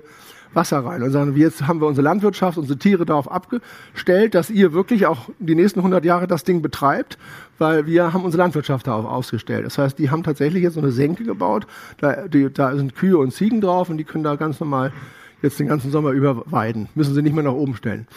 Wasser 0.53 0.79
rein 0.79 1.03
und 1.03 1.11
sagen, 1.11 1.35
jetzt 1.35 1.67
haben 1.67 1.79
wir 1.79 1.87
unsere 1.87 2.05
Landwirtschaft, 2.05 2.57
unsere 2.57 2.79
Tiere 2.79 3.05
darauf 3.05 3.29
abgestellt, 3.29 4.33
dass 4.33 4.49
ihr 4.49 4.73
wirklich 4.73 5.05
auch 5.05 5.29
die 5.37 5.53
nächsten 5.53 5.79
100 5.79 6.03
Jahre 6.05 6.27
das 6.27 6.43
Ding 6.43 6.61
betreibt, 6.61 7.17
weil 7.59 7.85
wir 7.85 8.13
haben 8.13 8.23
unsere 8.23 8.43
Landwirtschaft 8.43 8.87
darauf 8.87 9.05
ausgestellt. 9.05 9.65
Das 9.65 9.77
heißt, 9.77 9.99
die 9.99 10.09
haben 10.09 10.23
tatsächlich 10.23 10.63
jetzt 10.63 10.73
so 10.73 10.79
eine 10.79 10.91
Senke 10.91 11.23
gebaut, 11.23 11.67
da, 11.97 12.27
die, 12.27 12.51
da 12.51 12.75
sind 12.75 12.95
Kühe 12.95 13.17
und 13.17 13.31
Ziegen 13.31 13.61
drauf 13.61 13.89
und 13.89 13.97
die 13.97 14.05
können 14.05 14.23
da 14.23 14.35
ganz 14.35 14.59
normal 14.59 14.91
jetzt 15.41 15.59
den 15.59 15.67
ganzen 15.67 15.91
Sommer 15.91 16.11
über 16.11 16.43
weiden, 16.47 16.89
müssen 16.95 17.13
sie 17.13 17.21
nicht 17.21 17.33
mehr 17.33 17.43
nach 17.43 17.53
oben 17.53 17.75
stellen. 17.75 18.07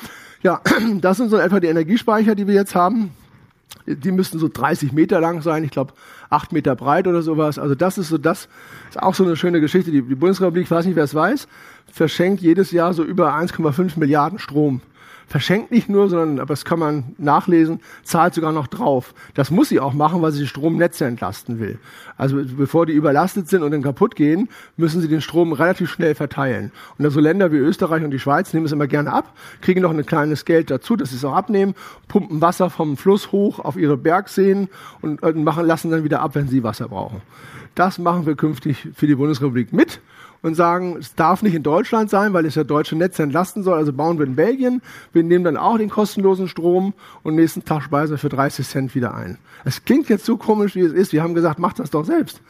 Ja, 0.42 0.60
das 1.00 1.16
sind 1.16 1.30
so 1.30 1.36
etwa 1.38 1.60
die 1.60 1.68
Energiespeicher, 1.68 2.34
die 2.34 2.46
wir 2.46 2.54
jetzt 2.54 2.74
haben. 2.74 3.10
Die 3.86 4.12
müssten 4.12 4.38
so 4.38 4.48
30 4.52 4.92
Meter 4.92 5.20
lang 5.20 5.42
sein, 5.42 5.64
ich 5.64 5.70
glaube 5.70 5.94
8 6.30 6.52
Meter 6.52 6.76
breit 6.76 7.06
oder 7.06 7.22
sowas. 7.22 7.58
Also 7.58 7.74
das 7.74 7.98
ist 7.98 8.08
so 8.08 8.18
das, 8.18 8.48
ist 8.88 9.02
auch 9.02 9.14
so 9.14 9.24
eine 9.24 9.34
schöne 9.34 9.60
Geschichte. 9.60 9.90
Die, 9.90 10.02
die 10.02 10.14
Bundesrepublik, 10.14 10.64
ich 10.64 10.70
weiß 10.70 10.86
nicht, 10.86 10.96
wer 10.96 11.04
es 11.04 11.14
weiß, 11.14 11.48
verschenkt 11.90 12.42
jedes 12.42 12.70
Jahr 12.70 12.94
so 12.94 13.02
über 13.02 13.34
1,5 13.34 13.98
Milliarden 13.98 14.38
Strom 14.38 14.80
verschenkt 15.26 15.70
nicht 15.70 15.88
nur, 15.88 16.08
sondern, 16.08 16.40
aber 16.40 16.52
das 16.52 16.64
kann 16.64 16.78
man 16.78 17.14
nachlesen, 17.18 17.80
zahlt 18.04 18.34
sogar 18.34 18.52
noch 18.52 18.66
drauf. 18.66 19.14
Das 19.34 19.50
muss 19.50 19.68
sie 19.68 19.80
auch 19.80 19.92
machen, 19.92 20.22
weil 20.22 20.32
sie 20.32 20.40
die 20.40 20.46
Stromnetze 20.46 21.04
entlasten 21.04 21.58
will. 21.58 21.78
Also 22.16 22.42
bevor 22.56 22.86
die 22.86 22.92
überlastet 22.92 23.48
sind 23.48 23.62
und 23.62 23.70
dann 23.70 23.82
kaputt 23.82 24.16
gehen, 24.16 24.48
müssen 24.76 25.00
sie 25.00 25.08
den 25.08 25.20
Strom 25.20 25.52
relativ 25.52 25.90
schnell 25.90 26.14
verteilen. 26.14 26.72
Und 26.98 27.10
so 27.10 27.20
Länder 27.20 27.52
wie 27.52 27.56
Österreich 27.56 28.04
und 28.04 28.10
die 28.10 28.18
Schweiz 28.18 28.52
nehmen 28.52 28.66
es 28.66 28.72
immer 28.72 28.86
gerne 28.86 29.12
ab, 29.12 29.34
kriegen 29.60 29.82
noch 29.82 29.90
ein 29.90 30.06
kleines 30.06 30.44
Geld 30.44 30.70
dazu, 30.70 30.96
dass 30.96 31.10
sie 31.10 31.16
es 31.16 31.24
auch 31.24 31.34
abnehmen, 31.34 31.74
pumpen 32.08 32.40
Wasser 32.40 32.70
vom 32.70 32.96
Fluss 32.96 33.32
hoch 33.32 33.58
auf 33.58 33.76
ihre 33.76 33.96
Bergseen 33.96 34.68
und 35.00 35.22
machen, 35.36 35.66
lassen 35.66 35.90
dann 35.90 36.04
wieder 36.04 36.20
ab, 36.20 36.34
wenn 36.34 36.48
sie 36.48 36.62
Wasser 36.62 36.88
brauchen. 36.88 37.22
Das 37.74 37.98
machen 37.98 38.26
wir 38.26 38.36
künftig 38.36 38.88
für 38.94 39.06
die 39.06 39.14
Bundesrepublik 39.14 39.72
mit 39.72 40.00
und 40.42 40.54
sagen, 40.54 40.96
es 40.98 41.14
darf 41.14 41.42
nicht 41.42 41.54
in 41.54 41.62
Deutschland 41.62 42.10
sein, 42.10 42.32
weil 42.32 42.44
es 42.44 42.56
ja 42.56 42.64
deutsche 42.64 42.96
Netze 42.96 43.22
entlasten 43.22 43.62
soll, 43.62 43.78
also 43.78 43.92
bauen 43.92 44.18
wir 44.18 44.26
in 44.26 44.34
Belgien. 44.34 44.82
Wir 45.12 45.22
nehmen 45.22 45.44
dann 45.44 45.56
auch 45.56 45.78
den 45.78 45.88
kostenlosen 45.88 46.48
Strom 46.48 46.94
und 47.22 47.36
nächsten 47.36 47.64
Tag 47.64 47.82
speisen 47.82 48.12
wir 48.12 48.18
für 48.18 48.28
30 48.28 48.66
Cent 48.66 48.94
wieder 48.94 49.14
ein. 49.14 49.38
Es 49.64 49.84
klingt 49.84 50.08
jetzt 50.08 50.24
so 50.24 50.36
komisch, 50.36 50.74
wie 50.74 50.80
es 50.80 50.92
ist. 50.92 51.12
Wir 51.12 51.22
haben 51.22 51.34
gesagt, 51.34 51.58
macht 51.58 51.78
das 51.78 51.90
doch 51.90 52.04
selbst. 52.04 52.40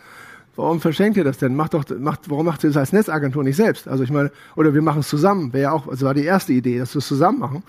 Warum 0.56 0.80
verschenkt 0.80 1.16
ihr 1.16 1.24
das 1.24 1.38
denn? 1.38 1.54
Macht 1.54 1.72
doch, 1.74 1.84
macht, 1.98 2.28
warum 2.28 2.44
macht 2.44 2.62
ihr 2.64 2.70
das 2.70 2.76
als 2.76 2.92
Netzagentur 2.92 3.42
nicht 3.42 3.56
selbst? 3.56 3.88
Also 3.88 4.04
ich 4.04 4.10
meine, 4.10 4.30
oder 4.54 4.74
wir 4.74 4.82
machen 4.82 5.00
es 5.00 5.08
zusammen. 5.08 5.52
Wäre 5.52 5.62
ja 5.62 5.72
auch, 5.72 5.88
also 5.88 6.04
war 6.04 6.14
die 6.14 6.24
erste 6.24 6.52
Idee, 6.52 6.78
dass 6.78 6.94
wir 6.94 6.98
es 6.98 7.08
zusammen 7.08 7.38
machen. 7.38 7.62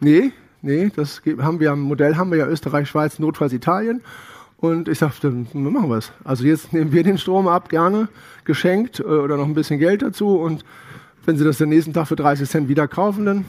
Nee, 0.00 0.32
nee, 0.62 0.90
das 0.94 1.20
haben 1.40 1.60
wir, 1.60 1.72
am 1.72 1.80
Modell 1.80 2.16
haben 2.16 2.30
wir 2.30 2.38
ja 2.38 2.46
Österreich, 2.46 2.88
Schweiz, 2.88 3.18
notfalls 3.18 3.52
Italien. 3.52 4.00
Und 4.60 4.88
ich 4.88 4.98
sagte, 4.98 5.30
dann 5.52 5.72
machen 5.72 5.88
wir 5.88 5.96
es. 5.96 6.12
Also 6.22 6.44
jetzt 6.44 6.74
nehmen 6.74 6.92
wir 6.92 7.02
den 7.02 7.16
Strom 7.16 7.48
ab, 7.48 7.70
gerne, 7.70 8.08
geschenkt 8.44 9.00
äh, 9.00 9.04
oder 9.04 9.38
noch 9.38 9.46
ein 9.46 9.54
bisschen 9.54 9.78
Geld 9.78 10.02
dazu. 10.02 10.36
Und 10.36 10.64
wenn 11.24 11.38
Sie 11.38 11.44
das 11.44 11.58
den 11.58 11.70
nächsten 11.70 11.94
Tag 11.94 12.08
für 12.08 12.16
30 12.16 12.48
Cent 12.48 12.68
wieder 12.68 12.86
kaufen, 12.86 13.24
dann 13.24 13.44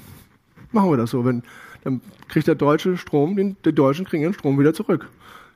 machen 0.71 0.89
wir 0.89 0.97
das 0.97 1.11
so. 1.11 1.25
Wenn, 1.25 1.43
dann 1.83 1.99
kriegt 2.29 2.47
der 2.47 2.55
deutsche 2.55 2.95
Strom, 2.95 3.35
den, 3.35 3.57
die 3.65 3.73
Deutschen 3.73 4.05
kriegen 4.05 4.23
den 4.23 4.33
Strom 4.33 4.57
wieder 4.57 4.73
zurück. 4.73 5.09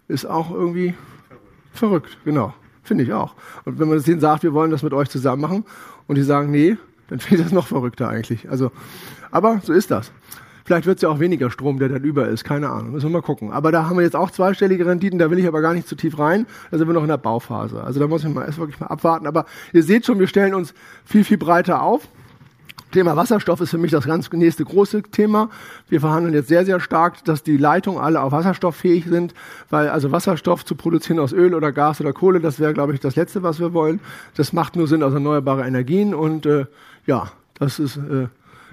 Ist 0.09 0.25
auch 0.25 0.51
irgendwie 0.51 0.93
verrückt, 1.71 2.09
verrückt 2.09 2.17
genau. 2.25 2.53
Finde 2.83 3.03
ich 3.03 3.13
auch. 3.13 3.33
Und 3.63 3.79
wenn 3.79 3.89
man 3.89 4.01
denen 4.03 4.19
sagt, 4.19 4.43
wir 4.43 4.53
wollen 4.53 4.71
das 4.71 4.83
mit 4.83 4.93
euch 4.93 5.09
zusammen 5.09 5.41
machen 5.41 5.65
und 6.07 6.15
die 6.15 6.21
sagen, 6.21 6.51
nee, 6.51 6.77
dann 7.07 7.19
finde 7.19 7.37
ich 7.37 7.43
das 7.43 7.53
noch 7.53 7.67
verrückter 7.67 8.09
eigentlich. 8.09 8.49
Also, 8.49 8.71
aber 9.31 9.61
so 9.63 9.71
ist 9.71 9.89
das. 9.89 10.11
Vielleicht 10.65 10.87
wird 10.87 10.97
es 10.97 11.03
ja 11.03 11.09
auch 11.09 11.19
weniger 11.19 11.51
Strom, 11.51 11.77
der 11.77 11.89
dann 11.89 12.03
über 12.03 12.27
ist. 12.27 12.43
Keine 12.43 12.71
Ahnung. 12.71 12.91
Müssen 12.91 13.09
wir 13.09 13.13
mal 13.13 13.21
gucken. 13.21 13.51
Aber 13.51 13.71
da 13.71 13.87
haben 13.87 13.97
wir 13.97 14.03
jetzt 14.03 14.15
auch 14.15 14.31
zweistellige 14.31 14.87
Renditen. 14.87 15.19
Da 15.19 15.29
will 15.29 15.37
ich 15.37 15.47
aber 15.47 15.61
gar 15.61 15.75
nicht 15.75 15.87
zu 15.87 15.95
tief 15.95 16.17
rein. 16.17 16.47
Da 16.71 16.79
sind 16.79 16.87
wir 16.87 16.93
noch 16.93 17.03
in 17.03 17.07
der 17.07 17.17
Bauphase. 17.17 17.83
Also 17.83 17.99
da 17.99 18.07
muss 18.07 18.23
ich 18.23 18.33
mal 18.33 18.45
erst 18.45 18.57
wirklich 18.57 18.79
mal 18.79 18.87
abwarten. 18.87 19.27
Aber 19.27 19.45
ihr 19.73 19.83
seht 19.83 20.07
schon, 20.07 20.19
wir 20.19 20.25
stellen 20.25 20.55
uns 20.55 20.73
viel, 21.05 21.23
viel 21.23 21.37
breiter 21.37 21.83
auf. 21.83 22.07
Thema 22.91 23.15
Wasserstoff 23.15 23.61
ist 23.61 23.71
für 23.71 23.77
mich 23.77 23.91
das 23.91 24.05
ganz 24.05 24.31
nächste 24.31 24.65
große 24.65 25.03
Thema. 25.03 25.49
Wir 25.87 25.99
verhandeln 25.99 26.33
jetzt 26.33 26.47
sehr, 26.47 26.65
sehr 26.65 26.79
stark, 26.79 27.23
dass 27.25 27.43
die 27.43 27.57
Leitungen 27.57 28.01
alle 28.01 28.21
auf 28.21 28.31
Wasserstoff 28.31 28.75
fähig 28.75 29.05
sind, 29.05 29.35
weil 29.69 29.89
also 29.89 30.11
Wasserstoff 30.11 30.65
zu 30.65 30.75
produzieren 30.75 31.19
aus 31.19 31.33
Öl 31.33 31.53
oder 31.53 31.71
Gas 31.73 31.99
oder 31.99 32.13
Kohle, 32.13 32.39
das 32.39 32.59
wäre, 32.59 32.73
glaube 32.73 32.93
ich, 32.93 33.01
das 33.01 33.15
Letzte, 33.15 33.43
was 33.43 33.59
wir 33.59 33.73
wollen. 33.73 33.99
Das 34.35 34.53
macht 34.53 34.77
nur 34.77 34.87
Sinn 34.87 35.03
aus 35.03 35.13
erneuerbaren 35.13 35.65
Energien 35.65 36.15
und 36.15 36.45
äh, 36.45 36.65
ja, 37.05 37.31
das 37.59 37.79
ist 37.79 37.97
äh, 37.97 38.27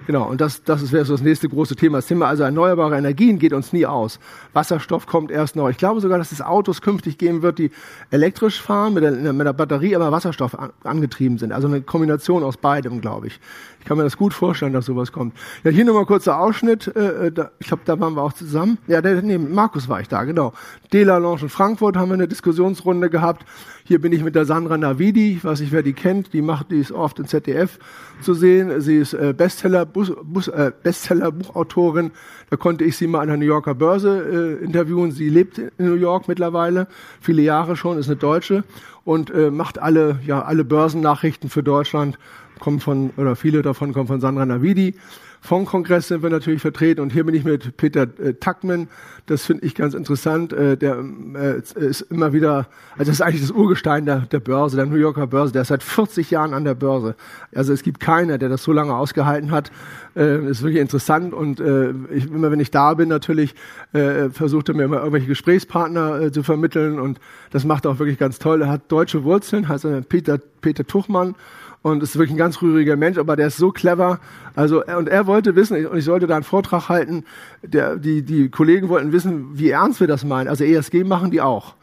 Genau, 0.06 0.28
und 0.28 0.40
das, 0.40 0.64
das 0.64 0.90
wäre 0.90 1.04
so 1.04 1.14
das 1.14 1.22
nächste 1.22 1.48
große 1.48 1.76
Thema. 1.76 1.98
Das 1.98 2.06
Thema 2.06 2.26
also 2.26 2.42
erneuerbare 2.42 2.96
Energien 2.96 3.38
geht 3.38 3.52
uns 3.52 3.72
nie 3.72 3.86
aus. 3.86 4.18
Wasserstoff 4.52 5.06
kommt 5.06 5.30
erst 5.30 5.54
noch. 5.56 5.68
Ich 5.68 5.76
glaube 5.76 6.00
sogar, 6.00 6.18
dass 6.18 6.32
es 6.32 6.40
Autos 6.40 6.82
künftig 6.82 7.18
geben 7.18 7.42
wird, 7.42 7.58
die 7.58 7.70
elektrisch 8.10 8.60
fahren, 8.60 8.94
mit 8.94 9.04
der, 9.04 9.32
mit 9.32 9.46
der 9.46 9.52
Batterie, 9.52 9.94
aber 9.94 10.10
Wasserstoff 10.10 10.58
an, 10.58 10.70
angetrieben 10.82 11.38
sind. 11.38 11.52
Also 11.52 11.68
eine 11.68 11.82
Kombination 11.82 12.42
aus 12.42 12.56
beidem, 12.56 13.00
glaube 13.00 13.28
ich. 13.28 13.40
Ich 13.82 13.88
kann 13.88 13.96
mir 13.96 14.04
das 14.04 14.16
gut 14.16 14.32
vorstellen, 14.32 14.72
dass 14.72 14.86
sowas 14.86 15.10
kommt. 15.10 15.34
Ja, 15.64 15.72
hier 15.72 15.84
nochmal 15.84 16.06
kurzer 16.06 16.38
Ausschnitt. 16.38 16.86
Äh, 16.94 17.26
äh, 17.26 17.32
da, 17.32 17.50
ich 17.58 17.66
glaube, 17.66 17.82
da 17.84 17.98
waren 17.98 18.14
wir 18.14 18.22
auch 18.22 18.32
zusammen. 18.32 18.78
Ja, 18.86 19.02
der, 19.02 19.20
nee, 19.22 19.38
Markus 19.38 19.88
war 19.88 20.00
ich 20.00 20.06
da, 20.06 20.22
genau. 20.22 20.52
Delalonge 20.92 21.42
in 21.42 21.48
Frankfurt 21.48 21.96
haben 21.96 22.08
wir 22.10 22.14
eine 22.14 22.28
Diskussionsrunde 22.28 23.10
gehabt. 23.10 23.44
Hier 23.82 24.00
bin 24.00 24.12
ich 24.12 24.22
mit 24.22 24.36
der 24.36 24.44
Sandra 24.44 24.78
Navidi, 24.78 25.32
ich 25.32 25.44
weiß 25.44 25.60
nicht, 25.60 25.72
wer 25.72 25.82
die 25.82 25.94
kennt, 25.94 26.32
die 26.32 26.42
macht, 26.42 26.70
die 26.70 26.78
ist 26.78 26.92
oft 26.92 27.18
im 27.18 27.26
ZDF 27.26 27.80
zu 28.20 28.34
sehen. 28.34 28.80
Sie 28.80 28.98
ist 28.98 29.14
äh, 29.14 29.34
Bestseller 29.36 29.82
äh, 29.82 30.70
Bestseller-Buchautorin. 30.80 32.12
Da 32.50 32.56
konnte 32.56 32.84
ich 32.84 32.96
sie 32.96 33.08
mal 33.08 33.18
an 33.18 33.28
der 33.28 33.36
New 33.36 33.46
Yorker 33.46 33.74
Börse 33.74 34.58
äh, 34.60 34.64
interviewen. 34.64 35.10
Sie 35.10 35.28
lebt 35.28 35.58
in 35.58 35.72
New 35.78 35.94
York 35.94 36.28
mittlerweile, 36.28 36.86
viele 37.20 37.42
Jahre 37.42 37.74
schon, 37.74 37.98
ist 37.98 38.06
eine 38.06 38.14
Deutsche 38.14 38.62
und 39.04 39.30
äh, 39.30 39.50
macht 39.50 39.80
alle, 39.80 40.20
ja, 40.24 40.42
alle 40.42 40.64
Börsennachrichten 40.64 41.50
für 41.50 41.64
Deutschland. 41.64 42.18
Kommen 42.62 42.78
von, 42.78 43.10
oder 43.16 43.34
viele 43.34 43.60
davon 43.60 43.92
kommen 43.92 44.06
von 44.06 44.20
Sandra 44.20 44.46
Navidi. 44.46 44.94
Vom 45.40 45.64
Kongress 45.64 46.06
sind 46.06 46.22
wir 46.22 46.30
natürlich 46.30 46.62
vertreten 46.62 47.00
und 47.00 47.12
hier 47.12 47.24
bin 47.24 47.34
ich 47.34 47.42
mit 47.42 47.76
Peter 47.76 48.02
äh, 48.02 48.34
Tuckman. 48.34 48.86
Das 49.26 49.44
finde 49.44 49.66
ich 49.66 49.74
ganz 49.74 49.94
interessant. 49.94 50.52
Äh, 50.52 50.76
der 50.76 51.02
äh, 51.34 51.58
ist 51.58 52.02
immer 52.02 52.32
wieder, 52.32 52.68
also 52.92 53.10
das 53.10 53.16
ist 53.16 53.20
eigentlich 53.20 53.40
das 53.40 53.50
Urgestein 53.50 54.06
der, 54.06 54.20
der 54.20 54.38
Börse, 54.38 54.76
der 54.76 54.86
New 54.86 54.94
Yorker 54.94 55.26
Börse. 55.26 55.52
Der 55.52 55.62
ist 55.62 55.68
seit 55.68 55.82
40 55.82 56.30
Jahren 56.30 56.54
an 56.54 56.62
der 56.62 56.76
Börse. 56.76 57.16
Also 57.52 57.72
es 57.72 57.82
gibt 57.82 57.98
keiner, 57.98 58.38
der 58.38 58.48
das 58.48 58.62
so 58.62 58.70
lange 58.70 58.94
ausgehalten 58.94 59.50
hat. 59.50 59.72
Äh, 60.14 60.48
ist 60.48 60.62
wirklich 60.62 60.80
interessant 60.80 61.34
und 61.34 61.58
äh, 61.58 61.90
ich, 62.14 62.30
immer 62.30 62.52
wenn 62.52 62.60
ich 62.60 62.70
da 62.70 62.94
bin, 62.94 63.08
natürlich 63.08 63.56
äh, 63.92 64.30
versucht 64.30 64.68
er 64.68 64.76
mir 64.76 64.84
immer 64.84 64.98
irgendwelche 64.98 65.26
Gesprächspartner 65.26 66.20
äh, 66.20 66.30
zu 66.30 66.44
vermitteln 66.44 67.00
und 67.00 67.18
das 67.50 67.64
macht 67.64 67.86
er 67.86 67.90
auch 67.90 67.98
wirklich 67.98 68.18
ganz 68.18 68.38
toll. 68.38 68.62
Er 68.62 68.68
hat 68.68 68.82
deutsche 68.92 69.24
Wurzeln, 69.24 69.68
heißt 69.68 69.86
er 69.86 70.02
Peter, 70.02 70.38
Peter 70.60 70.86
Tuchmann 70.86 71.34
und 71.82 72.02
ist 72.02 72.16
wirklich 72.16 72.34
ein 72.34 72.38
ganz 72.38 72.62
rühriger 72.62 72.96
Mensch, 72.96 73.18
aber 73.18 73.36
der 73.36 73.48
ist 73.48 73.56
so 73.56 73.70
clever. 73.70 74.20
Also 74.54 74.84
und 74.84 75.08
er 75.08 75.26
wollte 75.26 75.56
wissen, 75.56 75.86
und 75.86 75.98
ich 75.98 76.04
sollte 76.04 76.26
da 76.26 76.36
einen 76.36 76.44
Vortrag 76.44 76.88
halten. 76.88 77.24
Der, 77.62 77.96
die 77.96 78.22
die 78.22 78.48
Kollegen 78.48 78.88
wollten 78.88 79.12
wissen, 79.12 79.58
wie 79.58 79.70
ernst 79.70 80.00
wir 80.00 80.06
das 80.06 80.24
meinen. 80.24 80.48
Also 80.48 80.64
ESG 80.64 81.04
machen 81.04 81.30
die 81.30 81.40
auch. 81.40 81.74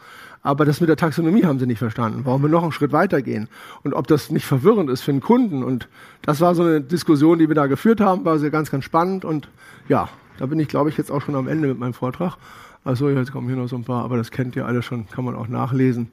Aber 0.42 0.64
das 0.64 0.80
mit 0.80 0.88
der 0.88 0.96
Taxonomie 0.96 1.44
haben 1.44 1.60
sie 1.60 1.68
nicht 1.68 1.80
verstanden. 1.80 2.22
Warum 2.24 2.42
wir 2.42 2.50
noch 2.50 2.64
einen 2.64 2.72
Schritt 2.72 2.94
weitergehen 2.94 3.50
und 3.84 3.94
ob 3.94 4.08
das 4.08 4.30
nicht 4.30 4.46
verwirrend 4.46 4.90
ist 4.90 5.02
für 5.02 5.12
den 5.12 5.22
Kunden. 5.22 5.64
Und 5.64 5.90
das 6.22 6.40
war 6.40 6.56
so 6.56 6.64
eine 6.64 6.80
Diskussion, 6.80 7.40
die 7.40 7.50
wir 7.50 7.56
da 7.56 7.68
geführt 7.68 8.00
haben, 8.00 8.24
war 8.24 8.40
sehr 8.40 8.50
ganz, 8.50 8.72
ganz 8.72 8.86
spannend. 8.86 9.26
Und 9.26 9.50
ja, 9.90 10.08
da 10.38 10.46
bin 10.46 10.60
ich, 10.60 10.70
glaube 10.70 10.90
ich, 10.90 10.98
jetzt 10.98 11.12
auch 11.12 11.22
schon 11.22 11.36
am 11.36 11.50
Ende 11.50 11.68
mit 11.68 11.78
meinem 11.78 11.94
Vortrag. 11.94 12.38
Also 12.86 13.10
jetzt 13.10 13.34
kommen 13.34 13.48
hier 13.48 13.58
noch 13.58 13.68
so 13.68 13.76
ein 13.76 13.84
paar, 13.84 14.06
aber 14.06 14.16
das 14.16 14.32
kennt 14.32 14.56
ihr 14.56 14.66
alle 14.66 14.82
schon, 14.82 15.10
kann 15.10 15.26
man 15.26 15.36
auch 15.36 15.50
nachlesen. 15.50 16.10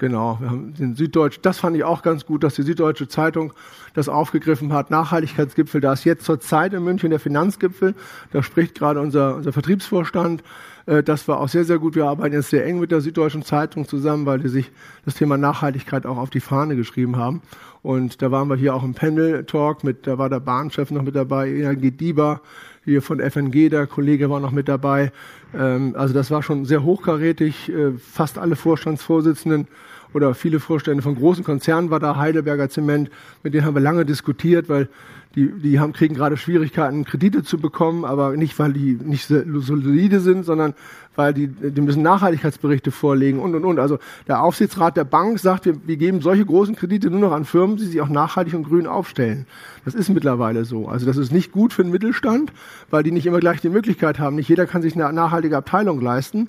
Genau, 0.00 0.38
wir 0.40 0.48
haben 0.48 0.72
den 0.72 0.94
Süddeutsch, 0.94 1.40
das 1.42 1.58
fand 1.58 1.76
ich 1.76 1.84
auch 1.84 2.00
ganz 2.00 2.24
gut, 2.24 2.42
dass 2.42 2.54
die 2.54 2.62
Süddeutsche 2.62 3.06
Zeitung 3.06 3.52
das 3.92 4.08
aufgegriffen 4.08 4.72
hat. 4.72 4.90
Nachhaltigkeitsgipfel, 4.90 5.82
da 5.82 5.92
ist 5.92 6.04
jetzt 6.04 6.24
zur 6.24 6.40
Zeit 6.40 6.72
in 6.72 6.82
München 6.82 7.10
der 7.10 7.20
Finanzgipfel, 7.20 7.94
da 8.32 8.42
spricht 8.42 8.78
gerade 8.78 8.98
unser, 8.98 9.36
unser 9.36 9.52
Vertriebsvorstand. 9.52 10.42
Äh, 10.86 11.02
das 11.02 11.28
war 11.28 11.38
auch 11.38 11.50
sehr, 11.50 11.64
sehr 11.64 11.78
gut. 11.78 11.96
Wir 11.96 12.06
arbeiten 12.06 12.34
jetzt 12.34 12.48
sehr 12.48 12.64
eng 12.64 12.80
mit 12.80 12.92
der 12.92 13.02
Süddeutschen 13.02 13.42
Zeitung 13.42 13.86
zusammen, 13.86 14.24
weil 14.24 14.38
die 14.38 14.48
sich 14.48 14.72
das 15.04 15.16
Thema 15.16 15.36
Nachhaltigkeit 15.36 16.06
auch 16.06 16.16
auf 16.16 16.30
die 16.30 16.40
Fahne 16.40 16.76
geschrieben 16.76 17.18
haben. 17.18 17.42
Und 17.82 18.22
da 18.22 18.30
waren 18.30 18.48
wir 18.48 18.56
hier 18.56 18.74
auch 18.74 18.84
im 18.84 18.94
Panel-Talk 18.94 19.84
mit, 19.84 20.06
da 20.06 20.16
war 20.16 20.30
der 20.30 20.40
Bahnchef 20.40 20.90
noch 20.90 21.02
mit 21.02 21.14
dabei, 21.14 21.50
Energie 21.50 21.90
Dieber, 21.90 22.40
hier 22.86 23.02
von 23.02 23.20
FNG, 23.20 23.68
der 23.68 23.86
Kollege 23.86 24.30
war 24.30 24.40
noch 24.40 24.50
mit 24.50 24.66
dabei. 24.66 25.12
Ähm, 25.54 25.94
also 25.94 26.14
das 26.14 26.30
war 26.30 26.42
schon 26.42 26.64
sehr 26.64 26.84
hochkarätig. 26.84 27.68
Äh, 27.68 27.92
fast 27.98 28.38
alle 28.38 28.56
Vorstandsvorsitzenden 28.56 29.68
oder 30.14 30.34
viele 30.34 30.60
Vorstände 30.60 31.02
von 31.02 31.14
großen 31.14 31.44
Konzernen 31.44 31.90
war 31.90 32.00
da, 32.00 32.16
Heidelberger 32.16 32.68
Zement, 32.68 33.10
mit 33.42 33.54
denen 33.54 33.64
haben 33.64 33.74
wir 33.74 33.80
lange 33.80 34.04
diskutiert, 34.04 34.68
weil 34.68 34.88
die, 35.36 35.52
die 35.52 35.78
haben, 35.78 35.92
kriegen 35.92 36.14
gerade 36.14 36.36
Schwierigkeiten, 36.36 37.04
Kredite 37.04 37.44
zu 37.44 37.58
bekommen, 37.58 38.04
aber 38.04 38.36
nicht, 38.36 38.58
weil 38.58 38.72
die 38.72 38.98
nicht 39.00 39.28
solide 39.28 40.20
sind, 40.20 40.44
sondern 40.44 40.74
weil 41.14 41.34
die, 41.34 41.46
die 41.46 41.80
müssen 41.80 42.02
Nachhaltigkeitsberichte 42.02 42.90
vorlegen 42.90 43.38
und, 43.38 43.54
und, 43.54 43.64
und. 43.64 43.78
Also 43.78 43.98
der 44.26 44.42
Aufsichtsrat 44.42 44.96
der 44.96 45.04
Bank 45.04 45.38
sagt, 45.38 45.66
wir, 45.66 45.76
wir 45.86 45.96
geben 45.96 46.20
solche 46.20 46.44
großen 46.44 46.74
Kredite 46.74 47.10
nur 47.10 47.20
noch 47.20 47.32
an 47.32 47.44
Firmen, 47.44 47.76
die 47.76 47.84
sich 47.84 48.00
auch 48.00 48.08
nachhaltig 48.08 48.54
und 48.54 48.64
grün 48.64 48.86
aufstellen. 48.86 49.46
Das 49.84 49.94
ist 49.94 50.08
mittlerweile 50.08 50.64
so. 50.64 50.88
Also 50.88 51.06
das 51.06 51.16
ist 51.16 51.32
nicht 51.32 51.52
gut 51.52 51.72
für 51.72 51.82
den 51.82 51.92
Mittelstand, 51.92 52.52
weil 52.90 53.02
die 53.02 53.12
nicht 53.12 53.26
immer 53.26 53.38
gleich 53.38 53.60
die 53.60 53.68
Möglichkeit 53.68 54.18
haben. 54.18 54.36
Nicht 54.36 54.48
jeder 54.48 54.66
kann 54.66 54.82
sich 54.82 54.94
eine 54.94 55.12
nachhaltige 55.12 55.56
Abteilung 55.56 56.00
leisten. 56.00 56.48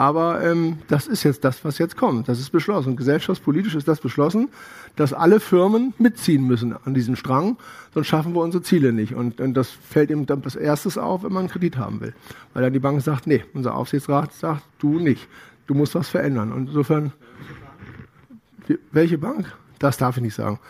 Aber 0.00 0.42
ähm, 0.42 0.78
das 0.88 1.06
ist 1.06 1.24
jetzt 1.24 1.44
das, 1.44 1.62
was 1.62 1.76
jetzt 1.76 1.94
kommt. 1.94 2.26
Das 2.26 2.40
ist 2.40 2.48
beschlossen. 2.48 2.96
Gesellschaftspolitisch 2.96 3.74
ist 3.74 3.86
das 3.86 4.00
beschlossen, 4.00 4.48
dass 4.96 5.12
alle 5.12 5.40
Firmen 5.40 5.92
mitziehen 5.98 6.46
müssen 6.46 6.74
an 6.86 6.94
diesem 6.94 7.16
Strang, 7.16 7.58
sonst 7.92 8.06
schaffen 8.06 8.34
wir 8.34 8.40
unsere 8.40 8.62
Ziele 8.62 8.94
nicht. 8.94 9.14
Und, 9.14 9.42
und 9.42 9.52
das 9.52 9.68
fällt 9.68 10.08
ihm 10.08 10.24
dann 10.24 10.40
das 10.40 10.56
Erstes 10.56 10.96
auf, 10.96 11.22
wenn 11.22 11.34
man 11.34 11.40
einen 11.40 11.48
Kredit 11.50 11.76
haben 11.76 12.00
will. 12.00 12.14
Weil 12.54 12.62
dann 12.62 12.72
die 12.72 12.78
Bank 12.78 13.02
sagt, 13.02 13.26
nee, 13.26 13.44
unser 13.52 13.74
Aufsichtsrat 13.74 14.32
sagt, 14.32 14.62
du 14.78 14.98
nicht. 14.98 15.28
Du 15.66 15.74
musst 15.74 15.94
was 15.94 16.08
verändern. 16.08 16.50
Und 16.50 16.68
insofern, 16.68 17.12
welche 18.92 19.18
Bank? 19.18 19.52
Das 19.80 19.98
darf 19.98 20.16
ich 20.16 20.22
nicht 20.22 20.34
sagen. 20.34 20.60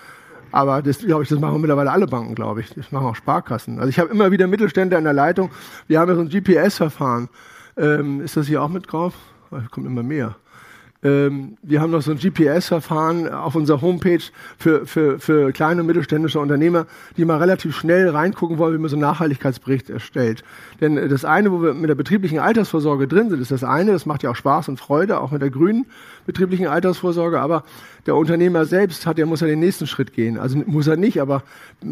Aber 0.51 0.83
das, 0.83 0.99
glaube 0.99 1.23
ich, 1.23 1.29
das 1.29 1.39
machen 1.39 1.61
mittlerweile 1.61 1.93
alle 1.93 2.09
Banken, 2.09 2.35
glaube 2.35 2.63
ich. 2.63 2.75
Das 2.75 2.91
machen 2.91 3.07
auch 3.07 3.15
Sparkassen. 3.15 3.79
Also 3.79 3.91
ich 3.91 4.01
habe 4.01 4.11
immer 4.11 4.33
wieder 4.33 4.49
Mittelständler 4.49 4.99
in 4.99 5.05
der 5.05 5.13
Leitung. 5.13 5.51
Wir 5.87 6.01
haben 6.01 6.09
ja 6.09 6.17
so 6.17 6.23
ein 6.23 6.29
GPS-Verfahren. 6.31 7.29
Ähm, 7.81 8.21
ist 8.21 8.37
das 8.37 8.47
hier 8.47 8.63
auch 8.63 8.69
mit 8.69 8.93
drauf? 8.93 9.15
Kommt 9.71 9.87
immer 9.87 10.03
mehr. 10.03 10.37
Ähm, 11.03 11.57
wir 11.63 11.81
haben 11.81 11.91
noch 11.91 12.03
so 12.03 12.11
ein 12.11 12.19
GPS-Verfahren 12.19 13.33
auf 13.33 13.55
unserer 13.55 13.81
Homepage 13.81 14.21
für, 14.59 14.87
für, 14.87 15.19
für 15.19 15.51
kleine 15.53 15.81
und 15.81 15.87
mittelständische 15.87 16.39
Unternehmer, 16.39 16.87
die 17.17 17.25
mal 17.25 17.39
relativ 17.39 17.75
schnell 17.75 18.11
reingucken 18.11 18.59
wollen, 18.59 18.75
wie 18.75 18.79
man 18.79 18.91
so 18.91 18.97
einen 18.97 19.03
Nachhaltigkeitsbericht 19.03 19.89
erstellt. 19.89 20.45
Denn 20.83 21.09
das 21.09 21.25
eine, 21.25 21.53
wo 21.53 21.63
wir 21.63 21.73
mit 21.73 21.89
der 21.89 21.95
betrieblichen 21.95 22.39
Altersvorsorge 22.39 23.09
drin 23.09 23.31
sind, 23.31 23.41
ist 23.41 23.51
das 23.51 23.65
eine, 23.65 23.93
das 23.93 24.05
macht 24.05 24.23
ja 24.23 24.31
auch 24.31 24.37
Spaß 24.37 24.69
und 24.69 24.79
Freude, 24.79 25.21
auch 25.21 25.31
mit 25.31 25.41
der 25.41 25.51
grünen 25.51 25.87
betrieblichen 26.33 26.69
Altersvorsorge, 26.69 27.41
aber 27.41 27.65
der 28.07 28.15
Unternehmer 28.15 28.65
selbst 28.65 29.07
hat, 29.07 29.19
der 29.19 29.27
muss 29.27 29.41
ja 29.41 29.49
den 29.49 29.59
nächsten 29.59 29.87
Schritt 29.87 30.13
gehen. 30.13 30.39
Also 30.39 30.59
muss 30.65 30.87
er 30.87 30.97
nicht, 30.97 31.21
aber 31.21 31.43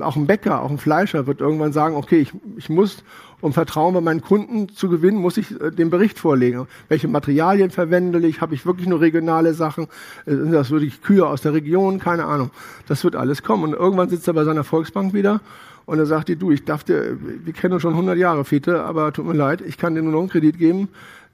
auch 0.00 0.14
ein 0.14 0.26
Bäcker, 0.26 0.62
auch 0.62 0.70
ein 0.70 0.78
Fleischer 0.78 1.26
wird 1.26 1.40
irgendwann 1.40 1.72
sagen, 1.72 1.96
okay, 1.96 2.20
ich, 2.20 2.32
ich 2.56 2.68
muss 2.68 3.02
um 3.40 3.52
Vertrauen 3.52 3.94
bei 3.94 4.00
meinen 4.00 4.20
Kunden 4.20 4.68
zu 4.68 4.88
gewinnen, 4.88 5.18
muss 5.18 5.36
ich 5.36 5.60
äh, 5.60 5.70
den 5.70 5.90
Bericht 5.90 6.18
vorlegen. 6.18 6.66
Welche 6.88 7.08
Materialien 7.08 7.70
verwende 7.70 8.18
ich? 8.26 8.40
Habe 8.40 8.54
ich 8.54 8.66
wirklich 8.66 8.88
nur 8.88 9.00
regionale 9.00 9.54
Sachen? 9.54 9.84
Äh, 10.26 10.34
sind 10.34 10.52
das 10.52 10.70
wirklich 10.70 11.02
Kühe 11.02 11.26
aus 11.26 11.42
der 11.42 11.52
Region? 11.52 11.98
Keine 12.00 12.24
Ahnung. 12.24 12.50
Das 12.88 13.04
wird 13.04 13.14
alles 13.14 13.42
kommen. 13.42 13.64
Und 13.64 13.74
irgendwann 13.74 14.08
sitzt 14.08 14.26
er 14.26 14.34
bei 14.34 14.44
seiner 14.44 14.64
Volksbank 14.64 15.14
wieder 15.14 15.40
und 15.86 15.98
er 15.98 16.06
sagt 16.06 16.28
dir, 16.28 16.36
du, 16.36 16.50
ich 16.50 16.64
darf 16.64 16.84
dir, 16.84 17.16
wir 17.20 17.52
kennen 17.52 17.74
uns 17.74 17.82
schon 17.82 17.92
100 17.92 18.18
Jahre, 18.18 18.44
Fiete, 18.44 18.82
aber 18.82 19.12
tut 19.12 19.24
mir 19.24 19.34
leid, 19.34 19.62
ich 19.62 19.78
kann 19.78 19.94
dir 19.94 20.02
nur 20.02 20.12
noch 20.12 20.20
einen 20.20 20.28
Kredit 20.28 20.58
geben 20.58 20.88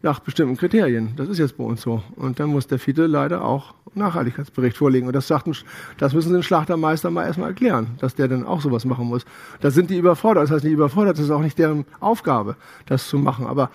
nach 0.04 0.20
bestimmten 0.20 0.56
Kriterien. 0.58 1.14
Das 1.16 1.28
ist 1.28 1.38
jetzt 1.38 1.56
bei 1.56 1.64
uns 1.64 1.80
so. 1.80 2.02
Und 2.16 2.38
dann 2.38 2.50
muss 2.50 2.66
der 2.66 2.78
Fiete 2.78 3.06
leider 3.06 3.42
auch 3.42 3.74
Nachhaltigkeitsbericht 3.94 4.76
vorlegen. 4.76 5.06
Und 5.06 5.14
das 5.14 5.26
sagt 5.26 5.46
ein, 5.46 5.56
das 5.96 6.12
müssen 6.12 6.28
sie 6.28 6.34
den 6.34 6.42
Schlachtermeister 6.42 7.10
mal 7.10 7.24
erstmal 7.24 7.48
erklären, 7.48 7.88
dass 7.98 8.14
der 8.14 8.28
dann 8.28 8.44
auch 8.44 8.60
sowas 8.60 8.84
machen 8.84 9.06
muss. 9.06 9.24
Da 9.60 9.70
sind 9.70 9.88
die 9.88 9.96
überfordert. 9.96 10.44
Das 10.44 10.50
heißt 10.50 10.64
nicht 10.64 10.74
überfordert, 10.74 11.16
das 11.16 11.24
ist 11.24 11.30
auch 11.30 11.40
nicht 11.40 11.58
deren 11.58 11.86
Aufgabe, 12.00 12.56
das 12.84 13.08
zu 13.08 13.18
machen. 13.18 13.46
Aber 13.46 13.70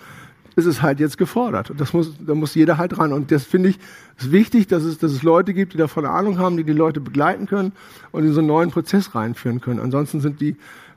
es 0.54 0.66
ist 0.66 0.82
halt 0.82 1.00
jetzt 1.00 1.18
gefordert. 1.18 1.70
Und 1.70 1.80
das 1.80 1.92
muss, 1.92 2.14
da 2.24 2.34
muss 2.36 2.54
jeder 2.54 2.78
halt 2.78 2.96
ran. 2.96 3.12
Und 3.12 3.32
das 3.32 3.44
finde 3.44 3.70
ich 3.70 3.78
ist 4.16 4.30
wichtig, 4.30 4.68
dass 4.68 4.84
es, 4.84 4.98
dass 4.98 5.10
es 5.10 5.24
Leute 5.24 5.52
gibt, 5.52 5.72
die 5.72 5.78
davon 5.78 6.06
Ahnung 6.06 6.38
haben, 6.38 6.56
die 6.56 6.64
die 6.64 6.72
Leute 6.72 7.00
begleiten 7.00 7.46
können 7.46 7.72
und 8.12 8.24
in 8.24 8.32
so 8.32 8.38
einen 8.38 8.48
neuen 8.48 8.70
Prozess 8.70 9.16
reinführen 9.16 9.60
können. 9.60 9.80
Ansonsten 9.80 10.20
sind 10.20 10.40
die 10.40 10.56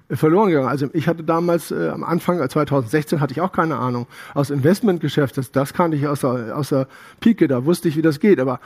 verloren 0.10 0.50
gegangen. 0.50 0.68
Also 0.68 0.89
ich 0.94 1.08
hatte 1.08 1.24
damals 1.24 1.72
äh, 1.72 1.89
am 1.89 2.04
Anfang 2.04 2.48
2016 2.48 3.20
hatte 3.20 3.34
ich 3.34 3.42
auch 3.42 3.52
keine 3.52 3.78
Ahnung 3.78 4.08
aus 4.34 4.50
Investmentgeschäft. 4.50 5.38
Das, 5.38 5.52
das 5.52 5.74
kannte 5.74 5.98
ich 5.98 6.08
aus 6.08 6.22
der, 6.22 6.58
aus 6.58 6.70
der 6.70 6.88
Pike. 7.20 7.48
Da 7.48 7.66
wusste 7.66 7.88
ich, 7.88 7.98
wie 7.98 8.02
das 8.02 8.20
geht. 8.20 8.39
Aber 8.39 8.60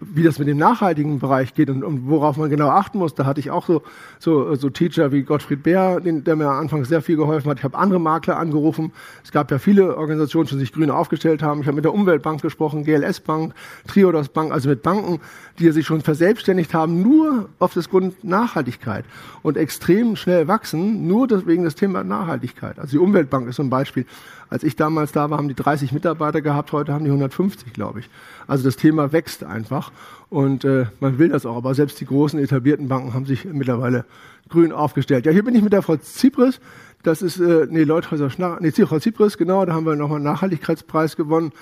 wie 0.00 0.22
das 0.22 0.38
mit 0.38 0.48
dem 0.48 0.56
nachhaltigen 0.56 1.18
Bereich 1.18 1.54
geht 1.54 1.68
und, 1.70 1.84
und, 1.84 2.08
worauf 2.08 2.36
man 2.36 2.48
genau 2.50 2.68
achten 2.68 2.98
muss. 2.98 3.14
Da 3.14 3.26
hatte 3.26 3.40
ich 3.40 3.50
auch 3.50 3.66
so, 3.66 3.82
so, 4.18 4.54
so 4.54 4.70
Teacher 4.70 5.12
wie 5.12 5.22
Gottfried 5.22 5.62
Bär, 5.62 6.00
den, 6.00 6.24
der 6.24 6.36
mir 6.36 6.48
am 6.48 6.58
Anfang 6.58 6.84
sehr 6.84 7.02
viel 7.02 7.16
geholfen 7.16 7.50
hat. 7.50 7.58
Ich 7.58 7.64
habe 7.64 7.76
andere 7.76 8.00
Makler 8.00 8.38
angerufen. 8.38 8.92
Es 9.22 9.30
gab 9.30 9.50
ja 9.50 9.58
viele 9.58 9.96
Organisationen, 9.96 10.48
die 10.48 10.58
sich 10.58 10.72
grün 10.72 10.90
aufgestellt 10.90 11.42
haben. 11.42 11.60
Ich 11.60 11.66
habe 11.66 11.76
mit 11.76 11.84
der 11.84 11.94
Umweltbank 11.94 12.40
gesprochen, 12.40 12.84
GLS 12.84 13.20
Bank, 13.20 13.54
Triodos 13.86 14.28
Bank, 14.28 14.52
also 14.52 14.68
mit 14.68 14.82
Banken, 14.82 15.20
die 15.58 15.70
sich 15.70 15.86
schon 15.86 16.00
verselbstständigt 16.00 16.72
haben, 16.72 17.02
nur 17.02 17.48
auf 17.58 17.74
das 17.74 17.90
Grund 17.90 18.24
Nachhaltigkeit 18.24 19.04
und 19.42 19.56
extrem 19.56 20.16
schnell 20.16 20.48
wachsen, 20.48 21.06
nur 21.06 21.28
wegen 21.46 21.64
des 21.64 21.74
Thema 21.74 22.02
Nachhaltigkeit. 22.02 22.78
Also 22.78 22.92
die 22.92 22.98
Umweltbank 22.98 23.48
ist 23.48 23.56
so 23.56 23.62
ein 23.62 23.70
Beispiel. 23.70 24.06
Als 24.48 24.64
ich 24.64 24.74
damals 24.74 25.12
da 25.12 25.30
war, 25.30 25.38
haben 25.38 25.48
die 25.48 25.54
30 25.54 25.92
Mitarbeiter 25.92 26.40
gehabt, 26.40 26.72
heute 26.72 26.92
haben 26.92 27.04
die 27.04 27.10
150, 27.10 27.72
glaube 27.72 28.00
ich. 28.00 28.10
Also 28.48 28.64
das 28.64 28.76
Thema 28.76 29.12
wächst 29.12 29.44
einfach 29.44 29.89
und 30.28 30.64
äh, 30.64 30.86
man 31.00 31.18
will 31.18 31.28
das 31.28 31.44
auch. 31.44 31.56
Aber 31.56 31.74
selbst 31.74 32.00
die 32.00 32.06
großen 32.06 32.38
etablierten 32.38 32.88
Banken 32.88 33.14
haben 33.14 33.26
sich 33.26 33.44
mittlerweile 33.44 34.04
grün 34.48 34.72
aufgestellt. 34.72 35.26
Ja, 35.26 35.32
hier 35.32 35.44
bin 35.44 35.54
ich 35.54 35.62
mit 35.62 35.72
der 35.72 35.82
Frau 35.82 35.96
Zypris. 35.96 36.60
Das 37.02 37.22
ist, 37.22 37.40
äh, 37.40 37.66
nee, 37.70 37.84
Leuthäuser 37.84 38.30
Schnarr, 38.30 38.58
nee, 38.60 38.72
Frau 38.72 38.98
Zypris, 38.98 39.38
genau, 39.38 39.64
da 39.64 39.72
haben 39.72 39.86
wir 39.86 39.96
nochmal 39.96 40.16
einen 40.16 40.26
Nachhaltigkeitspreis 40.26 41.16
gewonnen 41.16 41.52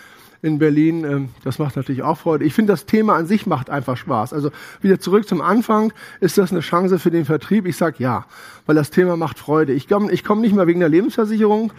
in 0.43 0.59
Berlin. 0.59 1.05
Ähm, 1.05 1.29
das 1.45 1.59
macht 1.59 1.77
natürlich 1.77 2.03
auch 2.03 2.19
Freude. 2.19 2.45
Ich 2.45 2.55
finde, 2.55 2.73
das 2.73 2.87
Thema 2.87 3.17
an 3.17 3.27
sich 3.27 3.47
macht 3.47 3.71
einfach 3.71 3.97
Spaß. 3.97 4.33
Also 4.33 4.51
wieder 4.81 4.99
zurück 5.01 5.29
zum 5.29 5.41
Anfang. 5.41 5.93
Ist 6.21 6.39
das 6.39 6.51
eine 6.51 6.61
Chance 6.61 6.99
für 6.99 7.11
den 7.11 7.25
Vertrieb? 7.25 7.67
Ich 7.67 7.77
sage 7.77 7.97
ja, 7.99 8.27
weil 8.67 8.75
das 8.75 8.91
Thema 8.91 9.17
macht 9.17 9.39
Freude. 9.39 9.73
Ich 9.73 9.89
komme 9.89 10.13
ich 10.13 10.25
komm 10.25 10.41
nicht 10.41 10.55
mal 10.55 10.67
wegen 10.67 10.81
der 10.81 10.89
Lebensversicherung, 10.89 11.73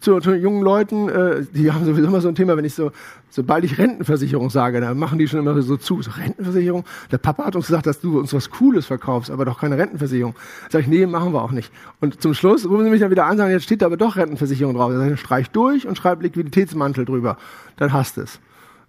zu, 0.00 0.20
zu 0.20 0.34
jungen 0.34 0.62
Leuten, 0.62 1.08
äh, 1.08 1.44
die 1.52 1.72
haben 1.72 1.84
sowieso 1.84 2.06
immer 2.06 2.20
so 2.20 2.28
ein 2.28 2.34
Thema, 2.34 2.56
wenn 2.56 2.64
ich 2.64 2.74
so, 2.74 2.92
sobald 3.30 3.64
ich 3.64 3.78
Rentenversicherung 3.78 4.50
sage, 4.50 4.80
dann 4.80 4.98
machen 4.98 5.18
die 5.18 5.26
schon 5.26 5.40
immer 5.40 5.60
so 5.62 5.76
zu. 5.76 6.02
So, 6.02 6.10
Rentenversicherung? 6.10 6.84
Der 7.10 7.18
Papa 7.18 7.44
hat 7.46 7.56
uns 7.56 7.66
gesagt, 7.66 7.86
dass 7.86 8.00
du 8.00 8.18
uns 8.18 8.32
was 8.34 8.50
Cooles 8.50 8.86
verkaufst, 8.86 9.30
aber 9.30 9.44
doch 9.44 9.58
keine 9.58 9.78
Rentenversicherung. 9.78 10.34
Sag 10.70 10.82
ich, 10.82 10.86
nee, 10.88 11.06
machen 11.06 11.32
wir 11.32 11.42
auch 11.42 11.52
nicht. 11.52 11.72
Und 12.00 12.20
zum 12.20 12.34
Schluss 12.34 12.68
rufen 12.68 12.84
sie 12.84 12.90
mich 12.90 13.00
dann 13.00 13.10
wieder 13.10 13.26
an 13.26 13.38
sagen, 13.38 13.50
jetzt 13.50 13.64
steht 13.64 13.82
da 13.82 13.86
aber 13.86 13.96
doch 13.96 14.16
Rentenversicherung 14.16 14.74
drauf. 14.74 14.92
Dann 14.92 15.16
streich 15.16 15.50
durch 15.50 15.86
und 15.86 15.96
schreib 15.96 16.22
Liquiditätsmantel 16.22 17.04
drüber. 17.04 17.38
Dann 17.76 17.92
hast 17.92 18.18
es. 18.18 18.40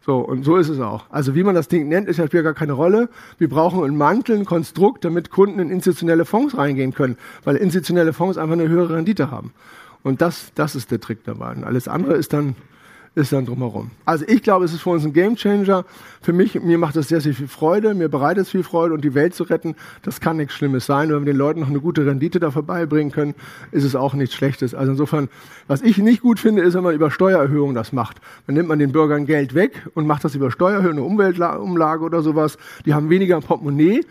So, 0.07 0.19
und 0.19 0.43
so 0.43 0.55
ist 0.55 0.69
es 0.69 0.79
auch. 0.79 1.05
Also 1.09 1.35
wie 1.35 1.43
man 1.43 1.53
das 1.53 1.67
Ding 1.67 1.89
nennt, 1.89 2.07
ist 2.07 2.17
ja 2.17 2.27
gar 2.27 2.53
keine 2.53 2.71
Rolle. 2.71 3.09
Wir 3.39 3.49
brauchen 3.49 3.83
einen 3.83 3.97
Mantel, 3.97 4.37
ein 4.37 4.45
Konstrukt, 4.45 5.03
damit 5.03 5.31
Kunden 5.31 5.59
in 5.59 5.69
institutionelle 5.69 6.23
Fonds 6.23 6.57
reingehen 6.57 6.93
können, 6.93 7.17
weil 7.43 7.57
institutionelle 7.57 8.13
Fonds 8.13 8.37
einfach 8.37 8.53
eine 8.53 8.69
höhere 8.69 8.95
Rendite 8.95 9.31
haben. 9.31 9.51
Und 10.03 10.21
das, 10.21 10.51
das 10.55 10.75
ist 10.75 10.91
der 10.91 10.99
Trick 10.99 11.23
dabei. 11.23 11.53
Und 11.53 11.63
alles 11.63 11.87
andere 11.87 12.13
ist 12.13 12.33
dann, 12.33 12.55
ist 13.15 13.33
dann 13.33 13.45
drumherum. 13.45 13.91
Also 14.05 14.25
ich 14.27 14.43
glaube, 14.43 14.65
es 14.65 14.73
ist 14.73 14.81
für 14.81 14.91
uns 14.91 15.03
ein 15.03 15.11
Gamechanger. 15.11 15.85
Für 16.21 16.33
mich, 16.33 16.55
mir 16.61 16.77
macht 16.77 16.95
das 16.95 17.07
sehr, 17.07 17.19
sehr 17.19 17.33
viel 17.33 17.47
Freude. 17.47 17.93
Mir 17.93 18.09
bereitet 18.09 18.43
es 18.43 18.51
viel 18.51 18.63
Freude. 18.63 18.93
Und 18.93 19.03
die 19.03 19.15
Welt 19.15 19.33
zu 19.33 19.43
retten, 19.43 19.75
das 20.03 20.21
kann 20.21 20.37
nichts 20.37 20.53
Schlimmes 20.53 20.85
sein. 20.85 21.09
wenn 21.09 21.25
wir 21.25 21.33
den 21.33 21.37
Leuten 21.37 21.59
noch 21.61 21.69
eine 21.69 21.79
gute 21.79 22.05
Rendite 22.05 22.39
da 22.39 22.51
vorbeibringen 22.51 23.11
können, 23.11 23.33
ist 23.71 23.83
es 23.83 23.95
auch 23.95 24.13
nichts 24.13 24.35
Schlechtes. 24.35 24.75
Also 24.75 24.91
insofern, 24.91 25.29
was 25.67 25.81
ich 25.81 25.97
nicht 25.97 26.21
gut 26.21 26.39
finde, 26.39 26.61
ist, 26.61 26.75
wenn 26.75 26.83
man 26.83 26.93
über 26.93 27.09
Steuererhöhungen 27.09 27.75
das 27.75 27.91
macht. 27.91 28.17
Dann 28.45 28.55
nimmt 28.55 28.69
man 28.69 28.79
den 28.79 28.91
Bürgern 28.91 29.25
Geld 29.25 29.55
weg 29.55 29.87
und 29.95 30.05
macht 30.05 30.23
das 30.23 30.35
über 30.35 30.51
Steuererhöhungen, 30.51 31.03
Umweltumlage 31.03 32.03
oder 32.03 32.21
sowas. 32.21 32.57
Die 32.85 32.93
haben 32.93 33.09
weniger 33.09 33.41
Portemonnaie 33.41 34.05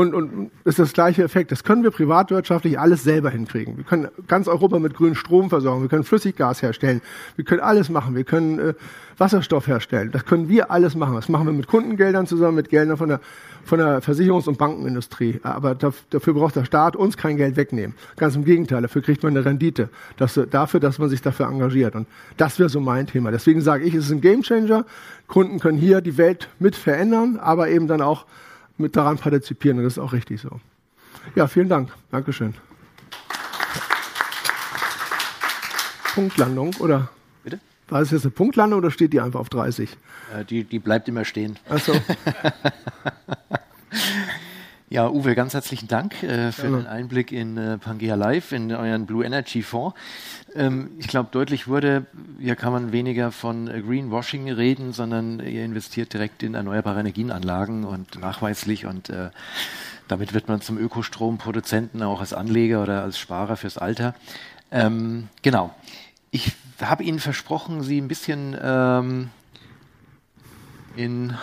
und, 0.00 0.14
und 0.14 0.50
ist 0.64 0.78
das 0.78 0.94
gleiche 0.94 1.22
Effekt. 1.22 1.52
Das 1.52 1.62
können 1.62 1.82
wir 1.82 1.90
privatwirtschaftlich 1.90 2.78
alles 2.78 3.04
selber 3.04 3.28
hinkriegen. 3.28 3.76
Wir 3.76 3.84
können 3.84 4.08
ganz 4.26 4.48
Europa 4.48 4.78
mit 4.78 4.94
grünem 4.94 5.14
Strom 5.14 5.50
versorgen. 5.50 5.82
Wir 5.82 5.90
können 5.90 6.04
Flüssiggas 6.04 6.62
herstellen. 6.62 7.02
Wir 7.36 7.44
können 7.44 7.60
alles 7.60 7.90
machen. 7.90 8.14
Wir 8.14 8.24
können 8.24 8.58
äh, 8.58 8.74
Wasserstoff 9.18 9.66
herstellen. 9.66 10.10
Das 10.10 10.24
können 10.24 10.48
wir 10.48 10.70
alles 10.70 10.94
machen. 10.94 11.16
Das 11.16 11.28
machen 11.28 11.44
wir 11.46 11.52
mit 11.52 11.66
Kundengeldern 11.66 12.26
zusammen, 12.26 12.56
mit 12.56 12.70
Geldern 12.70 12.96
von 12.96 13.10
der, 13.10 13.20
von 13.62 13.78
der 13.78 14.02
Versicherungs- 14.02 14.48
und 14.48 14.56
Bankenindustrie. 14.56 15.40
Aber 15.42 15.74
dafür 15.74 16.32
braucht 16.32 16.56
der 16.56 16.64
Staat 16.64 16.96
uns 16.96 17.18
kein 17.18 17.36
Geld 17.36 17.56
wegnehmen. 17.56 17.94
Ganz 18.16 18.36
im 18.36 18.46
Gegenteil. 18.46 18.80
Dafür 18.80 19.02
kriegt 19.02 19.22
man 19.22 19.36
eine 19.36 19.44
Rendite. 19.44 19.90
Das, 20.16 20.40
dafür, 20.50 20.80
dass 20.80 20.98
man 20.98 21.10
sich 21.10 21.20
dafür 21.20 21.46
engagiert. 21.46 21.94
Und 21.94 22.06
das 22.38 22.58
wäre 22.58 22.70
so 22.70 22.80
mein 22.80 23.06
Thema. 23.06 23.30
Deswegen 23.32 23.60
sage 23.60 23.84
ich, 23.84 23.92
es 23.92 24.06
ist 24.06 24.12
ein 24.12 24.22
Gamechanger. 24.22 24.86
Kunden 25.26 25.58
können 25.58 25.76
hier 25.76 26.00
die 26.00 26.16
Welt 26.16 26.48
mit 26.58 26.74
verändern, 26.74 27.38
aber 27.38 27.68
eben 27.68 27.86
dann 27.86 28.00
auch 28.00 28.24
mit 28.80 28.96
daran 28.96 29.18
partizipieren. 29.18 29.78
Und 29.78 29.84
das 29.84 29.94
ist 29.94 29.98
auch 29.98 30.12
richtig 30.12 30.40
so. 30.40 30.60
Ja, 31.34 31.46
vielen 31.46 31.68
Dank. 31.68 31.90
Dankeschön. 32.10 32.54
Punktlandung, 36.14 36.74
oder? 36.80 37.08
Bitte? 37.44 37.60
War 37.88 38.02
es 38.02 38.10
jetzt 38.10 38.24
eine 38.24 38.32
Punktlandung 38.32 38.78
oder 38.80 38.90
steht 38.90 39.12
die 39.12 39.20
einfach 39.20 39.40
auf 39.40 39.48
30? 39.48 39.96
Äh, 40.34 40.44
die, 40.44 40.64
die 40.64 40.78
bleibt 40.78 41.08
immer 41.08 41.24
stehen. 41.24 41.58
Ach 41.68 41.78
so. 41.78 41.92
Ja, 44.92 45.08
Uwe, 45.08 45.36
ganz 45.36 45.54
herzlichen 45.54 45.86
Dank 45.86 46.20
äh, 46.24 46.50
für 46.50 46.68
ja. 46.68 46.76
den 46.76 46.88
Einblick 46.88 47.30
in 47.30 47.56
äh, 47.56 47.78
Pangea 47.78 48.16
Live, 48.16 48.50
in 48.50 48.72
euren 48.72 49.06
Blue 49.06 49.24
Energy 49.24 49.62
Fonds. 49.62 49.96
Ähm, 50.56 50.90
ich 50.98 51.06
glaube, 51.06 51.28
deutlich 51.30 51.68
wurde, 51.68 52.06
hier 52.40 52.56
kann 52.56 52.72
man 52.72 52.90
weniger 52.90 53.30
von 53.30 53.68
äh, 53.68 53.82
Greenwashing 53.82 54.50
reden, 54.50 54.92
sondern 54.92 55.38
ihr 55.38 55.64
investiert 55.64 56.12
direkt 56.12 56.42
in 56.42 56.54
erneuerbare 56.54 56.98
Energienanlagen 56.98 57.84
und 57.84 58.20
nachweislich 58.20 58.84
und 58.84 59.10
äh, 59.10 59.30
damit 60.08 60.34
wird 60.34 60.48
man 60.48 60.60
zum 60.60 60.76
Ökostromproduzenten 60.76 62.02
auch 62.02 62.18
als 62.18 62.32
Anleger 62.32 62.82
oder 62.82 63.04
als 63.04 63.16
Sparer 63.16 63.56
fürs 63.56 63.78
Alter. 63.78 64.16
Ähm, 64.72 65.28
genau. 65.42 65.72
Ich 66.32 66.50
habe 66.80 67.04
Ihnen 67.04 67.20
versprochen, 67.20 67.84
Sie 67.84 68.00
ein 68.00 68.08
bisschen 68.08 68.56
ähm, 68.60 69.30
in 70.96 71.36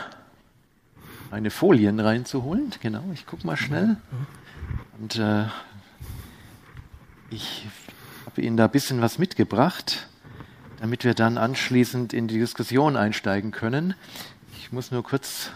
meine 1.32 1.49
Folien 1.51 1.99
reinzuholen. 1.99 2.71
Genau, 2.82 3.03
ich 3.13 3.25
gucke 3.25 3.45
mal 3.45 3.57
schnell. 3.57 3.97
Und 4.99 5.17
äh, 5.17 5.45
ich 7.30 7.65
habe 8.25 8.41
Ihnen 8.41 8.57
da 8.57 8.65
ein 8.65 8.71
bisschen 8.71 9.01
was 9.01 9.19
mitgebracht, 9.19 10.07
damit 10.80 11.03
wir 11.03 11.13
dann 11.13 11.38
anschließend 11.38 12.13
in 12.13 12.28
die 12.28 12.39
Diskussion 12.39 12.95
einsteigen 12.95 13.51
können. 13.51 13.95
Ich 14.57 14.71
muss 14.71 14.91
nur 14.91 15.03
kurz 15.03 15.51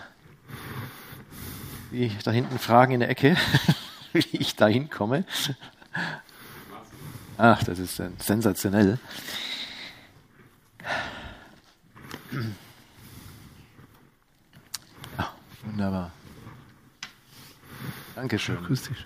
die 1.91 2.11
da 2.23 2.31
hinten 2.31 2.57
fragen 2.57 2.93
in 2.93 2.99
der 3.01 3.09
Ecke, 3.09 3.35
wie 4.13 4.37
ich 4.37 4.55
da 4.55 4.67
hinkomme. 4.67 5.25
Ach, 7.37 7.61
das 7.63 7.79
ist 7.79 8.01
sensationell. 8.19 8.97
Wunderbar. 15.63 16.11
Dankeschön. 18.15 18.57
Grüß 18.63 18.83
dich. 18.83 19.05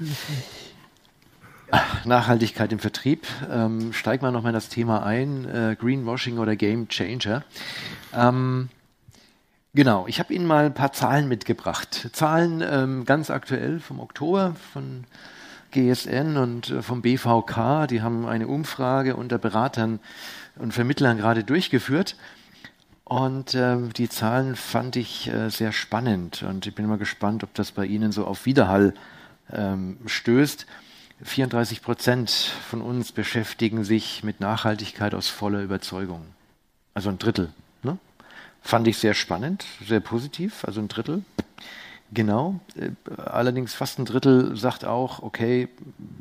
Nachhaltigkeit 2.05 2.71
im 2.71 2.79
Vertrieb. 2.79 3.25
Ähm, 3.49 3.91
steigen 3.93 4.23
wir 4.23 4.31
nochmal 4.31 4.51
in 4.51 4.55
das 4.55 4.69
Thema 4.69 5.03
ein. 5.03 5.45
Äh, 5.45 5.75
Greenwashing 5.79 6.37
oder 6.37 6.55
Game 6.55 6.87
Changer. 6.87 7.43
Ähm, 8.13 8.69
genau, 9.73 10.05
ich 10.07 10.19
habe 10.19 10.33
Ihnen 10.33 10.45
mal 10.45 10.65
ein 10.65 10.73
paar 10.73 10.93
Zahlen 10.93 11.27
mitgebracht. 11.27 12.09
Zahlen 12.13 12.63
ähm, 12.65 13.05
ganz 13.05 13.29
aktuell 13.29 13.79
vom 13.79 13.99
Oktober 13.99 14.55
von 14.73 15.05
GSN 15.71 16.37
und 16.37 16.69
äh, 16.69 16.81
vom 16.81 17.01
BVK. 17.01 17.87
Die 17.87 18.01
haben 18.01 18.25
eine 18.25 18.47
Umfrage 18.47 19.15
unter 19.15 19.37
Beratern 19.37 19.99
und 20.57 20.73
Vermittlern 20.73 21.17
gerade 21.17 21.43
durchgeführt. 21.43 22.15
Und 23.05 23.53
äh, 23.53 23.77
die 23.95 24.09
Zahlen 24.09 24.55
fand 24.55 24.95
ich 24.95 25.27
äh, 25.27 25.49
sehr 25.49 25.71
spannend 25.71 26.41
und 26.41 26.65
ich 26.65 26.73
bin 26.73 26.87
mal 26.87 26.97
gespannt, 26.97 27.43
ob 27.43 27.53
das 27.53 27.71
bei 27.71 27.85
Ihnen 27.85 28.11
so 28.11 28.25
auf 28.25 28.47
Widerhall 28.47 28.95
ähm, 29.53 29.97
stößt. 30.07 30.65
34 31.21 31.83
Prozent 31.83 32.31
von 32.31 32.81
uns 32.81 33.11
beschäftigen 33.11 33.83
sich 33.83 34.23
mit 34.23 34.39
Nachhaltigkeit 34.39 35.13
aus 35.13 35.29
voller 35.29 35.61
Überzeugung. 35.61 36.25
Also 36.95 37.09
ein 37.09 37.19
Drittel. 37.19 37.53
Ne? 37.83 37.99
Fand 38.63 38.87
ich 38.87 38.97
sehr 38.97 39.13
spannend, 39.13 39.65
sehr 39.85 39.99
positiv, 39.99 40.65
also 40.65 40.81
ein 40.81 40.87
Drittel. 40.87 41.23
Genau. 42.11 42.59
Äh, 42.75 42.89
allerdings 43.19 43.75
fast 43.75 43.99
ein 43.99 44.05
Drittel 44.05 44.57
sagt 44.57 44.83
auch, 44.83 45.21
okay, 45.21 45.67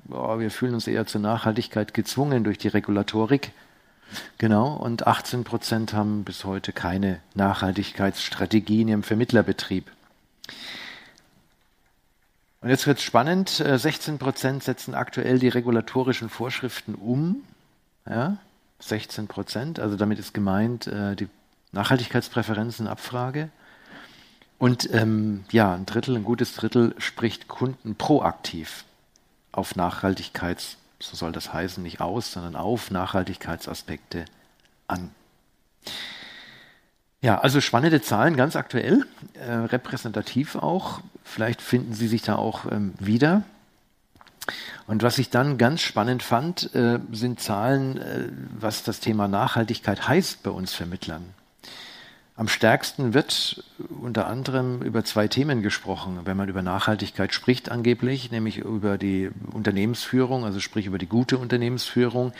wir 0.05 0.51
fühlen 0.51 0.75
uns 0.75 0.87
eher 0.87 1.07
zur 1.07 1.23
Nachhaltigkeit 1.23 1.95
gezwungen 1.95 2.45
durch 2.45 2.59
die 2.59 2.69
Regulatorik. 2.69 3.53
Genau, 4.39 4.75
und 4.75 5.07
18 5.07 5.45
Prozent 5.45 5.93
haben 5.93 6.25
bis 6.25 6.45
heute 6.45 6.73
keine 6.73 7.21
Nachhaltigkeitsstrategie 7.35 8.83
in 8.83 8.89
ihrem 8.89 9.03
Vermittlerbetrieb. 9.03 9.91
Und 12.61 12.71
jetzt 12.71 12.87
wird 12.87 12.99
es 12.99 13.05
spannend. 13.05 13.49
16 13.49 14.15
äh, 14.15 14.19
Prozent 14.19 14.63
setzen 14.63 14.95
aktuell 14.95 15.39
die 15.39 15.49
regulatorischen 15.49 16.31
Vorschriften 16.31 16.95
um. 16.95 17.43
Ja, 18.09 18.39
16 18.81 19.29
Prozent, 19.29 19.81
also 19.81 19.97
damit 19.97 20.19
ist 20.19 20.35
gemeint 20.35 20.87
äh, 20.87 21.17
die 21.17 21.29
Nachhaltigkeitspräferenzenabfrage. 21.73 23.51
Und 24.59 24.89
ähm, 24.93 25.45
ja, 25.51 25.75
ein 25.75 25.87
Drittel, 25.87 26.17
ein 26.17 26.25
gutes 26.25 26.55
Drittel 26.55 26.95
spricht 26.99 27.49
Kunden 27.49 27.97
proaktiv 27.97 28.85
auf 29.53 29.77
Nachhaltigkeits 29.77 30.79
so 31.05 31.17
soll 31.17 31.33
das 31.33 31.53
heißen, 31.53 31.83
nicht 31.83 32.01
aus, 32.01 32.33
sondern 32.33 32.57
auf 32.57 32.91
Nachhaltigkeitsaspekte 32.91 34.25
an. 34.87 35.11
Ja, 37.21 37.39
also 37.39 37.61
spannende 37.61 38.03
Zahlen, 38.03 38.37
ganz 38.37 38.55
aktuell, 38.55 39.07
äh, 39.35 39.51
repräsentativ 39.51 40.57
auch. 40.57 41.01
Vielleicht 41.23 41.63
finden 41.63 41.95
Sie 41.95 42.09
sich 42.09 42.23
da 42.23 42.37
auch 42.37 42.71
ähm, 42.71 42.95
wieder. 42.99 43.45
Und 44.87 45.03
was 45.03 45.19
ich 45.19 45.31
dann 45.31 45.57
ganz 45.57 45.81
spannend 45.81 46.23
fand, 46.23 46.75
äh, 46.75 46.99
sind 47.13 47.41
Zahlen, 47.41 47.97
äh, 47.97 48.29
was 48.59 48.83
das 48.83 49.01
Thema 49.01 49.27
Nachhaltigkeit 49.27 50.07
heißt 50.07 50.43
bei 50.43 50.51
uns 50.51 50.75
Vermittlern. 50.75 51.25
Am 52.37 52.49
stärksten 52.49 53.15
wird 53.15 53.63
unter 54.03 54.27
anderem 54.27 54.83
über 54.83 55.05
zwei 55.05 55.29
Themen 55.29 55.63
gesprochen, 55.63 56.21
wenn 56.25 56.37
man 56.37 56.49
über 56.49 56.63
Nachhaltigkeit 56.63 57.33
spricht 57.33 57.71
angeblich, 57.71 58.33
nämlich 58.33 58.59
über 58.59 58.99
die 58.99 59.31
Unternehmensführung, 59.53 60.45
also 60.45 60.59
sprich 60.59 60.87
über 60.87 60.99
die 60.99 61.07
gute 61.07 61.39
Unternehmensführung, 61.39 62.33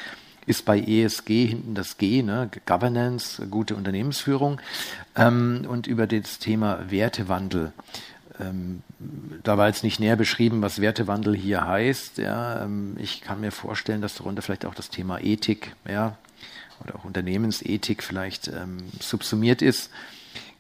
ist 0.47 0.65
bei 0.65 0.81
ESG 0.81 1.47
hinten 1.47 1.75
das 1.75 1.97
G, 1.97 2.23
ne? 2.23 2.51
Governance, 2.67 3.47
gute 3.47 3.77
Unternehmensführung, 3.77 4.61
ähm, 5.15 5.65
und 5.69 5.87
über 5.87 6.09
das 6.09 6.41
Thema 6.41 6.91
Wertewandel. 6.91 7.73
Ähm, 8.41 8.83
da 9.45 9.57
war 9.59 9.69
jetzt 9.69 9.85
nicht 9.85 10.01
näher 10.01 10.17
beschrieben, 10.17 10.61
was 10.61 10.81
Wertewandel 10.81 11.37
hier 11.37 11.67
heißt. 11.67 12.19
Ja, 12.19 12.65
ähm, 12.65 12.97
ich 12.99 13.21
kann 13.21 13.41
mir 13.41 13.53
vorstellen, 13.53 14.03
dass 14.03 14.17
darunter 14.17 14.43
vielleicht 14.43 14.67
auch 14.67 14.75
das 14.75 14.91
Thema 14.91 15.21
Ethik, 15.21 15.77
ja, 15.89 16.17
oder 16.83 16.97
auch 16.97 17.05
Unternehmensethik 17.05 18.03
vielleicht 18.03 18.49
ähm, 18.49 18.79
subsumiert 19.01 19.63
ist. 19.63 19.91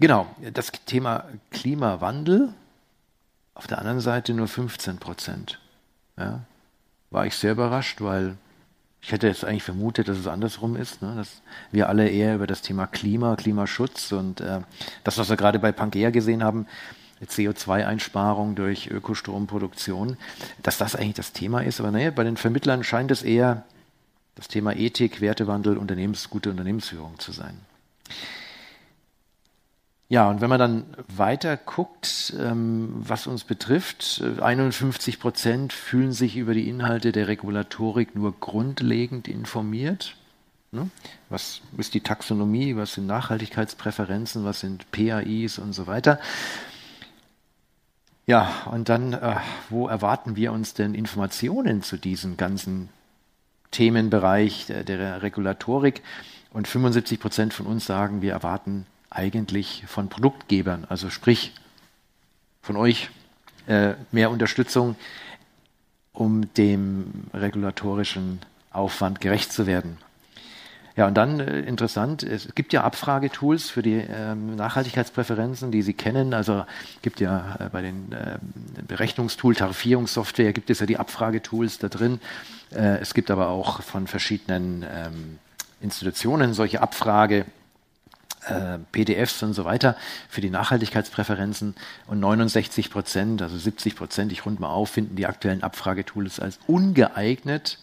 Genau, 0.00 0.26
das 0.52 0.72
Thema 0.86 1.24
Klimawandel, 1.50 2.52
auf 3.54 3.66
der 3.66 3.78
anderen 3.78 4.00
Seite 4.00 4.34
nur 4.34 4.48
15 4.48 4.98
Prozent. 4.98 5.60
Ja, 6.18 6.40
war 7.10 7.26
ich 7.26 7.36
sehr 7.36 7.52
überrascht, 7.52 8.00
weil 8.00 8.36
Ich 9.00 9.12
hätte 9.12 9.26
jetzt 9.26 9.44
eigentlich 9.44 9.62
vermutet, 9.62 10.08
dass 10.08 10.16
es 10.16 10.26
andersrum 10.26 10.76
ist, 10.76 11.02
ne? 11.02 11.14
dass 11.14 11.42
wir 11.70 11.90
alle 11.90 12.08
eher 12.08 12.36
über 12.36 12.46
das 12.46 12.62
Thema 12.62 12.86
Klima, 12.86 13.36
Klimaschutz 13.36 14.12
und 14.12 14.40
äh, 14.40 14.60
das, 15.04 15.18
was 15.18 15.28
wir 15.28 15.36
gerade 15.36 15.58
bei 15.58 15.72
Pangea 15.72 16.08
gesehen 16.08 16.42
haben, 16.42 16.66
CO2-Einsparung 17.22 18.54
durch 18.54 18.90
Ökostromproduktion, 18.90 20.16
dass 20.62 20.78
das 20.78 20.96
eigentlich 20.96 21.14
das 21.14 21.32
Thema 21.32 21.60
ist. 21.60 21.80
Aber 21.80 21.90
naja, 21.90 22.10
bei 22.10 22.24
den 22.24 22.36
Vermittlern 22.36 22.84
scheint 22.84 23.10
es 23.10 23.22
eher 23.22 23.64
das 24.34 24.48
Thema 24.48 24.74
Ethik, 24.74 25.20
Wertewandel, 25.20 25.76
Unternehmens, 25.76 26.30
gute 26.30 26.50
Unternehmensführung 26.50 27.18
zu 27.18 27.32
sein. 27.32 27.60
Ja, 30.08 30.28
und 30.28 30.40
wenn 30.40 30.50
man 30.50 30.58
dann 30.58 30.84
weiter 31.08 31.56
guckt, 31.56 32.34
ähm, 32.38 32.90
was 32.94 33.26
uns 33.26 33.44
betrifft, 33.44 34.22
51 34.40 35.18
Prozent 35.18 35.72
fühlen 35.72 36.12
sich 36.12 36.36
über 36.36 36.52
die 36.52 36.68
Inhalte 36.68 37.10
der 37.10 37.26
Regulatorik 37.26 38.14
nur 38.14 38.38
grundlegend 38.38 39.28
informiert. 39.28 40.14
Ne? 40.72 40.90
Was 41.30 41.62
ist 41.78 41.94
die 41.94 42.00
Taxonomie, 42.00 42.76
was 42.76 42.94
sind 42.94 43.06
Nachhaltigkeitspräferenzen, 43.06 44.44
was 44.44 44.60
sind 44.60 44.90
PAIs 44.92 45.58
und 45.58 45.72
so 45.72 45.86
weiter. 45.86 46.20
Ja, 48.26 48.66
und 48.70 48.88
dann, 48.88 49.12
äh, 49.14 49.36
wo 49.70 49.88
erwarten 49.88 50.36
wir 50.36 50.52
uns 50.52 50.74
denn 50.74 50.94
Informationen 50.94 51.82
zu 51.82 51.96
diesem 51.96 52.36
ganzen 52.36 52.88
Themenbereich 53.70 54.66
der, 54.66 55.22
Regulatorik? 55.22 56.02
Und 56.50 56.68
75 56.68 57.18
Prozent 57.18 57.54
von 57.54 57.66
uns 57.66 57.86
sagen, 57.86 58.22
wir 58.22 58.32
erwarten 58.32 58.86
eigentlich 59.10 59.84
von 59.86 60.08
Produktgebern, 60.08 60.86
also 60.88 61.10
sprich 61.10 61.52
von 62.62 62.76
euch, 62.76 63.10
äh, 63.66 63.94
mehr 64.12 64.30
Unterstützung, 64.30 64.96
um 66.12 66.52
dem 66.54 67.24
regulatorischen 67.32 68.40
Aufwand 68.70 69.20
gerecht 69.20 69.52
zu 69.52 69.66
werden. 69.66 69.98
Ja, 70.96 71.08
und 71.08 71.14
dann 71.14 71.40
äh, 71.40 71.60
interessant, 71.60 72.22
es 72.22 72.54
gibt 72.54 72.72
ja 72.72 72.84
Abfragetools 72.84 73.68
für 73.68 73.82
die 73.82 73.94
ähm, 73.96 74.54
Nachhaltigkeitspräferenzen, 74.54 75.72
die 75.72 75.82
Sie 75.82 75.92
kennen. 75.92 76.34
Also 76.34 76.64
gibt 77.02 77.18
ja 77.18 77.56
äh, 77.58 77.68
bei 77.68 77.82
den 77.82 78.12
äh, 78.12 78.38
Berechnungstool, 78.86 79.56
Tarifierungssoftware 79.56 80.52
gibt 80.52 80.70
es 80.70 80.78
ja 80.78 80.86
die 80.86 80.98
Abfragetools 80.98 81.78
da 81.78 81.88
drin. 81.88 82.20
Äh, 82.72 82.98
es 82.98 83.12
gibt 83.12 83.32
aber 83.32 83.48
auch 83.48 83.82
von 83.82 84.06
verschiedenen 84.06 84.84
ähm, 84.88 85.38
Institutionen 85.80 86.54
solche 86.54 86.80
Abfrage 86.80 87.44
äh, 88.46 88.78
PDFs 88.92 89.42
und 89.42 89.52
so 89.54 89.64
weiter 89.64 89.96
für 90.28 90.40
die 90.40 90.50
Nachhaltigkeitspräferenzen 90.50 91.74
und 92.06 92.20
69 92.20 92.90
Prozent, 92.90 93.42
also 93.42 93.58
70 93.58 93.96
Prozent, 93.96 94.30
ich 94.32 94.46
rund 94.46 94.60
mal 94.60 94.68
auf, 94.68 94.90
finden 94.90 95.16
die 95.16 95.26
aktuellen 95.26 95.62
Abfragetools 95.62 96.38
als 96.38 96.60
ungeeignet. 96.66 97.78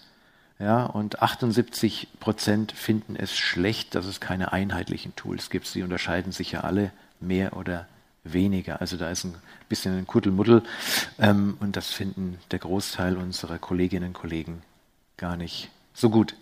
Ja, 0.62 0.86
und 0.86 1.24
78 1.24 2.08
Prozent 2.20 2.72
finden 2.72 3.16
es 3.16 3.36
schlecht, 3.36 3.96
dass 3.96 4.06
es 4.06 4.20
keine 4.20 4.54
einheitlichen 4.54 5.16
Tools 5.16 5.50
gibt. 5.50 5.66
Sie 5.66 5.82
unterscheiden 5.82 6.32
sich 6.32 6.52
ja 6.52 6.62
alle 6.62 6.92
mehr 7.20 7.58
oder 7.58 7.88
weniger. 8.24 8.80
Also 8.80 8.96
da 8.96 9.10
ist 9.10 9.24
ein 9.24 9.34
bisschen 9.70 9.98
ein 9.98 10.06
Kuddelmuddel 10.06 10.62
ähm, 11.18 11.58
und 11.60 11.76
das 11.78 11.90
finden 11.92 12.38
der 12.52 12.60
Großteil 12.60 13.18
unserer 13.18 13.58
Kolleginnen 13.58 14.10
und 14.10 14.14
Kollegen 14.14 14.62
gar 15.18 15.36
nicht 15.36 15.72
so 15.96 16.12
gut. 16.12 16.36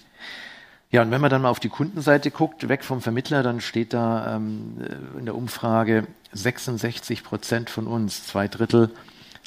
Ja, 0.91 1.01
und 1.01 1.11
wenn 1.11 1.22
man 1.22 1.30
dann 1.30 1.43
mal 1.43 1.49
auf 1.49 1.61
die 1.61 1.70
Kundenseite 1.70 2.30
guckt, 2.30 2.67
weg 2.67 2.84
vom 2.84 3.01
Vermittler, 3.01 3.41
dann 3.41 3.61
steht 3.61 3.93
da 3.93 4.36
ähm, 4.36 4.84
in 5.17 5.26
der 5.26 5.36
Umfrage 5.36 6.07
66 6.34 7.24
Prozent 7.24 7.70
von 7.70 7.88
uns, 7.88 8.26
zwei 8.26 8.49
Drittel, 8.49 8.89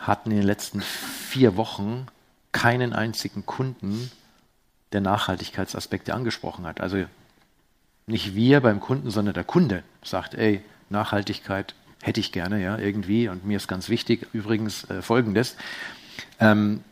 hatten 0.01 0.31
in 0.31 0.39
den 0.39 0.47
letzten 0.47 0.81
vier 0.81 1.57
Wochen 1.59 2.07
keinen 2.53 2.95
einzigen 2.95 3.45
Kunden, 3.45 4.11
der 4.93 5.01
Nachhaltigkeitsaspekte 5.01 6.15
angesprochen 6.15 6.67
hat. 6.67 6.81
Also 6.81 7.05
nicht 8.07 8.35
wir 8.35 8.61
beim 8.61 8.81
Kunden, 8.81 9.11
sondern 9.11 9.35
der 9.35 9.45
Kunde 9.45 9.83
sagt, 10.03 10.35
ey, 10.35 10.63
Nachhaltigkeit 10.91 11.75
hätte 12.03 12.21
ich 12.21 12.33
gerne, 12.33 12.63
ja, 12.63 12.79
irgendwie, 12.79 13.29
und 13.29 13.45
mir 13.45 13.57
ist 13.57 13.69
ganz 13.69 13.89
wichtig 13.89 14.27
übrigens 14.33 14.89
äh, 14.91 15.03
Folgendes. 15.03 15.57
Ähm, 16.41 16.83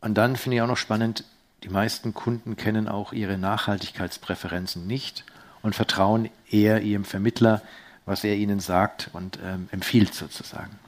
und 0.00 0.14
dann 0.14 0.36
finde 0.36 0.56
ich 0.56 0.62
auch 0.62 0.68
noch 0.68 0.76
spannend, 0.76 1.24
die 1.64 1.70
meisten 1.70 2.14
Kunden 2.14 2.56
kennen 2.56 2.88
auch 2.88 3.12
ihre 3.12 3.36
Nachhaltigkeitspräferenzen 3.38 4.86
nicht 4.86 5.24
und 5.62 5.74
vertrauen 5.74 6.30
eher 6.50 6.82
ihrem 6.82 7.04
Vermittler, 7.04 7.62
was 8.06 8.22
er 8.24 8.36
ihnen 8.36 8.60
sagt 8.60 9.10
und 9.12 9.38
ähm, 9.44 9.68
empfiehlt 9.72 10.14
sozusagen. 10.14 10.78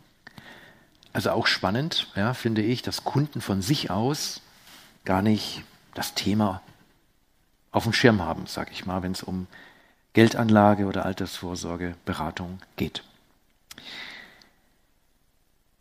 Also 1.13 1.31
auch 1.31 1.49
spannend, 1.49 2.07
ja, 2.15 2.35
finde 2.35 2.63
ich, 2.63 2.83
dass 2.83 3.03
Kunden 3.03 3.41
von 3.41 3.63
sich 3.63 3.91
aus 3.91 4.43
gar 5.05 5.23
nicht 5.23 5.65
das 5.95 6.15
Thema 6.15 6.63
auf 7.73 7.85
dem 7.85 7.93
Schirm 7.93 8.23
haben, 8.23 8.47
sage 8.47 8.71
ich 8.73 8.87
mal, 8.87 9.03
wenn 9.03 9.13
es 9.13 9.23
um 9.23 9.47
Geldanlage 10.13 10.87
oder 10.87 11.05
Altersvorsorge, 11.05 11.95
Beratung 12.05 12.59
geht. 12.77 13.05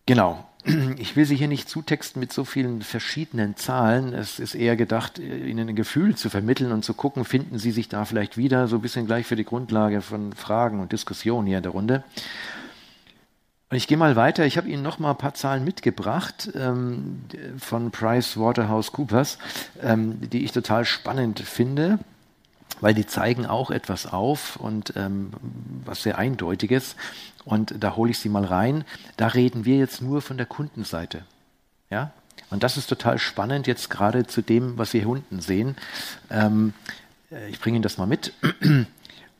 Genau, 0.05 0.47
ich 0.97 1.15
will 1.15 1.25
Sie 1.25 1.35
hier 1.35 1.47
nicht 1.47 1.69
zutexten 1.69 2.19
mit 2.19 2.33
so 2.33 2.43
vielen 2.43 2.81
verschiedenen 2.81 3.55
Zahlen. 3.55 4.13
Es 4.13 4.39
ist 4.39 4.55
eher 4.55 4.75
gedacht, 4.75 5.19
Ihnen 5.19 5.69
ein 5.69 5.75
Gefühl 5.75 6.15
zu 6.15 6.29
vermitteln 6.29 6.71
und 6.71 6.83
zu 6.83 6.93
gucken, 6.93 7.25
finden 7.25 7.59
Sie 7.59 7.71
sich 7.71 7.89
da 7.89 8.05
vielleicht 8.05 8.37
wieder, 8.37 8.67
so 8.67 8.77
ein 8.77 8.81
bisschen 8.81 9.05
gleich 9.05 9.25
für 9.25 9.35
die 9.35 9.45
Grundlage 9.45 10.01
von 10.01 10.33
Fragen 10.33 10.79
und 10.79 10.91
Diskussionen 10.91 11.47
hier 11.47 11.57
in 11.57 11.63
der 11.63 11.71
Runde. 11.71 12.03
Und 13.69 13.77
ich 13.77 13.87
gehe 13.87 13.97
mal 13.97 14.15
weiter. 14.15 14.45
Ich 14.45 14.57
habe 14.57 14.67
Ihnen 14.67 14.81
noch 14.81 14.97
mal 14.97 15.11
ein 15.11 15.17
paar 15.17 15.35
Zahlen 15.35 15.63
mitgebracht 15.63 16.49
ähm, 16.55 17.21
von 17.59 17.91
Price 17.91 18.37
Waterhouse 18.37 18.91
Coopers, 18.91 19.37
ähm, 19.81 20.19
die 20.29 20.43
ich 20.43 20.51
total 20.51 20.85
spannend 20.85 21.39
finde, 21.39 21.99
weil 22.81 22.95
die 22.95 23.05
zeigen 23.05 23.45
auch 23.45 23.69
etwas 23.69 24.07
auf 24.07 24.55
und 24.55 24.93
ähm, 24.95 25.31
was 25.85 26.01
sehr 26.01 26.17
Eindeutiges. 26.17 26.95
Und 27.45 27.75
da 27.79 27.95
hole 27.95 28.09
ich 28.09 28.17
Sie 28.17 28.29
mal 28.29 28.45
rein. 28.45 28.85
Da 29.17 29.27
reden 29.27 29.65
wir 29.65 29.77
jetzt 29.77 30.01
nur 30.01 30.23
von 30.23 30.37
der 30.37 30.47
Kundenseite. 30.47 31.23
Ja? 31.91 32.11
Und 32.49 32.63
das 32.63 32.75
ist 32.75 32.87
total 32.87 33.19
spannend 33.19 33.67
jetzt 33.67 33.91
gerade 33.91 34.25
zu 34.25 34.41
dem, 34.41 34.79
was 34.79 34.93
wir 34.93 35.01
hier 35.01 35.09
unten 35.09 35.41
sehen. 35.41 35.75
Ähm, 36.31 36.73
äh, 37.31 37.49
ich 37.49 37.59
bringe 37.59 37.75
Ihnen 37.77 37.83
das 37.83 37.99
mal 37.99 38.07
mit. 38.07 38.33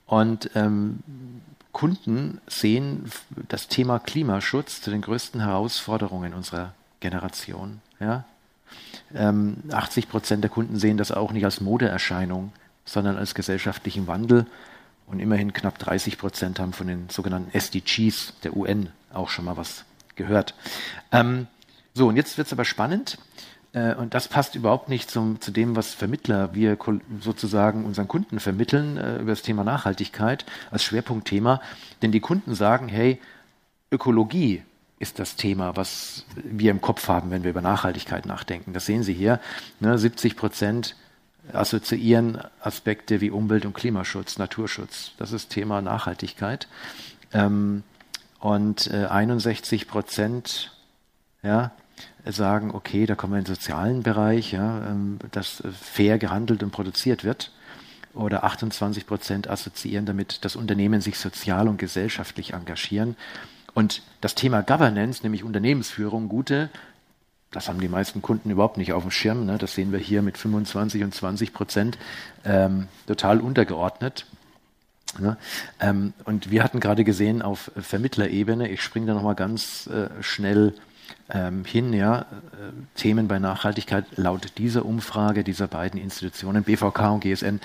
Und 0.06 0.52
ähm, 0.56 1.00
Kunden 1.72 2.42
sehen 2.48 3.12
das 3.48 3.68
Thema 3.68 4.00
Klimaschutz 4.00 4.82
zu 4.82 4.90
den 4.90 5.02
größten 5.02 5.42
Herausforderungen 5.42 6.34
unserer 6.34 6.74
Generation. 7.00 7.82
Ja? 8.00 8.26
Ähm, 9.14 9.58
80 9.72 10.10
Prozent 10.10 10.44
der 10.44 10.50
Kunden 10.50 10.78
sehen 10.78 10.98
das 10.98 11.12
auch 11.12 11.32
nicht 11.32 11.46
als 11.46 11.62
Modeerscheinung, 11.62 12.52
sondern 12.86 13.18
als 13.18 13.36
gesellschaftlichen 13.36 14.08
Wandel. 14.08 14.46
Und 15.08 15.20
immerhin 15.20 15.54
knapp 15.54 15.80
30 15.80 16.18
Prozent 16.18 16.60
haben 16.60 16.74
von 16.74 16.88
den 16.88 17.10
sogenannten 17.10 17.52
SDGs 17.58 18.34
der 18.44 18.56
UN 18.56 18.90
auch 19.12 19.30
schon 19.30 19.46
mal 19.46 19.58
was 19.58 19.86
gehört. 20.16 20.54
Ähm, 21.12 21.48
so, 21.94 22.08
und 22.08 22.16
jetzt 22.16 22.38
wird 22.38 22.48
es 22.48 22.54
aber 22.54 22.66
spannend. 22.66 23.18
Äh, 23.74 23.96
und 23.96 24.14
das 24.14 24.28
passt 24.28 24.56
überhaupt 24.56 24.90
nicht 24.90 25.10
zum, 25.10 25.42
zu 25.42 25.52
dem, 25.52 25.76
was 25.76 25.94
Vermittler 25.94 26.54
wir 26.54 26.78
sozusagen 27.22 27.86
unseren 27.86 28.08
Kunden 28.08 28.40
vermitteln 28.40 28.98
äh, 28.98 29.18
über 29.18 29.32
das 29.32 29.42
Thema 29.42 29.64
Nachhaltigkeit 29.64 30.46
als 30.72 30.84
Schwerpunktthema. 30.84 31.62
Denn 32.02 32.12
die 32.12 32.20
Kunden 32.20 32.56
sagen, 32.56 32.88
hey, 32.88 33.20
Ökologie 33.92 34.64
ist 35.00 35.18
das 35.20 35.36
Thema, 35.36 35.76
was 35.78 36.26
wir 36.36 36.72
im 36.72 36.82
Kopf 36.82 37.08
haben, 37.08 37.32
wenn 37.32 37.44
wir 37.44 37.52
über 37.52 37.62
Nachhaltigkeit 37.62 38.26
nachdenken. 38.26 38.74
Das 38.74 38.86
sehen 38.86 39.04
Sie 39.04 39.14
hier. 39.14 39.40
Ne, 39.80 39.98
70 39.98 40.36
Prozent 40.36 40.96
assoziieren 41.54 42.42
Aspekte 42.62 43.22
wie 43.22 43.32
Umwelt- 43.32 43.66
und 43.66 43.74
Klimaschutz, 43.74 44.38
Naturschutz. 44.38 45.14
Das 45.18 45.32
ist 45.32 45.50
Thema 45.50 45.82
Nachhaltigkeit. 45.82 46.68
Ähm, 47.34 47.84
und 48.40 48.88
äh, 48.88 49.06
61 49.06 49.88
Prozent 49.88 50.72
ja, 51.44 51.72
sagen, 52.26 52.72
okay, 52.72 53.06
da 53.06 53.16
kommen 53.16 53.34
wir 53.34 53.40
in 53.40 53.46
den 53.46 53.56
sozialen 53.56 54.04
Bereich, 54.04 54.52
ja, 54.52 54.88
ähm, 54.88 55.20
dass 55.32 55.64
fair 55.80 56.18
gehandelt 56.18 56.64
und 56.64 56.72
produziert 56.72 57.24
wird. 57.24 57.52
Oder 58.14 58.44
28 58.44 59.06
Prozent 59.06 59.50
assoziieren 59.50 60.06
damit, 60.06 60.44
dass 60.44 60.56
Unternehmen 60.56 61.02
sich 61.02 61.18
sozial 61.20 61.68
und 61.68 61.78
gesellschaftlich 61.78 62.54
engagieren. 62.54 63.16
Und 63.74 64.02
das 64.20 64.36
Thema 64.36 64.62
Governance, 64.62 65.22
nämlich 65.24 65.44
Unternehmensführung, 65.44 66.28
gute 66.28 66.70
das 67.52 67.68
haben 67.68 67.80
die 67.80 67.88
meisten 67.88 68.22
Kunden 68.22 68.52
überhaupt 68.52 68.78
nicht 68.78 68.94
auf 68.94 69.04
dem 69.04 69.12
Schirm. 69.12 69.46
Ne? 69.46 69.58
Das 69.58 69.74
sehen 69.74 69.92
wir 69.92 70.00
hier 70.00 70.22
mit 70.22 70.38
25 70.38 71.04
und 71.04 71.16
20 71.16 71.54
Prozent 71.54 71.98
ähm, 72.46 72.88
total 73.08 73.42
untergeordnet. 73.42 74.28
Ne? 75.18 75.38
Ähm, 75.80 76.14
und 76.26 76.52
wir 76.52 76.64
hatten 76.64 76.80
gerade 76.80 77.04
gesehen 77.04 77.42
auf 77.42 77.72
Vermittlerebene, 77.76 78.70
ich 78.70 78.84
springe 78.84 79.08
da 79.08 79.14
nochmal 79.16 79.34
ganz 79.34 79.88
äh, 79.88 80.10
schnell 80.22 80.76
ähm, 81.30 81.66
hin, 81.66 81.94
ja, 81.94 82.22
äh, 82.22 82.26
Themen 82.96 83.28
bei 83.28 83.40
Nachhaltigkeit 83.40 84.06
laut 84.16 84.58
dieser 84.58 84.86
Umfrage 84.86 85.44
dieser 85.44 85.68
beiden 85.68 86.00
Institutionen, 86.00 86.64
BVK 86.64 87.14
und 87.14 87.20
GSN, 87.22 87.60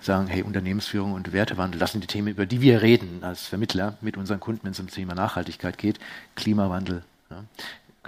sagen, 0.00 0.26
hey, 0.26 0.42
Unternehmensführung 0.42 1.12
und 1.12 1.32
Wertewandel, 1.32 1.78
das 1.78 1.92
sind 1.92 2.02
die 2.02 2.08
Themen, 2.08 2.28
über 2.28 2.46
die 2.46 2.60
wir 2.60 2.82
reden 2.82 3.18
als 3.22 3.46
Vermittler 3.46 3.96
mit 4.00 4.16
unseren 4.16 4.40
Kunden, 4.40 4.64
wenn 4.64 4.72
es 4.72 4.80
um 4.80 4.88
Thema 4.88 5.14
Nachhaltigkeit 5.14 5.78
geht, 5.78 5.98
Klimawandel. 6.34 7.02
Ja 7.30 7.44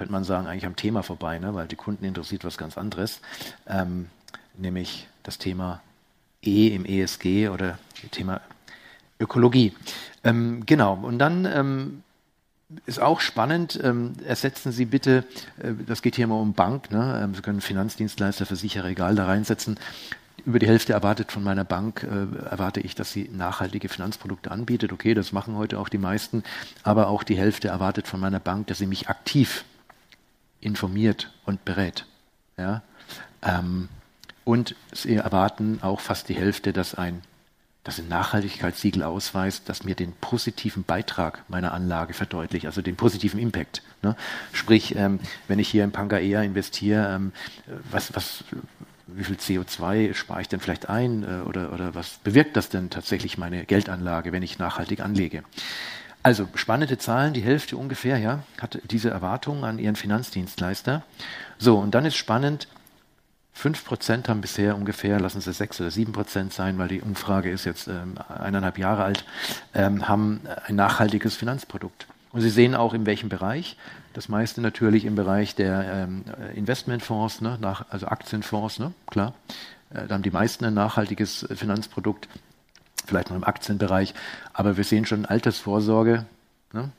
könnte 0.00 0.12
man 0.12 0.24
sagen, 0.24 0.46
eigentlich 0.46 0.64
am 0.64 0.76
Thema 0.76 1.02
vorbei, 1.02 1.38
ne? 1.38 1.54
weil 1.54 1.66
die 1.66 1.76
Kunden 1.76 2.06
interessiert 2.06 2.42
was 2.42 2.56
ganz 2.56 2.78
anderes. 2.78 3.20
Ähm, 3.66 4.06
nämlich 4.56 5.08
das 5.22 5.36
Thema 5.36 5.82
E 6.42 6.68
im 6.68 6.86
ESG 6.86 7.50
oder 7.50 7.78
Thema 8.10 8.40
Ökologie. 9.18 9.74
Ähm, 10.24 10.64
genau, 10.64 10.94
und 10.94 11.18
dann 11.18 11.44
ähm, 11.44 12.02
ist 12.86 13.00
auch 13.00 13.20
spannend, 13.20 13.78
ähm, 13.82 14.12
ersetzen 14.24 14.72
Sie 14.72 14.84
bitte, 14.84 15.24
äh, 15.62 15.72
das 15.86 16.02
geht 16.02 16.16
hier 16.16 16.24
immer 16.24 16.38
um 16.38 16.52
Bank, 16.52 16.90
ne? 16.90 17.20
Ähm, 17.22 17.34
Sie 17.34 17.42
können 17.42 17.60
Finanzdienstleister, 17.60 18.46
Versicherer, 18.46 18.88
egal 18.88 19.14
da 19.14 19.26
reinsetzen. 19.26 19.78
Über 20.46 20.58
die 20.58 20.66
Hälfte 20.66 20.92
erwartet 20.92 21.32
von 21.32 21.42
meiner 21.42 21.64
Bank, 21.64 22.02
äh, 22.02 22.48
erwarte 22.48 22.80
ich, 22.80 22.94
dass 22.94 23.12
sie 23.12 23.28
nachhaltige 23.32 23.88
Finanzprodukte 23.88 24.50
anbietet. 24.50 24.92
Okay, 24.92 25.14
das 25.14 25.32
machen 25.32 25.56
heute 25.56 25.78
auch 25.78 25.88
die 25.88 25.98
meisten, 25.98 26.44
aber 26.82 27.08
auch 27.08 27.22
die 27.22 27.36
Hälfte 27.36 27.68
erwartet 27.68 28.06
von 28.06 28.20
meiner 28.20 28.40
Bank, 28.40 28.68
dass 28.68 28.78
sie 28.78 28.86
mich 28.86 29.08
aktiv 29.08 29.64
informiert 30.60 31.32
und 31.44 31.64
berät. 31.64 32.06
Ja? 32.56 32.82
Ähm, 33.42 33.88
und 34.44 34.74
sie 34.92 35.16
erwarten 35.16 35.80
auch 35.82 36.00
fast 36.00 36.28
die 36.28 36.34
Hälfte, 36.34 36.72
dass 36.72 36.94
ein, 36.94 37.22
dass 37.84 37.98
ein 37.98 38.08
Nachhaltigkeitssiegel 38.08 39.02
ausweist, 39.02 39.68
das 39.68 39.84
mir 39.84 39.94
den 39.94 40.12
positiven 40.12 40.84
Beitrag 40.84 41.44
meiner 41.48 41.72
Anlage 41.72 42.12
verdeutlicht, 42.12 42.66
also 42.66 42.82
den 42.82 42.96
positiven 42.96 43.40
Impact. 43.40 43.82
Ne? 44.02 44.16
Sprich, 44.52 44.94
ähm, 44.96 45.18
wenn 45.48 45.58
ich 45.58 45.68
hier 45.68 45.84
in 45.84 45.92
Pangaea 45.92 46.42
investiere, 46.42 47.14
ähm, 47.14 47.32
was, 47.90 48.14
was, 48.14 48.44
wie 49.06 49.24
viel 49.24 49.36
CO2 49.36 50.12
spare 50.14 50.42
ich 50.42 50.48
denn 50.48 50.60
vielleicht 50.60 50.90
ein 50.90 51.22
äh, 51.22 51.48
oder, 51.48 51.72
oder 51.72 51.94
was 51.94 52.18
bewirkt 52.22 52.56
das 52.56 52.68
denn 52.68 52.90
tatsächlich 52.90 53.38
meine 53.38 53.64
Geldanlage, 53.64 54.32
wenn 54.32 54.42
ich 54.42 54.58
nachhaltig 54.58 55.00
anlege? 55.00 55.42
Also 56.22 56.48
spannende 56.54 56.98
Zahlen, 56.98 57.32
die 57.32 57.40
Hälfte 57.40 57.78
ungefähr, 57.78 58.18
ja, 58.18 58.42
hat 58.60 58.78
diese 58.90 59.08
Erwartungen 59.08 59.64
an 59.64 59.78
ihren 59.78 59.96
Finanzdienstleister. 59.96 61.02
So, 61.58 61.78
und 61.78 61.94
dann 61.94 62.04
ist 62.04 62.16
spannend, 62.16 62.68
5% 63.60 64.28
haben 64.28 64.40
bisher 64.40 64.74
ungefähr, 64.76 65.20
lassen 65.20 65.40
Sie 65.40 65.52
6 65.52 65.80
oder 65.80 65.90
7% 65.90 66.52
sein, 66.52 66.78
weil 66.78 66.88
die 66.88 67.00
Umfrage 67.00 67.50
ist 67.50 67.64
jetzt 67.64 67.88
ähm, 67.88 68.14
eineinhalb 68.28 68.78
Jahre 68.78 69.04
alt, 69.04 69.24
ähm, 69.74 70.08
haben 70.08 70.40
ein 70.66 70.76
nachhaltiges 70.76 71.36
Finanzprodukt. 71.36 72.06
Und 72.32 72.40
Sie 72.40 72.50
sehen 72.50 72.74
auch 72.74 72.94
in 72.94 73.06
welchem 73.06 73.28
Bereich. 73.28 73.76
Das 74.14 74.28
meiste 74.28 74.60
natürlich 74.60 75.04
im 75.04 75.14
Bereich 75.14 75.54
der 75.54 76.08
ähm, 76.08 76.24
Investmentfonds, 76.54 77.40
ne, 77.40 77.58
nach, 77.60 77.84
also 77.90 78.06
Aktienfonds, 78.06 78.78
ne, 78.78 78.92
klar. 79.06 79.34
Äh, 79.90 80.06
da 80.06 80.14
haben 80.14 80.22
die 80.22 80.30
meisten 80.30 80.64
ein 80.64 80.74
nachhaltiges 80.74 81.46
Finanzprodukt 81.54 82.28
vielleicht 83.06 83.30
noch 83.30 83.36
im 83.36 83.44
Aktienbereich. 83.44 84.14
Aber 84.52 84.76
wir 84.76 84.84
sehen 84.84 85.06
schon 85.06 85.26
Altersvorsorge, 85.26 86.24
ne? 86.72 86.90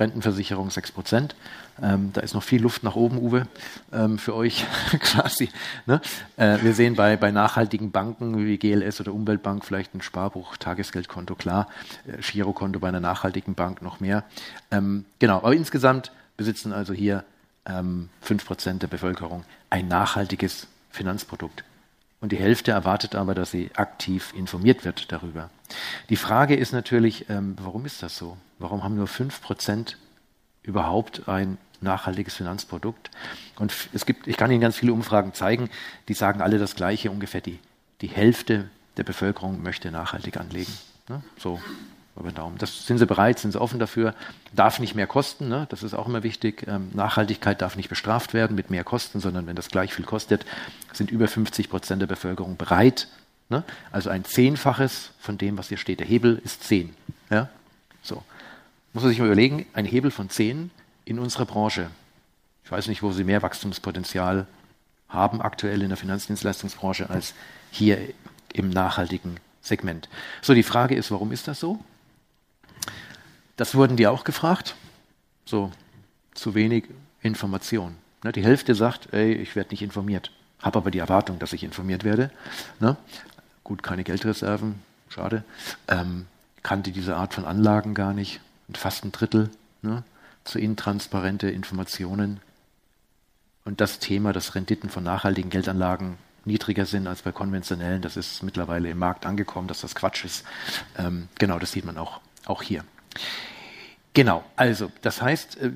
Rentenversicherung 0.00 0.70
6 0.70 0.92
Prozent. 0.92 1.36
Ähm, 1.82 2.10
da 2.12 2.20
ist 2.20 2.34
noch 2.34 2.42
viel 2.42 2.60
Luft 2.60 2.82
nach 2.82 2.96
oben, 2.96 3.18
Uwe, 3.18 3.46
ähm, 3.92 4.18
für 4.18 4.34
euch 4.34 4.66
quasi. 5.00 5.48
Ne? 5.86 6.00
Äh, 6.36 6.58
wir 6.62 6.74
sehen 6.74 6.96
bei, 6.96 7.16
bei 7.16 7.30
nachhaltigen 7.30 7.90
Banken 7.90 8.44
wie 8.44 8.58
GLS 8.58 9.00
oder 9.00 9.12
Umweltbank 9.12 9.64
vielleicht 9.64 9.94
ein 9.94 10.02
Sparbuch, 10.02 10.56
Tagesgeldkonto, 10.56 11.34
klar, 11.36 11.68
äh, 12.06 12.20
Girokonto 12.20 12.80
bei 12.80 12.88
einer 12.88 13.00
nachhaltigen 13.00 13.54
Bank 13.54 13.82
noch 13.82 14.00
mehr. 14.00 14.24
Ähm, 14.70 15.04
genau, 15.18 15.36
aber 15.36 15.54
insgesamt 15.54 16.12
besitzen 16.36 16.72
also 16.72 16.92
hier 16.92 17.24
ähm, 17.66 18.08
5 18.22 18.44
Prozent 18.44 18.82
der 18.82 18.88
Bevölkerung 18.88 19.44
ein 19.70 19.88
nachhaltiges 19.88 20.66
Finanzprodukt. 20.90 21.64
Und 22.20 22.32
die 22.32 22.36
Hälfte 22.36 22.72
erwartet 22.72 23.14
aber, 23.14 23.34
dass 23.34 23.50
sie 23.50 23.70
aktiv 23.74 24.34
informiert 24.36 24.84
wird 24.84 25.10
darüber. 25.10 25.50
Die 26.10 26.16
Frage 26.16 26.54
ist 26.54 26.72
natürlich, 26.72 27.30
ähm, 27.30 27.56
warum 27.60 27.86
ist 27.86 28.02
das 28.02 28.16
so? 28.16 28.36
Warum 28.58 28.84
haben 28.84 28.94
nur 28.94 29.06
5% 29.06 29.96
überhaupt 30.62 31.28
ein 31.28 31.56
nachhaltiges 31.80 32.34
Finanzprodukt? 32.34 33.10
Und 33.58 33.74
es 33.94 34.04
gibt, 34.04 34.26
ich 34.26 34.36
kann 34.36 34.50
Ihnen 34.50 34.60
ganz 34.60 34.76
viele 34.76 34.92
Umfragen 34.92 35.32
zeigen, 35.32 35.70
die 36.08 36.14
sagen 36.14 36.42
alle 36.42 36.58
das 36.58 36.76
Gleiche, 36.76 37.10
ungefähr 37.10 37.40
die, 37.40 37.58
die 38.02 38.08
Hälfte 38.08 38.68
der 38.98 39.04
Bevölkerung 39.04 39.62
möchte 39.62 39.90
nachhaltig 39.90 40.36
anlegen. 40.36 40.72
Ne? 41.08 41.22
So 41.38 41.58
über 42.16 42.32
Daumen. 42.32 42.58
Das 42.58 42.86
sind 42.86 42.98
sie 42.98 43.06
bereit, 43.06 43.38
sind 43.38 43.52
sie 43.52 43.60
offen 43.60 43.78
dafür. 43.78 44.14
Darf 44.52 44.78
nicht 44.78 44.94
mehr 44.94 45.06
kosten, 45.06 45.48
ne? 45.48 45.66
das 45.70 45.82
ist 45.82 45.94
auch 45.94 46.06
immer 46.06 46.22
wichtig. 46.22 46.66
Ähm, 46.66 46.90
Nachhaltigkeit 46.92 47.62
darf 47.62 47.76
nicht 47.76 47.88
bestraft 47.88 48.34
werden 48.34 48.56
mit 48.56 48.70
mehr 48.70 48.84
Kosten, 48.84 49.20
sondern 49.20 49.46
wenn 49.46 49.56
das 49.56 49.68
gleich 49.68 49.94
viel 49.94 50.04
kostet, 50.04 50.44
sind 50.92 51.10
über 51.10 51.28
50 51.28 51.70
Prozent 51.70 52.02
der 52.02 52.06
Bevölkerung 52.06 52.56
bereit. 52.56 53.08
Ne? 53.48 53.64
Also 53.90 54.10
ein 54.10 54.24
Zehnfaches 54.24 55.12
von 55.18 55.38
dem, 55.38 55.56
was 55.56 55.68
hier 55.68 55.78
steht. 55.78 56.00
Der 56.00 56.06
Hebel 56.06 56.40
ist 56.44 56.64
zehn. 56.64 56.94
Ja? 57.30 57.48
So. 58.02 58.22
Muss 58.92 59.02
man 59.02 59.10
sich 59.10 59.20
mal 59.20 59.26
überlegen, 59.26 59.66
ein 59.72 59.84
Hebel 59.84 60.10
von 60.10 60.30
zehn 60.30 60.70
in 61.04 61.18
unserer 61.18 61.46
Branche. 61.46 61.90
Ich 62.64 62.72
weiß 62.72 62.88
nicht, 62.88 63.02
wo 63.02 63.12
Sie 63.12 63.24
mehr 63.24 63.42
Wachstumspotenzial 63.42 64.46
haben 65.08 65.40
aktuell 65.40 65.82
in 65.82 65.88
der 65.88 65.96
Finanzdienstleistungsbranche 65.96 67.10
als 67.10 67.34
hier 67.70 67.98
im 68.52 68.70
nachhaltigen 68.70 69.38
Segment. 69.60 70.08
So, 70.40 70.54
die 70.54 70.62
Frage 70.62 70.94
ist, 70.94 71.10
warum 71.10 71.32
ist 71.32 71.48
das 71.48 71.60
so? 71.60 71.80
Das 73.60 73.74
wurden 73.74 73.98
die 73.98 74.06
auch 74.06 74.24
gefragt. 74.24 74.74
So, 75.44 75.70
zu 76.32 76.54
wenig 76.54 76.84
Information. 77.20 77.94
Ne, 78.24 78.32
die 78.32 78.42
Hälfte 78.42 78.74
sagt, 78.74 79.12
ey, 79.12 79.34
ich 79.34 79.54
werde 79.54 79.72
nicht 79.72 79.82
informiert. 79.82 80.32
Habe 80.60 80.78
aber 80.78 80.90
die 80.90 80.98
Erwartung, 80.98 81.38
dass 81.38 81.52
ich 81.52 81.62
informiert 81.62 82.02
werde. 82.02 82.30
Ne? 82.78 82.96
Gut, 83.62 83.82
keine 83.82 84.02
Geldreserven, 84.02 84.76
schade. 85.10 85.44
Ähm, 85.88 86.24
kannte 86.62 86.90
diese 86.90 87.16
Art 87.16 87.34
von 87.34 87.44
Anlagen 87.44 87.92
gar 87.92 88.14
nicht. 88.14 88.40
Und 88.66 88.78
fast 88.78 89.04
ein 89.04 89.12
Drittel 89.12 89.50
ne? 89.82 90.04
zu 90.44 90.58
intransparente 90.58 91.50
Informationen. 91.50 92.40
Und 93.66 93.82
das 93.82 93.98
Thema, 93.98 94.32
dass 94.32 94.54
Renditen 94.54 94.88
von 94.88 95.04
nachhaltigen 95.04 95.50
Geldanlagen 95.50 96.16
niedriger 96.46 96.86
sind 96.86 97.06
als 97.06 97.20
bei 97.20 97.30
konventionellen, 97.30 98.00
das 98.00 98.16
ist 98.16 98.42
mittlerweile 98.42 98.88
im 98.88 98.96
Markt 98.96 99.26
angekommen, 99.26 99.68
dass 99.68 99.82
das 99.82 99.94
Quatsch 99.94 100.24
ist. 100.24 100.46
Ähm, 100.96 101.28
genau, 101.38 101.58
das 101.58 101.72
sieht 101.72 101.84
man 101.84 101.98
auch, 101.98 102.22
auch 102.46 102.62
hier. 102.62 102.84
Genau, 104.12 104.44
also 104.56 104.90
das 105.02 105.22
heißt, 105.22 105.58
äh, 105.60 105.70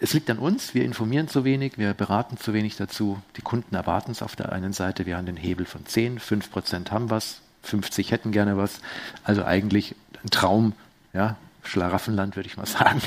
es 0.00 0.12
liegt 0.12 0.28
an 0.28 0.38
uns, 0.38 0.74
wir 0.74 0.84
informieren 0.84 1.28
zu 1.28 1.44
wenig, 1.44 1.78
wir 1.78 1.94
beraten 1.94 2.36
zu 2.36 2.52
wenig 2.52 2.76
dazu, 2.76 3.22
die 3.36 3.42
Kunden 3.42 3.74
erwarten 3.74 4.10
es 4.10 4.22
auf 4.22 4.34
der 4.34 4.52
einen 4.52 4.72
Seite, 4.72 5.06
wir 5.06 5.16
haben 5.16 5.26
den 5.26 5.36
Hebel 5.36 5.66
von 5.66 5.86
10, 5.86 6.18
5 6.18 6.50
Prozent 6.50 6.90
haben 6.90 7.10
was, 7.10 7.42
50 7.62 8.10
hätten 8.10 8.32
gerne 8.32 8.56
was, 8.56 8.80
also 9.22 9.44
eigentlich 9.44 9.94
ein 10.24 10.30
Traum, 10.30 10.72
ja, 11.12 11.36
Schlaraffenland 11.62 12.34
würde 12.36 12.48
ich 12.48 12.56
mal 12.56 12.66
sagen, 12.66 13.00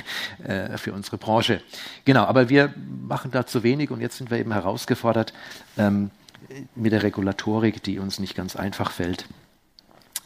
äh, 0.43 0.77
für 0.77 0.93
unsere 0.93 1.17
Branche. 1.17 1.61
Genau, 2.05 2.23
aber 2.23 2.49
wir 2.49 2.73
machen 3.07 3.31
da 3.31 3.45
zu 3.45 3.63
wenig 3.63 3.91
und 3.91 3.99
jetzt 3.99 4.17
sind 4.17 4.31
wir 4.31 4.37
eben 4.37 4.53
herausgefordert 4.53 5.33
ähm, 5.77 6.09
mit 6.75 6.93
der 6.93 7.03
Regulatorik, 7.03 7.83
die 7.83 7.99
uns 7.99 8.19
nicht 8.19 8.35
ganz 8.35 8.55
einfach 8.55 8.91
fällt, 8.91 9.25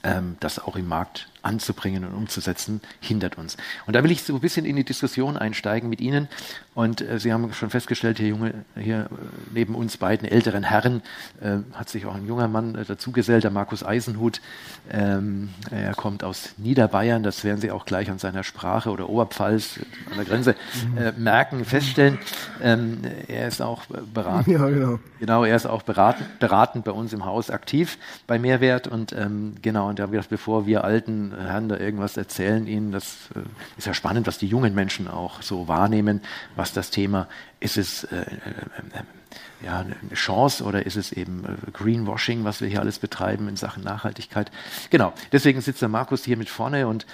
ähm, 0.04 0.38
das 0.40 0.60
auch 0.60 0.76
im 0.76 0.88
Markt 0.88 1.28
anzubringen 1.44 2.06
und 2.06 2.14
umzusetzen, 2.14 2.82
hindert 3.00 3.38
uns. 3.38 3.58
Und 3.86 3.96
da 3.96 4.04
will 4.04 4.12
ich 4.12 4.24
so 4.24 4.34
ein 4.34 4.40
bisschen 4.40 4.66
in 4.66 4.76
die 4.76 4.84
Diskussion 4.84 5.38
einsteigen 5.38 5.90
mit 5.90 6.02
Ihnen. 6.02 6.28
Und 6.74 7.02
äh, 7.02 7.20
Sie 7.20 7.32
haben 7.32 7.54
schon 7.54 7.70
festgestellt, 7.70 8.18
hier 8.18 8.30
junge, 8.30 8.54
hier 8.76 9.02
äh, 9.02 9.08
neben 9.54 9.76
uns 9.76 9.98
beiden 9.98 10.28
älteren 10.28 10.64
Herren 10.64 11.02
äh, 11.42 11.58
hat 11.74 11.90
sich 11.90 12.06
auch 12.06 12.16
ein 12.16 12.26
junger 12.26 12.48
Mann 12.48 12.76
äh, 12.76 12.86
dazugesellt, 12.86 13.44
der 13.44 13.52
Markus 13.52 13.84
Eisenhut. 13.84 14.42
Ähm, 14.90 15.50
er 15.70 15.94
kommt 15.94 16.24
aus 16.24 16.54
Niederbayern, 16.58 17.24
das 17.24 17.44
werden 17.44 17.60
Sie 17.60 17.72
auch 17.72 17.86
gleich 17.86 18.10
an 18.10 18.20
seiner 18.20 18.44
Sprache 18.44 18.90
oder 18.90 19.10
Oberpfalz 19.10 19.80
an 20.10 20.18
der 20.18 20.26
Grenze 20.26 20.56
äh, 20.98 21.12
merken, 21.18 21.66
feststellen. 21.66 22.18
Ähm, 22.62 23.02
er 23.28 23.48
ist 23.48 23.62
auch 23.62 23.84
beratend. 24.14 24.48
Ja, 24.48 24.68
genau. 24.70 25.00
Genau, 25.20 25.44
er 25.44 25.56
ist 25.56 25.66
auch 25.66 25.84
beratend, 25.84 26.40
beratend 26.40 26.86
bei 26.86 26.92
uns 26.92 27.14
im 27.14 27.26
Haus 27.26 27.50
aktiv 27.50 27.98
bei 28.28 28.40
Mehrwert 28.40 28.88
und 28.88 29.14
ähm, 29.14 29.56
genau, 29.62 29.90
und 29.90 30.00
da 30.00 30.12
wird 30.12 30.30
bevor 30.30 30.66
wir 30.66 30.84
alten 30.84 31.33
Herren 31.38 31.70
da 31.70 31.78
irgendwas 31.78 32.18
erzählen 32.18 32.68
ihnen. 32.68 32.92
Das 32.92 33.30
äh, 33.36 33.40
ist 33.78 33.88
ja 33.88 33.94
spannend, 33.94 34.28
was 34.28 34.38
die 34.38 34.48
jungen 34.48 34.76
Menschen 34.76 35.08
auch 35.08 35.42
so 35.42 35.68
wahrnehmen, 35.68 36.22
was 36.56 36.74
das 36.74 36.90
Thema 36.90 37.28
ist 37.60 37.78
es 37.78 38.04
äh, 38.06 38.18
äh, 38.18 38.22
äh, 38.22 39.66
ja, 39.66 39.80
eine 39.80 39.96
Chance 40.14 40.64
oder 40.64 40.86
ist 40.86 40.98
es 40.98 41.12
eben 41.12 41.46
äh, 41.46 41.72
Greenwashing, 41.72 42.44
was 42.44 42.62
wir 42.62 42.68
hier 42.68 42.82
alles 42.82 43.00
betreiben 43.00 43.48
in 43.48 43.56
Sachen 43.56 43.84
Nachhaltigkeit. 43.84 44.52
Genau, 44.90 45.14
deswegen 45.32 45.62
sitzt 45.62 45.82
der 45.82 45.90
Markus 45.90 46.26
hier 46.26 46.38
mit 46.38 46.50
vorne 46.50 46.88
und 46.88 47.06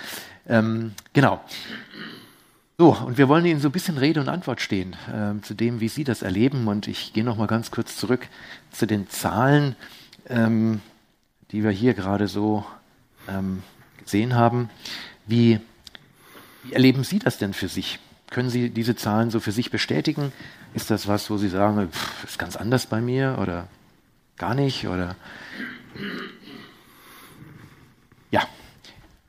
ähm, 0.47 0.93
genau. 1.13 1.41
So, 2.77 2.93
und 2.93 3.17
wir 3.17 3.27
wollen 3.27 3.45
Ihnen 3.45 3.59
so 3.59 3.67
ein 3.67 3.73
bisschen 3.73 3.97
Rede 3.97 4.21
und 4.21 4.29
Antwort 4.29 4.61
stehen 4.61 4.95
äh, 5.13 5.41
zu 5.41 5.53
dem, 5.53 5.81
wie 5.81 5.89
Sie 5.89 6.05
das 6.05 6.21
erleben. 6.21 6.67
Und 6.67 6.87
ich 6.87 7.11
gehe 7.11 7.25
noch 7.25 7.35
mal 7.35 7.45
ganz 7.45 7.71
kurz 7.71 7.97
zurück 7.97 8.27
zu 8.71 8.87
den 8.87 9.09
Zahlen, 9.09 9.75
ähm, 10.29 10.79
die 11.51 11.63
wir 11.63 11.71
hier 11.71 11.93
gerade 11.93 12.27
so 12.29 12.65
ähm, 13.27 13.63
gesehen 14.09 14.33
haben. 14.33 14.71
Wie, 15.27 15.59
wie 16.63 16.73
erleben 16.73 17.03
Sie 17.03 17.19
das 17.19 17.37
denn 17.37 17.53
für 17.53 17.67
sich? 17.67 17.99
Können 18.31 18.49
Sie 18.49 18.71
diese 18.71 18.95
Zahlen 18.95 19.29
so 19.29 19.39
für 19.39 19.51
sich 19.51 19.69
bestätigen? 19.69 20.31
Ist 20.73 20.89
das 20.89 21.07
was, 21.07 21.29
wo 21.29 21.37
Sie 21.37 21.47
sagen, 21.47 21.89
pff, 21.91 22.23
ist 22.23 22.39
ganz 22.39 22.55
anders 22.55 22.87
bei 22.87 23.01
mir 23.01 23.37
oder 23.39 23.67
gar 24.37 24.55
nicht? 24.55 24.87
Oder 24.87 25.15
ja, 28.31 28.41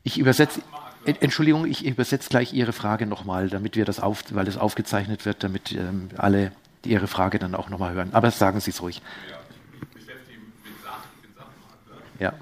ich 0.03 0.19
übersetze. 0.19 0.63
Entschuldigung, 1.05 1.67
ich 1.67 1.85
übersetze 1.85 2.29
gleich 2.29 2.53
Ihre 2.53 2.73
Frage 2.73 3.07
nochmal, 3.07 3.49
damit 3.49 3.77
wir 3.77 3.85
das 3.85 4.01
auf, 4.01 4.25
weil 4.31 4.47
es 4.49 4.57
aufgezeichnet 4.57 5.25
wird, 5.27 5.43
damit 5.45 5.73
ähm, 5.73 6.09
alle 6.17 6.53
Ihre 6.85 7.07
Frage 7.07 7.39
dann 7.39 7.55
auch 7.55 7.69
nochmal 7.69 7.95
hören. 7.95 8.11
Aber 8.13 8.31
sagen 8.31 8.61
Sie 8.61 8.71
es 8.71 8.81
ruhig. 8.81 9.01
Ja, 9.31 9.39
ich 9.75 9.89
beschäftige 9.89 10.39
mit 10.39 10.83
Sachen, 10.85 12.19
Ja. 12.19 12.33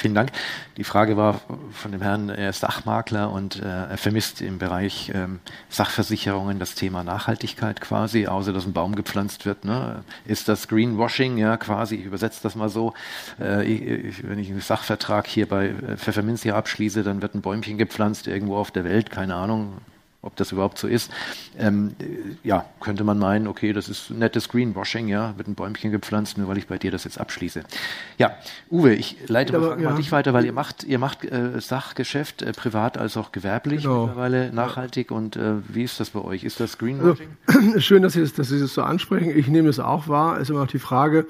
Vielen 0.00 0.14
Dank. 0.14 0.32
Die 0.78 0.84
Frage 0.84 1.18
war 1.18 1.42
von 1.72 1.92
dem 1.92 2.00
Herrn, 2.00 2.30
er 2.30 2.48
ist 2.48 2.60
Sachmakler 2.60 3.30
und 3.30 3.56
äh, 3.56 3.66
er 3.66 3.98
vermisst 3.98 4.40
im 4.40 4.56
Bereich 4.56 5.12
ähm, 5.14 5.40
Sachversicherungen 5.68 6.58
das 6.58 6.74
Thema 6.74 7.04
Nachhaltigkeit 7.04 7.82
quasi, 7.82 8.26
außer 8.26 8.54
dass 8.54 8.64
ein 8.64 8.72
Baum 8.72 8.96
gepflanzt 8.96 9.44
wird. 9.44 9.66
Ne? 9.66 10.02
Ist 10.24 10.48
das 10.48 10.68
Greenwashing, 10.68 11.36
ja 11.36 11.58
quasi, 11.58 11.96
ich 11.96 12.06
übersetze 12.06 12.40
das 12.42 12.54
mal 12.54 12.70
so, 12.70 12.94
äh, 13.38 13.62
ich, 13.62 14.26
wenn 14.26 14.38
ich 14.38 14.48
einen 14.48 14.62
Sachvertrag 14.62 15.26
hier 15.26 15.46
bei 15.46 15.66
äh, 15.66 15.98
Pfefferminz 15.98 16.44
hier 16.44 16.56
abschließe, 16.56 17.02
dann 17.02 17.20
wird 17.20 17.34
ein 17.34 17.42
Bäumchen 17.42 17.76
gepflanzt 17.76 18.26
irgendwo 18.26 18.56
auf 18.56 18.70
der 18.70 18.84
Welt, 18.84 19.10
keine 19.10 19.34
Ahnung, 19.34 19.82
ob 20.22 20.36
das 20.36 20.52
überhaupt 20.52 20.76
so 20.76 20.86
ist. 20.86 21.10
Ähm, 21.58 21.94
ja, 22.42 22.66
könnte 22.80 23.04
man 23.04 23.18
meinen, 23.18 23.46
okay, 23.46 23.72
das 23.72 23.88
ist 23.88 24.10
nettes 24.10 24.48
Greenwashing, 24.50 25.08
ja, 25.08 25.36
wird 25.38 25.48
ein 25.48 25.54
Bäumchen 25.54 25.90
gepflanzt, 25.90 26.36
nur 26.36 26.46
weil 26.48 26.58
ich 26.58 26.66
bei 26.66 26.76
dir 26.76 26.90
das 26.90 27.04
jetzt 27.04 27.18
abschließe. 27.18 27.62
Ja, 28.18 28.36
Uwe, 28.70 28.94
ich 28.94 29.16
leite 29.28 29.56
Aber, 29.56 29.76
mal, 29.76 29.82
ja. 29.82 29.92
dich 29.92 30.12
weiter, 30.12 30.34
weil 30.34 30.44
ihr 30.44 30.52
macht, 30.52 30.84
ihr 30.84 30.98
macht 30.98 31.24
äh, 31.24 31.58
Sachgeschäft, 31.60 32.42
äh, 32.42 32.52
privat 32.52 32.98
als 32.98 33.16
auch 33.16 33.32
gewerblich 33.32 33.82
genau. 33.82 34.06
mittlerweile 34.06 34.52
nachhaltig 34.52 35.10
und 35.10 35.36
äh, 35.36 35.54
wie 35.68 35.84
ist 35.84 36.00
das 36.00 36.10
bei 36.10 36.20
euch? 36.20 36.44
Ist 36.44 36.60
das 36.60 36.76
Greenwashing? 36.76 37.28
Also, 37.46 37.78
schön, 37.80 38.02
dass 38.02 38.12
Sie, 38.12 38.20
das, 38.20 38.34
dass 38.34 38.48
Sie 38.48 38.60
das 38.60 38.74
so 38.74 38.82
ansprechen. 38.82 39.36
Ich 39.36 39.48
nehme 39.48 39.70
es 39.70 39.80
auch 39.80 40.06
wahr. 40.06 40.36
Es 40.36 40.42
ist 40.42 40.50
immer 40.50 40.60
noch 40.60 40.66
die 40.66 40.78
Frage, 40.78 41.26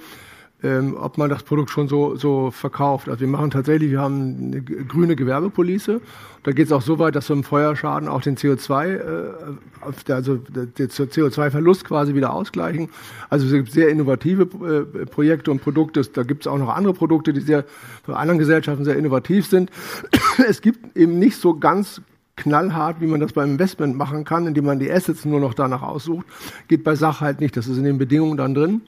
ähm, 0.63 0.97
ob 0.99 1.17
man 1.17 1.31
das 1.31 1.43
Produkt 1.43 1.71
schon 1.71 1.89
so, 1.89 2.17
so 2.17 2.51
verkauft. 2.51 3.09
Also 3.09 3.21
wir 3.21 3.29
machen 3.29 3.51
tatsächlich, 3.51 3.91
wir 3.91 4.01
haben 4.01 4.53
eine 4.53 4.63
grüne 4.63 5.17
Gewerbepolice. 5.17 6.01
Da 6.43 6.53
geht 6.53 6.67
es 6.67 6.73
auch 6.73 6.83
so 6.83 6.99
weit, 6.99 7.15
dass 7.15 7.29
wir 7.29 7.37
im 7.37 7.45
Feuerschaden 7.45 8.09
auch 8.09 8.23
den 8.23 8.37
CO2, 8.37 8.87
äh, 8.87 10.13
also 10.13 10.37
den 10.37 10.89
CO2-Verlust 10.89 11.85
quasi 11.85 12.15
wieder 12.15 12.33
ausgleichen. 12.33 12.91
Also 13.29 13.47
es 13.47 13.53
gibt 13.53 13.73
sehr 13.73 13.89
innovative 13.89 14.43
äh, 14.43 15.07
Projekte 15.07 15.51
und 15.51 15.63
Produkte. 15.63 16.03
Da 16.03 16.23
gibt 16.23 16.43
es 16.43 16.47
auch 16.47 16.59
noch 16.59 16.75
andere 16.75 16.95
Produkte, 16.95 17.33
die 17.33 17.41
sehr 17.41 17.65
von 18.05 18.15
anderen 18.15 18.39
Gesellschaften 18.39 18.85
sehr 18.85 18.97
innovativ 18.97 19.47
sind. 19.47 19.71
es 20.49 20.61
gibt 20.61 20.97
eben 20.97 21.19
nicht 21.19 21.37
so 21.37 21.59
ganz 21.59 22.03
knallhart, 22.37 23.01
wie 23.01 23.07
man 23.07 23.21
das 23.21 23.33
beim 23.33 23.53
Investment 23.53 23.97
machen 23.97 24.25
kann, 24.25 24.47
indem 24.47 24.65
man 24.65 24.79
die 24.79 24.91
Assets 24.91 25.25
nur 25.25 25.41
noch 25.41 25.53
danach 25.53 25.83
aussucht. 25.83 26.27
Geht 26.69 26.85
bei 26.85 26.95
Sache 26.95 27.21
halt 27.25 27.41
nicht. 27.41 27.57
Das 27.57 27.67
ist 27.67 27.77
in 27.77 27.85
den 27.85 27.99
Bedingungen 27.99 28.37
dann 28.37 28.55
drin 28.55 28.81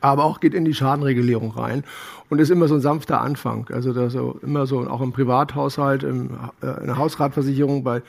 aber 0.00 0.24
auch 0.24 0.40
geht 0.40 0.54
in 0.54 0.64
die 0.64 0.74
Schadenregulierung 0.74 1.50
rein 1.52 1.84
und 2.28 2.40
ist 2.40 2.50
immer 2.50 2.68
so 2.68 2.74
ein 2.74 2.80
sanfter 2.80 3.20
Anfang. 3.20 3.68
Also 3.72 3.92
das 3.92 4.12
so 4.12 4.38
immer 4.42 4.66
so 4.66 4.80
auch 4.88 5.00
im 5.00 5.12
Privathaushalt, 5.12 6.02
im, 6.02 6.30
äh, 6.62 6.80
in 6.80 6.86
der 6.86 6.98
Hausratversicherung, 6.98 7.84
bei 7.84 8.02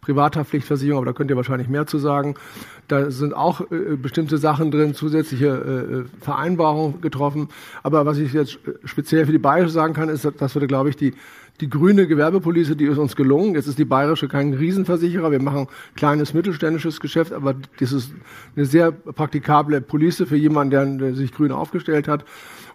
Privathaftpflichtversicherung, 0.00 0.98
aber 0.98 1.06
da 1.06 1.12
könnt 1.12 1.30
ihr 1.30 1.36
wahrscheinlich 1.36 1.68
mehr 1.68 1.86
zu 1.86 1.98
sagen. 1.98 2.34
Da 2.88 3.10
sind 3.10 3.34
auch 3.34 3.62
äh, 3.70 3.96
bestimmte 3.96 4.36
Sachen 4.38 4.70
drin, 4.70 4.94
zusätzliche 4.94 5.46
äh, 5.46 6.22
Vereinbarungen 6.22 7.00
getroffen. 7.00 7.48
Aber 7.82 8.04
was 8.04 8.18
ich 8.18 8.32
jetzt 8.32 8.58
speziell 8.84 9.24
für 9.24 9.32
die 9.32 9.38
Bayerische 9.38 9.72
sagen 9.72 9.94
kann, 9.94 10.10
ist, 10.10 10.28
dass 10.38 10.54
wir, 10.54 10.66
glaube 10.66 10.90
ich, 10.90 10.96
die 10.96 11.14
die 11.60 11.70
grüne 11.70 12.08
Gewerbepolice, 12.08 12.74
die 12.74 12.86
ist 12.86 12.98
uns 12.98 13.14
gelungen. 13.14 13.54
Jetzt 13.54 13.68
ist 13.68 13.78
die 13.78 13.84
Bayerische 13.84 14.26
kein 14.26 14.54
Riesenversicherer. 14.54 15.30
Wir 15.30 15.40
machen 15.40 15.68
kleines 15.94 16.34
mittelständisches 16.34 16.98
Geschäft, 16.98 17.32
aber 17.32 17.54
das 17.78 17.92
ist 17.92 18.12
eine 18.56 18.66
sehr 18.66 18.90
praktikable 18.90 19.80
Police 19.80 20.24
für 20.26 20.36
jemanden, 20.36 20.98
der, 20.98 21.14
sich 21.14 21.32
grün 21.32 21.52
aufgestellt 21.52 22.08
hat. 22.08 22.24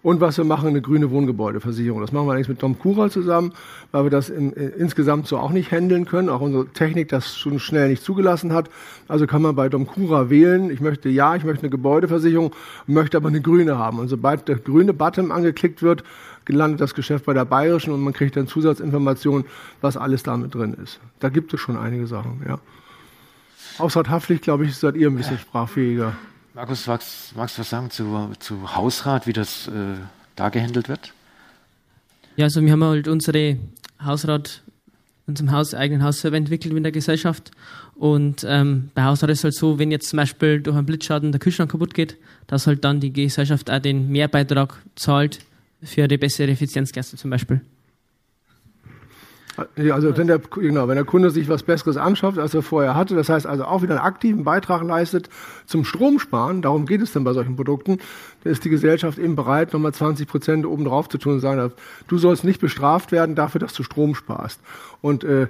Und 0.01 0.21
was 0.21 0.37
wir 0.37 0.45
machen, 0.45 0.69
eine 0.69 0.81
grüne 0.81 1.11
Wohngebäudeversicherung. 1.11 1.99
Das 1.99 2.13
machen 2.13 2.25
wir 2.25 2.31
allerdings 2.31 2.47
mit 2.47 2.59
Tom 2.59 2.79
Kura 2.79 3.09
zusammen, 3.09 3.51
weil 3.91 4.05
wir 4.05 4.09
das 4.09 4.29
in, 4.29 4.53
in, 4.53 4.69
insgesamt 4.69 5.27
so 5.27 5.37
auch 5.37 5.51
nicht 5.51 5.73
handeln 5.73 6.05
können. 6.05 6.29
Auch 6.29 6.39
unsere 6.39 6.67
Technik 6.67 7.09
das 7.09 7.37
schon 7.37 7.59
schnell 7.59 7.89
nicht 7.89 8.01
zugelassen 8.01 8.53
hat. 8.53 8.69
Also 9.09 9.27
kann 9.27 9.41
man 9.41 9.55
bei 9.55 9.67
Tom 9.67 9.87
Kura 9.87 10.29
wählen. 10.29 10.69
Ich 10.69 10.79
möchte 10.79 11.09
ja, 11.09 11.35
ich 11.35 11.43
möchte 11.43 11.63
eine 11.63 11.69
Gebäudeversicherung, 11.69 12.55
möchte 12.87 13.17
aber 13.17 13.27
eine 13.27 13.41
grüne 13.41 13.77
haben. 13.77 13.99
Und 13.99 14.07
sobald 14.07 14.47
der 14.47 14.55
grüne 14.55 14.93
Button 14.93 15.33
angeklickt 15.33 15.81
wird, 15.81 16.05
landet 16.53 16.81
das 16.81 16.93
Geschäft 16.93 17.25
bei 17.25 17.33
der 17.33 17.45
Bayerischen 17.45 17.93
und 17.93 18.01
man 18.01 18.13
kriegt 18.13 18.35
dann 18.35 18.47
Zusatzinformationen, 18.47 19.45
was 19.81 19.97
alles 19.97 20.23
damit 20.23 20.53
drin 20.53 20.73
ist. 20.73 20.99
Da 21.19 21.29
gibt 21.29 21.53
es 21.53 21.59
schon 21.59 21.77
einige 21.77 22.07
Sachen, 22.07 22.41
ja. 22.47 22.59
Hausrathaftpflicht, 23.77 24.43
glaube 24.43 24.65
ich, 24.65 24.75
seid 24.75 24.95
ihr 24.95 25.07
ein 25.07 25.15
bisschen 25.15 25.39
sprachfähiger. 25.39 26.15
Markus, 26.53 26.85
magst, 26.87 27.35
magst 27.35 27.57
du 27.57 27.61
was 27.61 27.69
sagen 27.69 27.89
zu, 27.89 28.31
zu 28.39 28.75
Hausrat, 28.75 29.25
wie 29.27 29.33
das 29.33 29.67
äh, 29.67 29.95
da 30.35 30.49
gehandelt 30.49 30.89
wird? 30.89 31.13
Ja, 32.35 32.45
also 32.45 32.61
wir 32.61 32.71
haben 32.71 32.83
halt 32.83 33.07
unsere 33.07 33.57
Hausrat, 34.03 34.61
unserem 35.27 35.51
Haus, 35.51 35.73
eigenen 35.73 36.03
Haus 36.03 36.19
selber 36.19 36.37
entwickelt 36.37 36.73
in 36.73 36.83
der 36.83 36.91
Gesellschaft. 36.91 37.51
Und 37.95 38.45
ähm, 38.47 38.91
bei 38.93 39.03
Hausrat 39.03 39.29
ist 39.29 39.39
es 39.39 39.43
halt 39.43 39.53
so, 39.55 39.79
wenn 39.79 39.91
jetzt 39.91 40.09
zum 40.09 40.17
Beispiel 40.17 40.61
durch 40.61 40.75
einen 40.75 40.85
Blitzschaden 40.85 41.31
der 41.31 41.39
Kühlschrank 41.39 41.71
kaputt 41.71 41.93
geht, 41.93 42.17
dass 42.47 42.67
halt 42.67 42.83
dann 42.83 42.99
die 42.99 43.13
Gesellschaft 43.13 43.69
auch 43.69 43.79
den 43.79 44.09
Mehrbeitrag 44.09 44.81
zahlt 44.95 45.39
für 45.83 46.07
die 46.07 46.17
bessere 46.17 46.51
Effizienzklasse 46.51 47.17
zum 47.17 47.29
Beispiel. 47.29 47.61
Ja, 49.75 49.95
also 49.95 50.15
wenn 50.17 50.27
der, 50.27 50.39
genau, 50.39 50.87
wenn 50.87 50.95
der 50.95 51.05
Kunde 51.05 51.31
sich 51.31 51.49
was 51.49 51.63
Besseres 51.63 51.97
anschafft, 51.97 52.37
als 52.37 52.53
er 52.53 52.61
vorher 52.61 52.95
hatte, 52.95 53.15
das 53.15 53.29
heißt 53.29 53.45
also 53.45 53.65
auch 53.65 53.81
wieder 53.81 53.95
einen 53.95 54.05
aktiven 54.05 54.43
Beitrag 54.43 54.83
leistet 54.83 55.29
zum 55.65 55.83
Stromsparen, 55.83 56.61
darum 56.61 56.85
geht 56.85 57.01
es 57.01 57.11
dann 57.11 57.23
bei 57.23 57.33
solchen 57.33 57.55
Produkten, 57.55 57.97
da 58.43 58.49
ist 58.49 58.63
die 58.63 58.69
Gesellschaft 58.69 59.17
eben 59.17 59.35
bereit, 59.35 59.73
nochmal 59.73 59.93
20 59.93 60.27
Prozent 60.27 60.65
oben 60.65 60.85
drauf 60.85 61.09
zu 61.09 61.17
tun 61.17 61.33
und 61.33 61.39
sagen, 61.39 61.71
du 62.07 62.17
sollst 62.17 62.43
nicht 62.43 62.61
bestraft 62.61 63.11
werden 63.11 63.35
dafür, 63.35 63.59
dass 63.59 63.73
du 63.73 63.83
Strom 63.83 64.15
sparst. 64.15 64.61
Und 65.01 65.23
äh, 65.23 65.47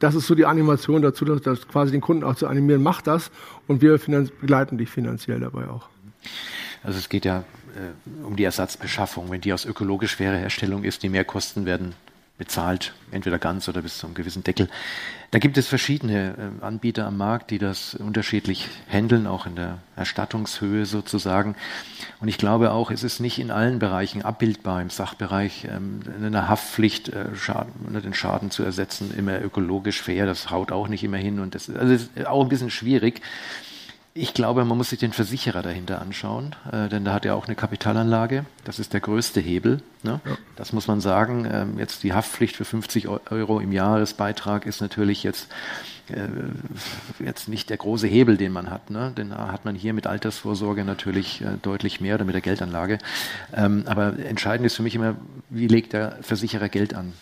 das 0.00 0.14
ist 0.14 0.26
so 0.26 0.34
die 0.34 0.46
Animation 0.46 1.02
dazu, 1.02 1.24
dass, 1.24 1.40
dass 1.42 1.68
quasi 1.68 1.92
den 1.92 2.00
Kunden 2.00 2.24
auch 2.24 2.34
zu 2.34 2.48
animieren, 2.48 2.82
mach 2.82 3.02
das 3.02 3.30
und 3.68 3.80
wir 3.82 3.98
begleiten 3.98 4.78
dich 4.78 4.90
finanziell 4.90 5.40
dabei 5.40 5.68
auch. 5.68 5.88
Also 6.82 6.98
es 6.98 7.08
geht 7.08 7.24
ja 7.24 7.40
äh, 7.40 7.44
um 8.24 8.36
die 8.36 8.44
Ersatzbeschaffung. 8.44 9.30
Wenn 9.30 9.40
die 9.40 9.52
aus 9.52 9.64
ökologisch 9.64 10.12
schwerer 10.12 10.36
Herstellung 10.36 10.84
ist, 10.84 11.02
die 11.02 11.08
Mehrkosten 11.08 11.66
werden 11.66 11.94
bezahlt, 12.38 12.92
entweder 13.12 13.38
ganz 13.38 13.68
oder 13.68 13.80
bis 13.80 13.98
zu 13.98 14.06
einem 14.06 14.14
gewissen 14.14 14.44
Deckel. 14.44 14.68
Da 15.30 15.38
gibt 15.38 15.56
es 15.56 15.68
verschiedene 15.68 16.52
äh, 16.60 16.64
Anbieter 16.64 17.06
am 17.06 17.16
Markt, 17.16 17.50
die 17.50 17.58
das 17.58 17.94
unterschiedlich 17.94 18.68
handeln, 18.88 19.26
auch 19.26 19.46
in 19.46 19.56
der 19.56 19.78
Erstattungshöhe 19.96 20.84
sozusagen. 20.84 21.56
Und 22.20 22.28
ich 22.28 22.36
glaube 22.36 22.72
auch, 22.72 22.90
es 22.90 23.02
ist 23.02 23.20
nicht 23.20 23.38
in 23.38 23.50
allen 23.50 23.78
Bereichen 23.78 24.22
abbildbar 24.22 24.82
im 24.82 24.90
Sachbereich 24.90 25.66
ähm, 25.70 26.00
eine 26.22 26.48
Haftpflicht, 26.48 27.08
äh, 27.08 27.34
Schaden, 27.34 27.72
den 28.02 28.14
Schaden 28.14 28.50
zu 28.50 28.62
ersetzen, 28.62 29.14
immer 29.16 29.40
ökologisch 29.40 30.02
fair. 30.02 30.26
Das 30.26 30.50
haut 30.50 30.72
auch 30.72 30.88
nicht 30.88 31.04
immer 31.04 31.18
hin 31.18 31.40
und 31.40 31.54
das 31.54 31.70
also 31.70 31.94
ist 31.94 32.26
auch 32.26 32.42
ein 32.42 32.50
bisschen 32.50 32.70
schwierig. 32.70 33.22
Ich 34.18 34.32
glaube, 34.32 34.64
man 34.64 34.78
muss 34.78 34.88
sich 34.88 34.98
den 34.98 35.12
Versicherer 35.12 35.60
dahinter 35.60 36.00
anschauen, 36.00 36.56
äh, 36.72 36.88
denn 36.88 37.04
da 37.04 37.12
hat 37.12 37.26
er 37.26 37.36
auch 37.36 37.46
eine 37.46 37.54
Kapitalanlage. 37.54 38.46
Das 38.64 38.78
ist 38.78 38.94
der 38.94 39.00
größte 39.00 39.40
Hebel. 39.40 39.82
Ne? 40.02 40.20
Ja. 40.24 40.38
Das 40.56 40.72
muss 40.72 40.86
man 40.86 41.02
sagen. 41.02 41.46
Ähm, 41.52 41.78
jetzt 41.78 42.02
die 42.02 42.14
Haftpflicht 42.14 42.56
für 42.56 42.64
50 42.64 43.08
Euro 43.08 43.60
im 43.60 43.72
Jahresbeitrag 43.72 44.64
ist 44.64 44.80
natürlich 44.80 45.22
jetzt, 45.22 45.48
äh, 46.08 46.28
jetzt 47.22 47.48
nicht 47.48 47.68
der 47.68 47.76
große 47.76 48.06
Hebel, 48.06 48.38
den 48.38 48.52
man 48.52 48.70
hat. 48.70 48.88
Ne? 48.88 49.12
Denn 49.14 49.30
da 49.30 49.52
hat 49.52 49.66
man 49.66 49.74
hier 49.74 49.92
mit 49.92 50.06
Altersvorsorge 50.06 50.84
natürlich 50.84 51.42
äh, 51.42 51.58
deutlich 51.60 52.00
mehr 52.00 52.14
oder 52.14 52.24
mit 52.24 52.34
der 52.34 52.42
Geldanlage. 52.42 52.96
Ähm, 53.54 53.84
aber 53.84 54.18
entscheidend 54.18 54.64
ist 54.64 54.76
für 54.76 54.82
mich 54.82 54.94
immer, 54.94 55.16
wie 55.50 55.68
legt 55.68 55.92
der 55.92 56.16
Versicherer 56.22 56.70
Geld 56.70 56.94
an? 56.94 57.12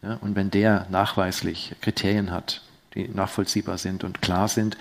Ja? 0.00 0.16
Und 0.20 0.36
wenn 0.36 0.52
der 0.52 0.86
nachweislich 0.90 1.74
Kriterien 1.80 2.30
hat, 2.30 2.62
die 2.94 3.08
nachvollziehbar 3.08 3.78
sind 3.78 4.04
und 4.04 4.22
klar 4.22 4.46
sind, 4.46 4.76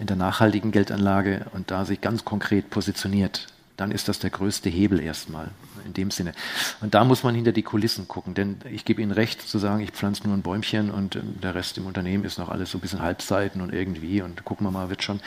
in 0.00 0.06
der 0.06 0.16
nachhaltigen 0.16 0.72
Geldanlage 0.72 1.46
und 1.52 1.70
da 1.70 1.84
sich 1.84 2.00
ganz 2.00 2.24
konkret 2.24 2.70
positioniert, 2.70 3.46
dann 3.76 3.92
ist 3.92 4.08
das 4.08 4.18
der 4.18 4.28
größte 4.28 4.68
Hebel 4.68 5.00
erstmal 5.00 5.48
in 5.86 5.94
dem 5.94 6.10
Sinne. 6.10 6.32
Und 6.82 6.94
da 6.94 7.02
muss 7.04 7.22
man 7.22 7.34
hinter 7.34 7.52
die 7.52 7.62
Kulissen 7.62 8.08
gucken, 8.08 8.34
denn 8.34 8.58
ich 8.70 8.84
gebe 8.84 9.00
Ihnen 9.00 9.10
recht 9.10 9.40
zu 9.40 9.58
sagen, 9.58 9.80
ich 9.80 9.92
pflanze 9.92 10.26
nur 10.26 10.36
ein 10.36 10.42
Bäumchen 10.42 10.90
und 10.90 11.16
ähm, 11.16 11.40
der 11.42 11.54
Rest 11.54 11.78
im 11.78 11.86
Unternehmen 11.86 12.24
ist 12.24 12.38
noch 12.38 12.50
alles 12.50 12.70
so 12.70 12.78
ein 12.78 12.82
bisschen 12.82 13.00
Halbseiten 13.00 13.62
und 13.62 13.72
irgendwie 13.72 14.20
und 14.20 14.44
gucken 14.44 14.66
wir 14.66 14.70
mal, 14.70 14.90
wird 14.90 15.02
schon 15.02 15.20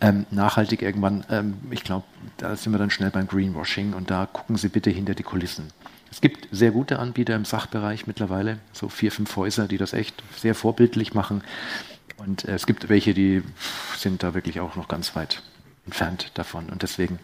ähm, 0.00 0.24
nachhaltig 0.30 0.82
irgendwann. 0.82 1.24
Ähm, 1.30 1.56
ich 1.70 1.82
glaube, 1.82 2.04
da 2.36 2.54
sind 2.54 2.72
wir 2.72 2.78
dann 2.78 2.90
schnell 2.90 3.10
beim 3.10 3.26
Greenwashing 3.26 3.92
und 3.92 4.08
da 4.10 4.26
gucken 4.26 4.56
Sie 4.56 4.68
bitte 4.68 4.90
hinter 4.90 5.14
die 5.14 5.24
Kulissen. 5.24 5.66
Es 6.10 6.20
gibt 6.20 6.46
sehr 6.52 6.70
gute 6.70 7.00
Anbieter 7.00 7.34
im 7.34 7.44
Sachbereich 7.44 8.06
mittlerweile, 8.06 8.58
so 8.72 8.88
vier, 8.88 9.10
fünf 9.10 9.34
Häuser, 9.36 9.66
die 9.66 9.78
das 9.78 9.92
echt 9.92 10.22
sehr 10.36 10.54
vorbildlich 10.54 11.12
machen. 11.12 11.42
Und 12.26 12.44
äh, 12.44 12.54
es 12.54 12.66
gibt 12.66 12.88
welche, 12.88 13.14
die 13.14 13.42
sind 13.96 14.22
da 14.22 14.34
wirklich 14.34 14.60
auch 14.60 14.76
noch 14.76 14.88
ganz 14.88 15.16
weit 15.16 15.42
entfernt 15.86 16.32
davon. 16.34 16.68
Und 16.68 16.82
deswegen 16.82 17.18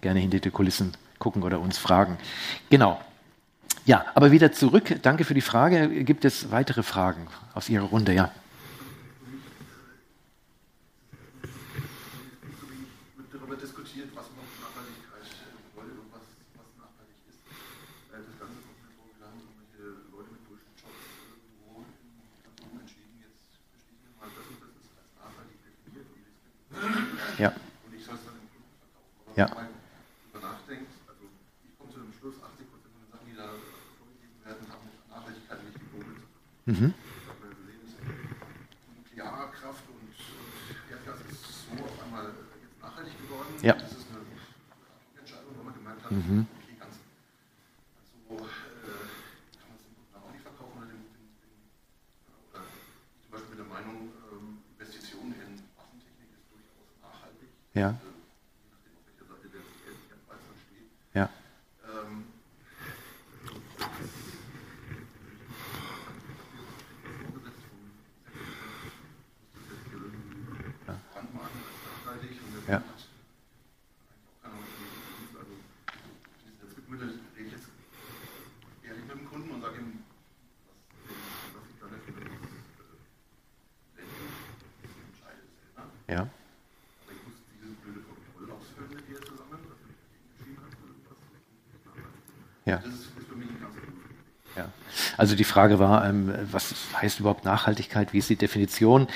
gerne 0.00 0.20
hinter 0.20 0.40
die 0.40 0.50
Kulissen 0.50 0.92
gucken 1.18 1.42
oder 1.42 1.60
uns 1.60 1.78
fragen. 1.78 2.16
Genau. 2.70 3.00
Ja, 3.84 4.04
aber 4.14 4.30
wieder 4.32 4.52
zurück. 4.52 4.96
Danke 5.02 5.24
für 5.24 5.34
die 5.34 5.40
Frage. 5.40 6.04
Gibt 6.04 6.24
es 6.24 6.50
weitere 6.50 6.82
Fragen 6.82 7.26
aus 7.54 7.68
Ihrer 7.68 7.84
Runde? 7.84 8.12
Ja. 8.12 8.30
Ja. 27.38 27.48
Und 27.86 27.94
ich 27.94 28.04
soll 28.04 28.16
es 28.16 28.24
dann 28.26 28.34
im 28.34 28.46
Kunden 28.50 28.66
verkaufen. 28.82 29.38
Ja. 29.38 29.46
Wenn 29.46 29.54
man 29.54 29.70
darüber 30.32 30.40
nachdenkt, 30.50 30.90
also 31.06 31.22
ich 31.62 31.72
komme 31.78 31.90
zu 31.94 32.00
dem 32.02 32.12
Schluss, 32.18 32.34
80 32.42 32.66
Prozent 32.66 32.90
von 32.90 33.00
den 33.02 33.10
Sachen, 33.14 33.26
die 33.30 33.36
da 33.38 33.46
vorgegeben 33.98 34.38
werden, 34.42 34.62
haben 34.66 34.82
mit 34.90 34.98
Nachhaltigkeit 35.06 35.58
nicht 35.62 35.78
tun. 35.78 36.06
Mhm. 36.66 36.94
Nuklearkraft 38.98 39.84
und, 39.88 40.10
Erdgas 40.90 41.20
ist 41.30 41.44
so 41.68 41.72
auf 41.84 41.96
einmal 42.02 42.26
jetzt 42.58 42.78
nachhaltig 42.82 43.14
geworden. 43.22 43.54
Ja. 43.62 43.74
Das 43.74 43.92
ist 43.92 44.06
eine 44.10 44.20
Entscheidung, 45.18 45.52
wo 45.56 45.62
man 45.62 45.74
gemeint 45.74 46.02
hat, 46.02 46.10
Mhm. 46.10 46.46
Ja. 57.78 58.07
Also 95.18 95.34
die 95.34 95.44
Frage 95.44 95.78
war, 95.80 96.08
ähm, 96.08 96.32
was 96.50 96.74
heißt 96.94 97.20
überhaupt 97.20 97.44
Nachhaltigkeit? 97.44 98.14
Wie 98.14 98.18
ist 98.18 98.30
die 98.30 98.36
Definition 98.36 99.08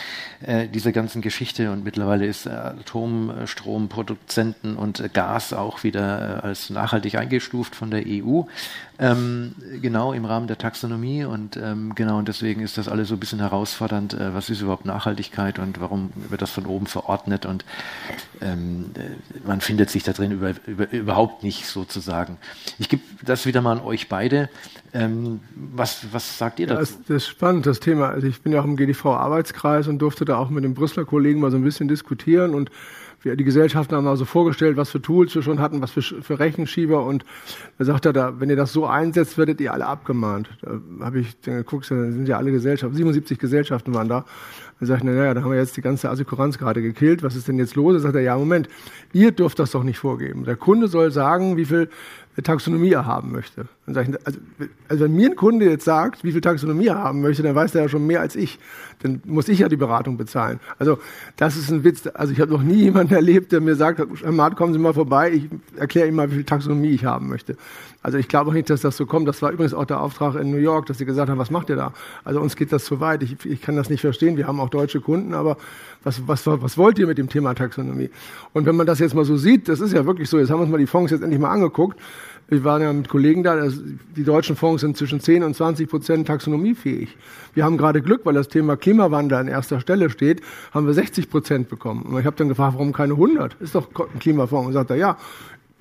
äh, 0.44 0.66
dieser 0.66 0.90
ganzen 0.90 1.22
Geschichte? 1.22 1.70
Und 1.70 1.84
mittlerweile 1.84 2.26
ist 2.26 2.46
äh, 2.46 2.50
Atomstromproduzenten 2.50 4.74
und 4.76 4.98
äh, 4.98 5.08
Gas 5.08 5.52
auch 5.52 5.84
wieder 5.84 6.42
als 6.42 6.70
nachhaltig 6.70 7.14
eingestuft 7.14 7.76
von 7.76 7.92
der 7.92 8.02
EU. 8.04 8.42
Ähm, 9.02 9.52
genau 9.80 10.12
im 10.12 10.24
Rahmen 10.24 10.46
der 10.46 10.58
Taxonomie 10.58 11.24
und 11.24 11.56
ähm, 11.56 11.92
genau 11.96 12.18
und 12.18 12.28
deswegen 12.28 12.60
ist 12.60 12.78
das 12.78 12.86
alles 12.86 13.08
so 13.08 13.14
ein 13.14 13.20
bisschen 13.20 13.40
herausfordernd. 13.40 14.14
Äh, 14.14 14.32
was 14.32 14.48
ist 14.48 14.60
überhaupt 14.60 14.84
Nachhaltigkeit 14.84 15.58
und 15.58 15.80
warum 15.80 16.10
wird 16.14 16.40
das 16.40 16.52
von 16.52 16.66
oben 16.66 16.86
verordnet? 16.86 17.44
Und 17.44 17.64
ähm, 18.40 18.92
äh, 18.94 19.00
man 19.44 19.60
findet 19.60 19.90
sich 19.90 20.04
da 20.04 20.12
drin 20.12 20.30
über, 20.30 20.54
über, 20.66 20.92
überhaupt 20.92 21.42
nicht 21.42 21.66
sozusagen. 21.66 22.38
Ich 22.78 22.88
gebe 22.88 23.02
das 23.24 23.44
wieder 23.44 23.60
mal 23.60 23.72
an 23.72 23.80
euch 23.84 24.08
beide. 24.08 24.48
Ähm, 24.94 25.40
was, 25.54 26.06
was 26.12 26.38
sagt 26.38 26.60
ihr 26.60 26.68
dazu? 26.68 26.80
das, 26.80 26.98
das 27.08 27.16
ist 27.16 27.26
spannend, 27.26 27.66
das 27.66 27.80
Thema. 27.80 28.10
Also 28.10 28.28
ich 28.28 28.40
bin 28.42 28.52
ja 28.52 28.60
auch 28.60 28.64
im 28.64 28.76
GDV-Arbeitskreis 28.76 29.88
und 29.88 29.98
durfte 29.98 30.24
da 30.24 30.36
auch 30.36 30.48
mit 30.48 30.62
den 30.62 30.74
Brüsseler 30.74 31.06
Kollegen 31.06 31.40
mal 31.40 31.50
so 31.50 31.56
ein 31.56 31.64
bisschen 31.64 31.88
diskutieren 31.88 32.54
und 32.54 32.70
wir, 33.24 33.36
die 33.36 33.44
Gesellschaften 33.44 33.94
haben 33.94 34.04
mal 34.04 34.16
so 34.16 34.24
vorgestellt, 34.24 34.76
was 34.76 34.90
für 34.90 35.00
Tools 35.00 35.34
wir 35.34 35.42
schon 35.42 35.60
hatten, 35.60 35.80
was 35.80 35.90
für, 35.90 36.02
für 36.02 36.38
Rechenschieber 36.38 37.04
und 37.04 37.24
da 37.78 37.84
sagt 37.84 38.06
er, 38.06 38.12
da, 38.12 38.40
wenn 38.40 38.50
ihr 38.50 38.56
das 38.56 38.72
so 38.72 38.86
einsetzt, 38.86 39.38
werdet 39.38 39.60
ihr 39.60 39.72
alle 39.72 39.86
abgemahnt. 39.86 40.48
Da 40.62 40.80
habe 41.04 41.20
ich 41.20 41.38
dann 41.40 41.56
geguckt, 41.56 41.90
da 41.90 41.94
sind 41.94 42.28
ja 42.28 42.36
alle 42.36 42.50
Gesellschaften, 42.50 42.96
77 42.96 43.38
Gesellschaften 43.38 43.94
waren 43.94 44.08
da. 44.08 44.24
Dann 44.78 44.86
sage 44.88 44.98
ich, 44.98 45.04
naja, 45.04 45.32
da 45.32 45.42
haben 45.42 45.50
wir 45.50 45.58
jetzt 45.58 45.76
die 45.76 45.82
ganze 45.82 46.10
Assekuranz 46.10 46.58
gerade 46.58 46.82
gekillt, 46.82 47.22
was 47.22 47.36
ist 47.36 47.46
denn 47.46 47.58
jetzt 47.58 47.76
los? 47.76 47.94
Da 47.94 48.00
sagt 48.00 48.16
er, 48.16 48.22
ja, 48.22 48.36
Moment, 48.36 48.68
ihr 49.12 49.30
dürft 49.30 49.58
das 49.58 49.70
doch 49.70 49.84
nicht 49.84 49.98
vorgeben. 49.98 50.44
Der 50.44 50.56
Kunde 50.56 50.88
soll 50.88 51.12
sagen, 51.12 51.56
wie 51.56 51.64
viel 51.64 51.88
Taxonomie 52.40 52.96
haben 52.96 53.30
möchte. 53.32 53.66
Ich, 53.86 53.96
also, 53.96 54.38
also 54.88 55.04
wenn 55.04 55.14
mir 55.14 55.30
ein 55.30 55.36
Kunde 55.36 55.68
jetzt 55.68 55.84
sagt, 55.84 56.24
wie 56.24 56.32
viel 56.32 56.40
Taxonomie 56.40 56.86
er 56.86 56.98
haben 56.98 57.20
möchte, 57.20 57.42
dann 57.42 57.54
weiß 57.54 57.72
der 57.72 57.82
ja 57.82 57.88
schon 57.88 58.06
mehr 58.06 58.20
als 58.22 58.36
ich. 58.36 58.58
Dann 59.02 59.20
muss 59.26 59.48
ich 59.48 59.58
ja 59.58 59.68
die 59.68 59.76
Beratung 59.76 60.16
bezahlen. 60.16 60.60
Also 60.78 60.98
das 61.36 61.56
ist 61.56 61.70
ein 61.70 61.84
Witz. 61.84 62.08
Also 62.14 62.32
ich 62.32 62.40
habe 62.40 62.50
noch 62.52 62.62
nie 62.62 62.74
jemanden 62.84 63.12
erlebt, 63.12 63.52
der 63.52 63.60
mir 63.60 63.74
sagt, 63.74 63.98
Herr 63.98 64.32
Mart, 64.32 64.56
kommen 64.56 64.72
Sie 64.72 64.78
mal 64.78 64.94
vorbei, 64.94 65.32
ich 65.32 65.48
erkläre 65.76 66.08
Ihnen 66.08 66.16
mal, 66.16 66.30
wie 66.30 66.36
viel 66.36 66.44
Taxonomie 66.44 66.90
ich 66.90 67.04
haben 67.04 67.28
möchte. 67.28 67.56
Also 68.02 68.18
ich 68.18 68.28
glaube 68.28 68.50
auch 68.50 68.54
nicht, 68.54 68.68
dass 68.68 68.80
das 68.80 68.96
so 68.96 69.06
kommt. 69.06 69.28
Das 69.28 69.42
war 69.42 69.52
übrigens 69.52 69.74
auch 69.74 69.84
der 69.84 70.00
Auftrag 70.00 70.34
in 70.34 70.50
New 70.50 70.56
York, 70.56 70.86
dass 70.86 70.98
sie 70.98 71.04
gesagt 71.04 71.30
haben, 71.30 71.38
was 71.38 71.50
macht 71.50 71.70
ihr 71.70 71.76
da? 71.76 71.92
Also 72.24 72.40
uns 72.40 72.56
geht 72.56 72.72
das 72.72 72.84
zu 72.84 73.00
weit. 73.00 73.22
Ich, 73.22 73.44
ich 73.46 73.60
kann 73.62 73.76
das 73.76 73.90
nicht 73.90 74.00
verstehen. 74.00 74.36
Wir 74.36 74.48
haben 74.48 74.58
auch 74.58 74.70
deutsche 74.70 75.00
Kunden, 75.00 75.34
aber 75.34 75.56
was, 76.02 76.26
was, 76.26 76.44
was 76.46 76.76
wollt 76.76 76.98
ihr 76.98 77.06
mit 77.06 77.18
dem 77.18 77.28
Thema 77.28 77.54
Taxonomie? 77.54 78.10
Und 78.52 78.66
wenn 78.66 78.74
man 78.74 78.86
das 78.86 78.98
jetzt 78.98 79.14
mal 79.14 79.24
so 79.24 79.36
sieht, 79.36 79.68
das 79.68 79.80
ist 79.80 79.92
ja 79.92 80.04
wirklich 80.04 80.28
so. 80.28 80.38
Jetzt 80.38 80.50
haben 80.50 80.58
wir 80.58 80.62
uns 80.62 80.72
mal 80.72 80.78
die 80.78 80.86
Fonds 80.86 81.12
jetzt 81.12 81.22
endlich 81.22 81.40
mal 81.40 81.50
angeguckt. 81.50 81.98
Wir 82.48 82.64
waren 82.64 82.82
ja 82.82 82.92
mit 82.92 83.08
Kollegen 83.08 83.42
da, 83.42 83.56
das, 83.56 83.80
die 84.16 84.24
deutschen 84.24 84.56
Fonds 84.56 84.82
sind 84.82 84.96
zwischen 84.96 85.20
10 85.20 85.42
und 85.42 85.56
20 85.56 85.88
Prozent 85.88 86.26
taxonomiefähig. 86.26 87.16
Wir 87.54 87.64
haben 87.64 87.78
gerade 87.78 88.02
Glück, 88.02 88.26
weil 88.26 88.34
das 88.34 88.48
Thema 88.48 88.76
Klimawandel 88.76 89.38
an 89.38 89.48
erster 89.48 89.80
Stelle 89.80 90.10
steht, 90.10 90.42
haben 90.72 90.86
wir 90.86 90.92
60 90.92 91.30
Prozent 91.30 91.68
bekommen. 91.68 92.02
Und 92.02 92.20
ich 92.20 92.26
habe 92.26 92.36
dann 92.36 92.48
gefragt, 92.48 92.74
warum 92.74 92.92
keine 92.92 93.14
100? 93.14 93.56
Ist 93.60 93.74
doch 93.74 93.88
ein 93.88 94.18
Klimafonds. 94.18 94.66
Und 94.66 94.72
sagt 94.74 94.90
er, 94.90 94.96
ja, 94.96 95.16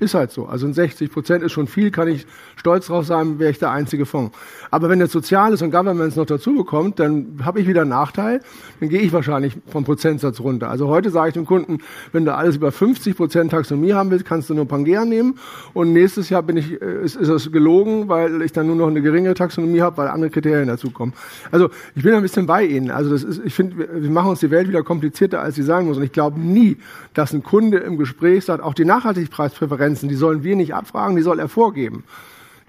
ist 0.02 0.16
halt 0.16 0.32
so. 0.32 0.48
Also 0.48 0.66
ein 0.66 0.74
60 0.74 1.12
Prozent 1.12 1.44
ist 1.44 1.52
schon 1.52 1.68
viel, 1.68 1.92
kann 1.92 2.08
ich 2.08 2.26
stolz 2.56 2.88
drauf 2.88 3.06
sein, 3.06 3.40
wäre 3.40 3.52
ich 3.52 3.60
der 3.60 3.72
einzige 3.72 4.06
Fonds. 4.06 4.36
Aber 4.72 4.90
wenn 4.90 5.00
jetzt 5.00 5.12
Soziales 5.12 5.62
und 5.62 5.72
Governments 5.72 6.16
noch 6.16 6.26
dazu 6.26 6.56
bekommt, 6.56 7.00
dann 7.00 7.40
habe 7.44 7.62
ich 7.62 7.68
wieder 7.68 7.82
einen 7.82 7.92
Nachteil, 7.92 8.42
dann 8.80 8.90
gehe 8.90 9.00
ich 9.00 9.14
wahrscheinlich 9.14 9.56
vom 9.68 9.84
Prozentsatz 9.84 10.40
runter. 10.40 10.70
Also 10.70 10.88
heute 10.88 11.12
sage 11.12 11.30
ich 11.30 11.34
dem 11.36 11.46
Kunden, 11.46 11.80
wenn 12.12 12.26
du 12.26 12.34
alles 12.34 12.56
über 12.56 12.72
50 12.72 13.16
Prozent 13.16 13.52
Taxonomie 13.52 13.94
haben 13.94 14.10
willst, 14.10 14.26
kannst 14.26 14.50
du 14.50 14.56
nur 14.56 14.68
Pangea 14.68 15.06
nehmen 15.06 15.38
und 15.74 15.94
nächstes 15.94 16.30
Jahr 16.30 16.42
bin 16.42 16.58
ich, 16.58 16.82
äh, 16.82 17.04
ist, 17.04 17.16
ist 17.16 17.30
das 17.30 17.52
gelogen, 17.52 18.10
weil 18.10 18.42
ich 18.42 18.52
dann 18.52 18.68
nur 18.68 18.76
noch 18.76 18.88
eine 18.88 19.02
geringe 19.02 19.34
Taxonomie 19.36 19.82
habe, 19.82 19.98
weil 19.98 20.08
andere 20.08 20.32
Kriterien 20.32 20.68
dazukommen. 20.68 21.14
Also 21.52 21.70
ich 21.96 22.02
bin 22.02 22.14
ein 22.16 22.24
bisschen 22.24 22.48
bei 22.48 22.66
Ihnen. 22.66 22.90
Also 22.90 23.12
das 23.12 23.24
ist, 23.24 23.42
ich 23.46 23.54
finde, 23.54 23.88
wir 24.02 24.10
machen 24.10 24.32
uns 24.32 24.40
die 24.40 24.50
Welt 24.50 24.68
wieder 24.68 24.82
komplizierter, 24.82 25.42
als 25.42 25.56
sie 25.56 25.64
sein 25.64 25.86
muss. 25.86 25.98
Und 25.98 26.04
ich 26.04 26.12
glaube 26.12 26.40
nie, 26.40 26.78
dass 27.14 27.34
ein 27.34 27.44
Kunde 27.44 27.78
im 27.78 27.98
Gespräch 27.98 28.46
sagt, 28.46 28.64
auch 28.64 28.74
die 28.74 28.86
Nachhaltigkeitspräferenzen, 29.92 30.10
die 30.10 30.16
sollen 30.16 30.44
wir 30.44 30.56
nicht 30.56 30.74
abfragen, 30.74 31.16
die 31.16 31.22
soll 31.22 31.40
er 31.40 31.48
vorgeben. 31.48 32.04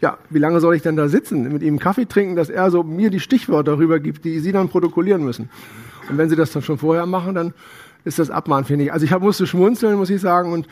Ja, 0.00 0.18
wie 0.30 0.38
lange 0.38 0.60
soll 0.60 0.74
ich 0.74 0.82
denn 0.82 0.96
da 0.96 1.08
sitzen, 1.08 1.52
mit 1.52 1.62
ihm 1.62 1.78
Kaffee 1.78 2.06
trinken, 2.06 2.34
dass 2.34 2.50
er 2.50 2.70
so 2.70 2.82
mir 2.82 3.10
die 3.10 3.20
Stichwörter 3.20 3.72
darüber 3.72 4.00
gibt, 4.00 4.24
die 4.24 4.40
Sie 4.40 4.52
dann 4.52 4.68
protokollieren 4.68 5.24
müssen? 5.24 5.48
Und 6.08 6.18
wenn 6.18 6.28
Sie 6.28 6.36
das 6.36 6.50
dann 6.50 6.62
schon 6.62 6.78
vorher 6.78 7.06
machen, 7.06 7.34
dann 7.34 7.54
ist 8.04 8.18
das 8.18 8.30
abmahnfähig. 8.30 8.92
Also 8.92 9.04
ich 9.06 9.12
hab, 9.12 9.22
musste 9.22 9.46
schmunzeln, 9.46 9.96
muss 9.96 10.10
ich 10.10 10.20
sagen, 10.20 10.52
und 10.52 10.66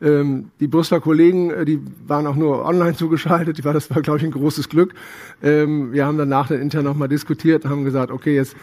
ähm, 0.00 0.52
die 0.60 0.68
Brüsseler 0.68 1.00
Kollegen, 1.00 1.50
äh, 1.50 1.64
die 1.64 1.80
waren 2.06 2.28
auch 2.28 2.36
nur 2.36 2.64
online 2.64 2.94
zugeschaltet. 2.96 3.58
Die 3.58 3.64
war, 3.64 3.72
das 3.72 3.90
war, 3.90 4.00
glaube 4.00 4.18
ich, 4.18 4.24
ein 4.24 4.30
großes 4.30 4.68
Glück. 4.68 4.94
Ähm, 5.42 5.92
wir 5.92 6.06
haben 6.06 6.18
danach 6.18 6.46
dann 6.46 6.60
intern 6.60 6.84
nochmal 6.84 7.08
diskutiert 7.08 7.64
und 7.64 7.70
haben 7.72 7.84
gesagt, 7.84 8.12
okay, 8.12 8.36
jetzt 8.36 8.54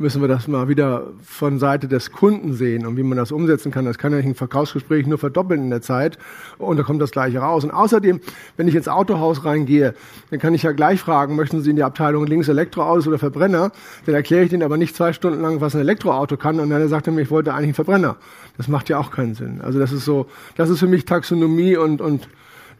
müssen 0.00 0.20
wir 0.20 0.28
das 0.28 0.46
mal 0.46 0.68
wieder 0.68 1.08
von 1.24 1.58
Seite 1.58 1.88
des 1.88 2.12
Kunden 2.12 2.54
sehen 2.54 2.86
und 2.86 2.96
wie 2.96 3.02
man 3.02 3.18
das 3.18 3.32
umsetzen 3.32 3.72
kann. 3.72 3.84
Das 3.84 3.98
kann 3.98 4.12
ja 4.12 4.18
ein 4.18 4.36
Verkaufsgespräch 4.36 5.08
nur 5.08 5.18
verdoppeln 5.18 5.64
in 5.64 5.70
der 5.70 5.82
Zeit 5.82 6.18
und 6.56 6.76
da 6.76 6.84
kommt 6.84 7.02
das 7.02 7.10
gleiche 7.10 7.40
raus. 7.40 7.64
Und 7.64 7.72
außerdem, 7.72 8.20
wenn 8.56 8.68
ich 8.68 8.76
ins 8.76 8.86
Autohaus 8.86 9.44
reingehe, 9.44 9.94
dann 10.30 10.38
kann 10.38 10.54
ich 10.54 10.62
ja 10.62 10.70
gleich 10.70 11.00
fragen, 11.00 11.34
möchten 11.34 11.60
Sie 11.62 11.70
in 11.70 11.76
die 11.76 11.82
Abteilung 11.82 12.26
links 12.26 12.46
Elektroautos 12.46 13.08
oder 13.08 13.18
Verbrenner? 13.18 13.72
Dann 14.06 14.14
erkläre 14.14 14.44
ich 14.44 14.50
denen 14.50 14.62
aber 14.62 14.76
nicht 14.76 14.94
zwei 14.94 15.12
Stunden 15.12 15.42
lang, 15.42 15.60
was 15.60 15.74
ein 15.74 15.80
Elektroauto 15.80 16.36
kann 16.36 16.60
und 16.60 16.70
dann 16.70 16.88
sagt 16.88 17.08
er 17.08 17.12
mir, 17.12 17.22
ich 17.22 17.30
wollte 17.30 17.52
eigentlich 17.52 17.64
einen 17.64 17.74
Verbrenner. 17.74 18.16
Das 18.56 18.68
macht 18.68 18.88
ja 18.88 18.98
auch 18.98 19.10
keinen 19.10 19.34
Sinn. 19.34 19.60
Also 19.62 19.80
das 19.80 19.90
ist 19.90 20.04
so, 20.04 20.26
das 20.56 20.70
ist 20.70 20.78
für 20.78 20.86
mich 20.86 21.06
Taxonomie 21.06 21.76
und, 21.76 22.00
und 22.00 22.28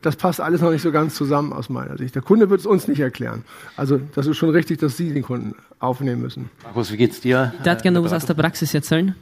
das 0.02 0.16
passt 0.16 0.40
alles 0.40 0.60
noch 0.60 0.70
nicht 0.70 0.82
so 0.82 0.92
ganz 0.92 1.14
zusammen 1.14 1.52
aus 1.52 1.68
meiner 1.68 1.96
Sicht. 1.98 2.14
Der 2.14 2.22
Kunde 2.22 2.50
wird 2.50 2.60
es 2.60 2.66
uns 2.66 2.88
nicht 2.88 3.00
erklären. 3.00 3.44
Also 3.76 4.00
das 4.14 4.26
ist 4.26 4.36
schon 4.36 4.50
richtig, 4.50 4.78
dass 4.78 4.96
Sie 4.96 5.12
den 5.12 5.22
Kunden 5.22 5.54
aufnehmen 5.78 6.22
müssen. 6.22 6.50
Markus, 6.62 6.92
wie 6.92 6.96
geht's 6.96 7.20
dir? 7.20 7.52
Ich 7.58 7.62
darf 7.62 7.82
gerne 7.82 7.98
noch 7.98 8.04
was 8.04 8.12
aus 8.12 8.26
der 8.26 8.34
Praxis 8.34 8.74
erzählen. 8.74 9.14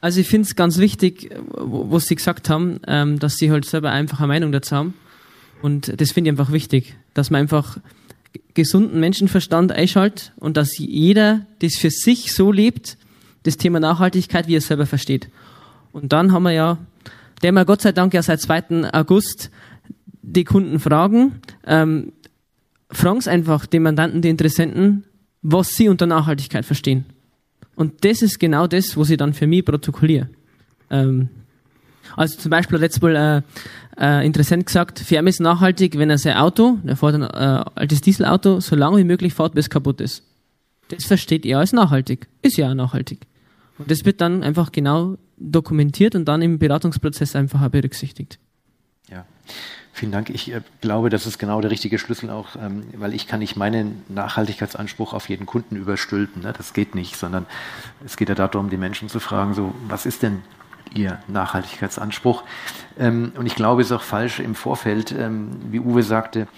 Also 0.00 0.20
ich 0.20 0.28
finde 0.28 0.46
es 0.46 0.56
ganz 0.56 0.78
wichtig, 0.78 1.30
was 1.54 2.06
Sie 2.06 2.16
gesagt 2.16 2.50
haben, 2.50 2.80
ähm, 2.86 3.18
dass 3.18 3.36
Sie 3.36 3.50
halt 3.50 3.64
selber 3.64 3.90
einfach 3.90 4.18
eine 4.18 4.28
Meinung 4.28 4.50
dazu 4.50 4.74
haben. 4.74 4.94
Und 5.62 6.00
das 6.00 6.10
finde 6.10 6.28
ich 6.28 6.32
einfach 6.32 6.52
wichtig, 6.52 6.96
dass 7.14 7.30
man 7.30 7.42
einfach 7.42 7.78
gesunden 8.54 8.98
Menschenverstand 8.98 9.72
einschaltet 9.72 10.32
und 10.36 10.56
dass 10.56 10.76
jeder 10.78 11.46
das 11.60 11.76
für 11.76 11.90
sich 11.90 12.34
so 12.34 12.50
lebt, 12.50 12.96
das 13.44 13.56
Thema 13.56 13.80
Nachhaltigkeit, 13.80 14.48
wie 14.48 14.54
er 14.54 14.58
es 14.58 14.66
selber 14.66 14.86
versteht. 14.86 15.28
Und 15.92 16.12
dann 16.12 16.32
haben 16.32 16.42
wir 16.42 16.52
ja, 16.52 16.78
der 17.42 17.52
wir 17.52 17.64
Gott 17.64 17.82
sei 17.82 17.92
Dank 17.92 18.14
ja 18.14 18.22
seit 18.22 18.40
2. 18.40 18.92
August 18.92 19.50
die 20.22 20.44
Kunden 20.44 20.78
fragen, 20.78 21.40
ähm, 21.66 22.12
fragen 22.90 23.18
es 23.18 23.28
einfach 23.28 23.66
den 23.66 23.82
Mandanten, 23.82 24.22
die 24.22 24.28
Interessenten, 24.28 25.04
was 25.42 25.74
sie 25.74 25.88
unter 25.88 26.06
Nachhaltigkeit 26.06 26.64
verstehen. 26.64 27.04
Und 27.74 28.04
das 28.04 28.22
ist 28.22 28.38
genau 28.38 28.66
das, 28.66 28.96
was 28.96 29.10
ich 29.10 29.16
dann 29.16 29.34
für 29.34 29.46
mich 29.46 29.64
protokolliere. 29.64 30.28
Ähm, 30.90 31.28
also 32.16 32.38
zum 32.38 32.50
Beispiel 32.50 32.76
hat 32.76 32.82
letztes 32.82 33.02
Mal 33.02 33.16
äh, 33.16 33.42
äh, 33.98 34.26
Interessent 34.26 34.66
gesagt, 34.66 35.10
ihn 35.10 35.26
ist 35.26 35.40
nachhaltig, 35.40 35.98
wenn 35.98 36.10
er 36.10 36.18
sein 36.18 36.36
Auto, 36.36 36.78
er 36.86 36.96
fährt 36.96 37.14
ein 37.14 37.22
äh, 37.22 37.64
altes 37.74 38.00
Dieselauto, 38.00 38.60
so 38.60 38.76
lange 38.76 38.98
wie 38.98 39.04
möglich 39.04 39.34
fährt, 39.34 39.54
bis 39.54 39.66
es 39.66 39.70
kaputt 39.70 40.00
ist. 40.00 40.22
Das 40.88 41.04
versteht 41.04 41.46
er 41.46 41.58
als 41.58 41.72
nachhaltig. 41.72 42.28
Ist 42.42 42.56
ja 42.56 42.70
auch 42.70 42.74
nachhaltig. 42.74 43.26
Und 43.78 43.90
das 43.90 44.04
wird 44.04 44.20
dann 44.20 44.42
einfach 44.42 44.72
genau 44.72 45.16
dokumentiert 45.38 46.14
und 46.14 46.26
dann 46.26 46.42
im 46.42 46.58
Beratungsprozess 46.58 47.34
einfach 47.34 47.66
berücksichtigt. 47.68 48.38
Ja. 49.10 49.24
Vielen 49.94 50.12
Dank. 50.12 50.30
Ich 50.30 50.50
äh, 50.50 50.62
glaube, 50.80 51.10
das 51.10 51.26
ist 51.26 51.38
genau 51.38 51.60
der 51.60 51.70
richtige 51.70 51.98
Schlüssel 51.98 52.30
auch, 52.30 52.56
ähm, 52.56 52.84
weil 52.96 53.12
ich 53.12 53.26
kann 53.26 53.40
nicht 53.40 53.56
meinen 53.56 54.02
Nachhaltigkeitsanspruch 54.08 55.12
auf 55.12 55.28
jeden 55.28 55.44
Kunden 55.44 55.76
überstülpen. 55.76 56.42
Ne? 56.42 56.54
Das 56.56 56.72
geht 56.72 56.94
nicht, 56.94 57.16
sondern 57.16 57.46
es 58.04 58.16
geht 58.16 58.30
ja 58.30 58.34
darum, 58.34 58.70
die 58.70 58.78
Menschen 58.78 59.10
zu 59.10 59.20
fragen, 59.20 59.52
so, 59.52 59.74
was 59.88 60.06
ist 60.06 60.22
denn 60.22 60.42
Ihr 60.94 61.18
Nachhaltigkeitsanspruch? 61.28 62.42
Ähm, 62.98 63.32
und 63.36 63.44
ich 63.46 63.54
glaube, 63.54 63.82
es 63.82 63.88
ist 63.88 63.92
auch 63.92 64.02
falsch 64.02 64.40
im 64.40 64.54
Vorfeld, 64.54 65.12
ähm, 65.12 65.58
wie 65.70 65.80
Uwe 65.80 66.02
sagte, 66.02 66.48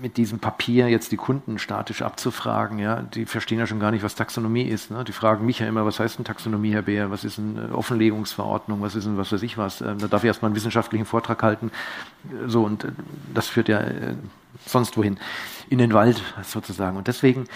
mit 0.00 0.16
diesem 0.16 0.38
Papier 0.38 0.88
jetzt 0.88 1.12
die 1.12 1.16
Kunden 1.16 1.58
statisch 1.58 2.02
abzufragen, 2.02 2.78
ja, 2.78 3.02
die 3.02 3.26
verstehen 3.26 3.58
ja 3.58 3.66
schon 3.66 3.80
gar 3.80 3.90
nicht, 3.90 4.02
was 4.02 4.14
Taxonomie 4.14 4.62
ist. 4.62 4.90
Ne? 4.90 5.04
Die 5.04 5.12
fragen 5.12 5.44
mich 5.46 5.58
ja 5.58 5.66
immer, 5.66 5.84
was 5.84 6.00
heißt 6.00 6.18
denn 6.18 6.24
Taxonomie, 6.24 6.72
Herr 6.72 6.82
Beer? 6.82 7.10
Was 7.10 7.24
ist 7.24 7.38
eine 7.38 7.74
Offenlegungsverordnung? 7.74 8.80
Was 8.80 8.94
ist 8.94 9.04
denn 9.04 9.16
was 9.16 9.32
weiß 9.32 9.42
ich 9.42 9.58
was? 9.58 9.80
Ähm, 9.80 9.98
da 9.98 10.08
darf 10.08 10.22
ich 10.22 10.28
erstmal 10.28 10.48
einen 10.48 10.56
wissenschaftlichen 10.56 11.04
Vortrag 11.04 11.42
halten. 11.42 11.70
So, 12.46 12.64
und 12.64 12.84
äh, 12.84 12.92
das 13.34 13.48
führt 13.48 13.68
ja 13.68 13.80
äh, 13.80 14.14
sonst 14.66 14.96
wohin. 14.96 15.18
In 15.68 15.78
den 15.78 15.92
Wald 15.92 16.20
sozusagen. 16.42 16.96
Und 16.96 17.06
deswegen 17.06 17.46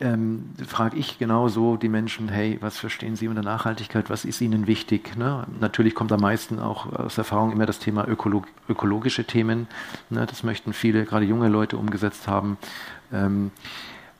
ähm, 0.00 0.50
frage 0.66 0.96
ich 0.96 1.18
genauso 1.18 1.76
die 1.76 1.88
Menschen, 1.88 2.28
hey, 2.28 2.58
was 2.60 2.78
verstehen 2.78 3.16
Sie 3.16 3.28
unter 3.28 3.42
Nachhaltigkeit? 3.42 4.10
Was 4.10 4.24
ist 4.24 4.40
Ihnen 4.40 4.66
wichtig? 4.66 5.16
Ne? 5.16 5.46
Natürlich 5.60 5.94
kommt 5.94 6.12
am 6.12 6.20
meisten 6.20 6.58
auch 6.58 6.92
aus 6.92 7.18
Erfahrung 7.18 7.52
immer 7.52 7.66
das 7.66 7.78
Thema 7.78 8.06
Ökolog 8.06 8.46
ökologische 8.68 9.24
Themen. 9.24 9.68
Ne? 10.10 10.26
Das 10.26 10.42
möchten 10.42 10.72
viele, 10.72 11.04
gerade 11.04 11.24
junge 11.24 11.48
Leute, 11.48 11.76
umgesetzt 11.76 12.28
haben. 12.28 12.58
Ähm, 13.12 13.50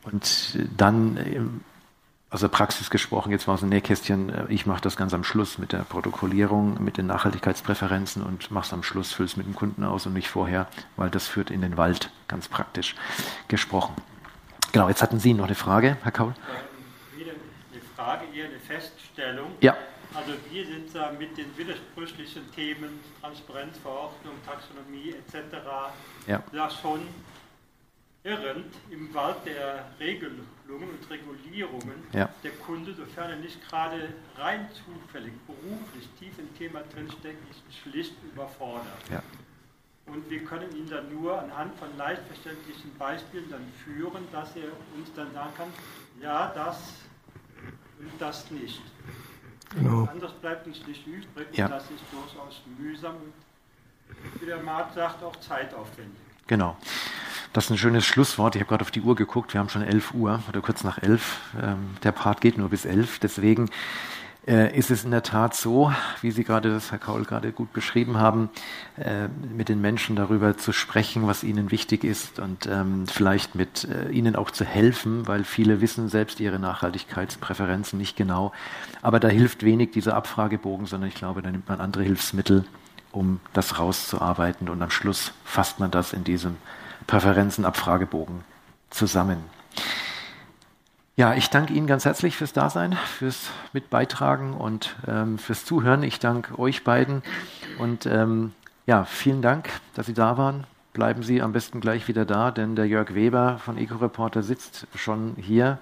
und 0.02 0.58
dann 0.76 1.18
ähm, 1.24 1.60
aus 2.30 2.40
der 2.40 2.48
Praxis 2.48 2.90
gesprochen, 2.90 3.30
jetzt 3.30 3.46
mal 3.46 3.54
aus 3.54 3.60
dem 3.60 3.68
Nähkästchen, 3.68 4.28
äh, 4.28 4.44
ich 4.48 4.66
mache 4.66 4.80
das 4.80 4.96
ganz 4.96 5.14
am 5.14 5.24
Schluss 5.24 5.58
mit 5.58 5.72
der 5.72 5.78
Protokollierung, 5.78 6.82
mit 6.82 6.98
den 6.98 7.06
Nachhaltigkeitspräferenzen 7.06 8.22
und 8.22 8.50
mache 8.50 8.66
es 8.66 8.72
am 8.72 8.82
Schluss, 8.82 9.12
fülle 9.12 9.26
es 9.26 9.36
mit 9.36 9.46
dem 9.46 9.54
Kunden 9.54 9.84
aus 9.84 10.06
und 10.06 10.14
nicht 10.14 10.28
vorher, 10.28 10.66
weil 10.96 11.10
das 11.10 11.28
führt 11.28 11.50
in 11.50 11.60
den 11.60 11.76
Wald, 11.76 12.10
ganz 12.26 12.48
praktisch 12.48 12.96
gesprochen. 13.48 13.94
Genau, 14.74 14.88
jetzt 14.88 15.02
hatten 15.02 15.20
Sie 15.20 15.34
noch 15.34 15.44
eine 15.44 15.54
Frage, 15.54 15.98
Herr 16.02 16.10
Kaul. 16.10 16.34
Wieder 17.16 17.30
eine 17.30 17.80
Frage, 17.94 18.24
eher 18.34 18.46
eine 18.46 18.58
Feststellung. 18.58 19.52
Ja. 19.60 19.76
Also 20.12 20.32
wir 20.50 20.66
sind 20.66 20.92
da 20.92 21.12
mit 21.12 21.38
den 21.38 21.56
widersprüchlichen 21.56 22.50
Themen 22.56 22.98
Transparenzverordnung, 23.20 24.34
Taxonomie 24.44 25.10
etc. 25.10 25.58
Ja. 26.26 26.42
da 26.50 26.68
schon 26.68 27.02
irrend 28.24 28.74
im 28.90 29.14
Wald 29.14 29.36
der 29.46 29.84
Regelungen 30.00 30.48
und 30.66 31.08
Regulierungen. 31.08 32.02
Ja. 32.12 32.28
Der 32.42 32.50
Kunde, 32.66 32.94
sofern 32.94 33.30
er 33.30 33.36
nicht 33.36 33.64
gerade 33.68 34.08
rein 34.36 34.68
zufällig 34.72 35.34
beruflich 35.46 36.08
tief 36.18 36.36
im 36.40 36.52
Thema 36.58 36.80
drinsteckt, 36.92 37.48
ist 37.48 37.62
schlicht 37.80 38.14
überfordert. 38.24 38.88
Ja. 39.08 39.22
Und 40.06 40.28
wir 40.28 40.44
können 40.44 40.74
ihn 40.76 40.88
dann 40.88 41.12
nur 41.14 41.40
anhand 41.40 41.78
von 41.78 41.88
leicht 41.96 42.22
verständlichen 42.26 42.94
Beispielen 42.98 43.50
dann 43.50 43.64
führen, 43.84 44.24
dass 44.32 44.54
er 44.56 44.68
uns 44.96 45.12
dann 45.16 45.32
sagen 45.32 45.50
kann, 45.56 45.68
ja, 46.20 46.52
das 46.54 46.78
und 47.98 48.10
das 48.18 48.50
nicht. 48.50 48.82
Genau. 49.74 50.06
Anders 50.10 50.32
bleibt 50.34 50.66
uns 50.66 50.86
nicht 50.86 51.06
übrig 51.06 51.48
Ja. 51.52 51.66
und 51.66 51.70
das 51.72 51.84
ist 51.84 52.02
durchaus 52.12 52.60
mühsam 52.78 53.14
und, 53.16 54.40
wie 54.40 54.46
der 54.46 54.62
Markt 54.62 54.94
sagt, 54.94 55.22
auch 55.22 55.34
zeitaufwendig. 55.36 56.20
Genau. 56.46 56.76
Das 57.54 57.64
ist 57.66 57.70
ein 57.70 57.78
schönes 57.78 58.04
Schlusswort. 58.04 58.56
Ich 58.56 58.60
habe 58.60 58.68
gerade 58.68 58.82
auf 58.82 58.90
die 58.90 59.00
Uhr 59.00 59.14
geguckt. 59.14 59.54
Wir 59.54 59.60
haben 59.60 59.68
schon 59.68 59.82
11 59.82 60.12
Uhr 60.14 60.42
oder 60.48 60.60
kurz 60.60 60.84
nach 60.84 60.98
11. 60.98 61.40
Ähm, 61.62 61.96
der 62.02 62.12
Part 62.12 62.40
geht 62.40 62.58
nur 62.58 62.68
bis 62.68 62.84
11. 62.84 63.20
Deswegen 63.20 63.70
äh, 64.46 64.76
ist 64.76 64.90
es 64.90 65.04
in 65.04 65.10
der 65.10 65.22
Tat 65.22 65.54
so, 65.54 65.92
wie 66.20 66.30
Sie 66.30 66.44
gerade 66.44 66.70
das, 66.70 66.90
Herr 66.90 66.98
Kaul, 66.98 67.24
gerade 67.24 67.52
gut 67.52 67.72
beschrieben 67.72 68.18
haben, 68.18 68.50
äh, 68.98 69.28
mit 69.28 69.68
den 69.68 69.80
Menschen 69.80 70.16
darüber 70.16 70.56
zu 70.56 70.72
sprechen, 70.72 71.26
was 71.26 71.44
ihnen 71.44 71.70
wichtig 71.70 72.04
ist 72.04 72.38
und 72.38 72.66
ähm, 72.66 73.06
vielleicht 73.06 73.54
mit 73.54 73.84
äh, 73.84 74.10
ihnen 74.10 74.36
auch 74.36 74.50
zu 74.50 74.64
helfen, 74.64 75.26
weil 75.26 75.44
viele 75.44 75.80
wissen 75.80 76.08
selbst 76.08 76.40
ihre 76.40 76.58
Nachhaltigkeitspräferenzen 76.58 77.98
nicht 77.98 78.16
genau. 78.16 78.52
Aber 79.02 79.20
da 79.20 79.28
hilft 79.28 79.62
wenig 79.62 79.92
dieser 79.92 80.14
Abfragebogen, 80.14 80.86
sondern 80.86 81.08
ich 81.08 81.16
glaube, 81.16 81.42
da 81.42 81.50
nimmt 81.50 81.68
man 81.68 81.80
andere 81.80 82.02
Hilfsmittel, 82.02 82.64
um 83.12 83.40
das 83.52 83.78
rauszuarbeiten 83.78 84.68
und 84.68 84.82
am 84.82 84.90
Schluss 84.90 85.32
fasst 85.44 85.80
man 85.80 85.90
das 85.90 86.12
in 86.12 86.24
diesem 86.24 86.56
Präferenzenabfragebogen 87.06 88.40
zusammen. 88.90 89.38
Ja, 91.16 91.34
ich 91.34 91.48
danke 91.48 91.72
Ihnen 91.72 91.86
ganz 91.86 92.04
herzlich 92.04 92.36
fürs 92.36 92.52
Dasein, 92.52 92.94
fürs 93.18 93.50
Mitbeitragen 93.72 94.52
und 94.52 94.96
ähm, 95.06 95.38
fürs 95.38 95.64
Zuhören. 95.64 96.02
Ich 96.02 96.18
danke 96.18 96.58
euch 96.58 96.82
beiden 96.82 97.22
und 97.78 98.04
ähm, 98.06 98.52
ja, 98.86 99.04
vielen 99.04 99.40
Dank, 99.40 99.70
dass 99.94 100.06
Sie 100.06 100.14
da 100.14 100.36
waren. 100.36 100.66
Bleiben 100.94 101.24
Sie 101.24 101.42
am 101.42 101.52
besten 101.52 101.80
gleich 101.80 102.06
wieder 102.06 102.24
da, 102.24 102.52
denn 102.52 102.76
der 102.76 102.86
Jörg 102.86 103.14
Weber 103.14 103.58
von 103.58 103.76
EcoReporter 103.76 104.44
sitzt 104.44 104.86
schon 104.94 105.34
hier. 105.36 105.78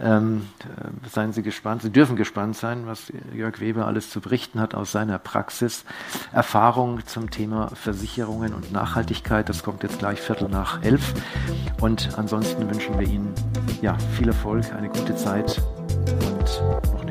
Ähm, 0.00 0.48
äh, 0.60 1.08
seien 1.10 1.34
Sie 1.34 1.42
gespannt, 1.42 1.82
Sie 1.82 1.90
dürfen 1.90 2.16
gespannt 2.16 2.56
sein, 2.56 2.86
was 2.86 3.12
Jörg 3.34 3.60
Weber 3.60 3.86
alles 3.86 4.08
zu 4.08 4.22
berichten 4.22 4.60
hat 4.60 4.74
aus 4.74 4.90
seiner 4.90 5.18
Praxis. 5.18 5.84
Erfahrung 6.32 7.04
zum 7.04 7.30
Thema 7.30 7.68
Versicherungen 7.74 8.54
und 8.54 8.72
Nachhaltigkeit, 8.72 9.50
das 9.50 9.62
kommt 9.62 9.82
jetzt 9.82 9.98
gleich 9.98 10.18
Viertel 10.18 10.48
nach 10.48 10.82
elf. 10.82 11.12
Und 11.82 12.16
ansonsten 12.16 12.66
wünschen 12.66 12.98
wir 12.98 13.06
Ihnen 13.06 13.34
ja, 13.82 13.98
viel 14.16 14.28
Erfolg, 14.28 14.72
eine 14.72 14.88
gute 14.88 15.14
Zeit 15.14 15.62
und 16.26 16.62
noch 16.94 17.04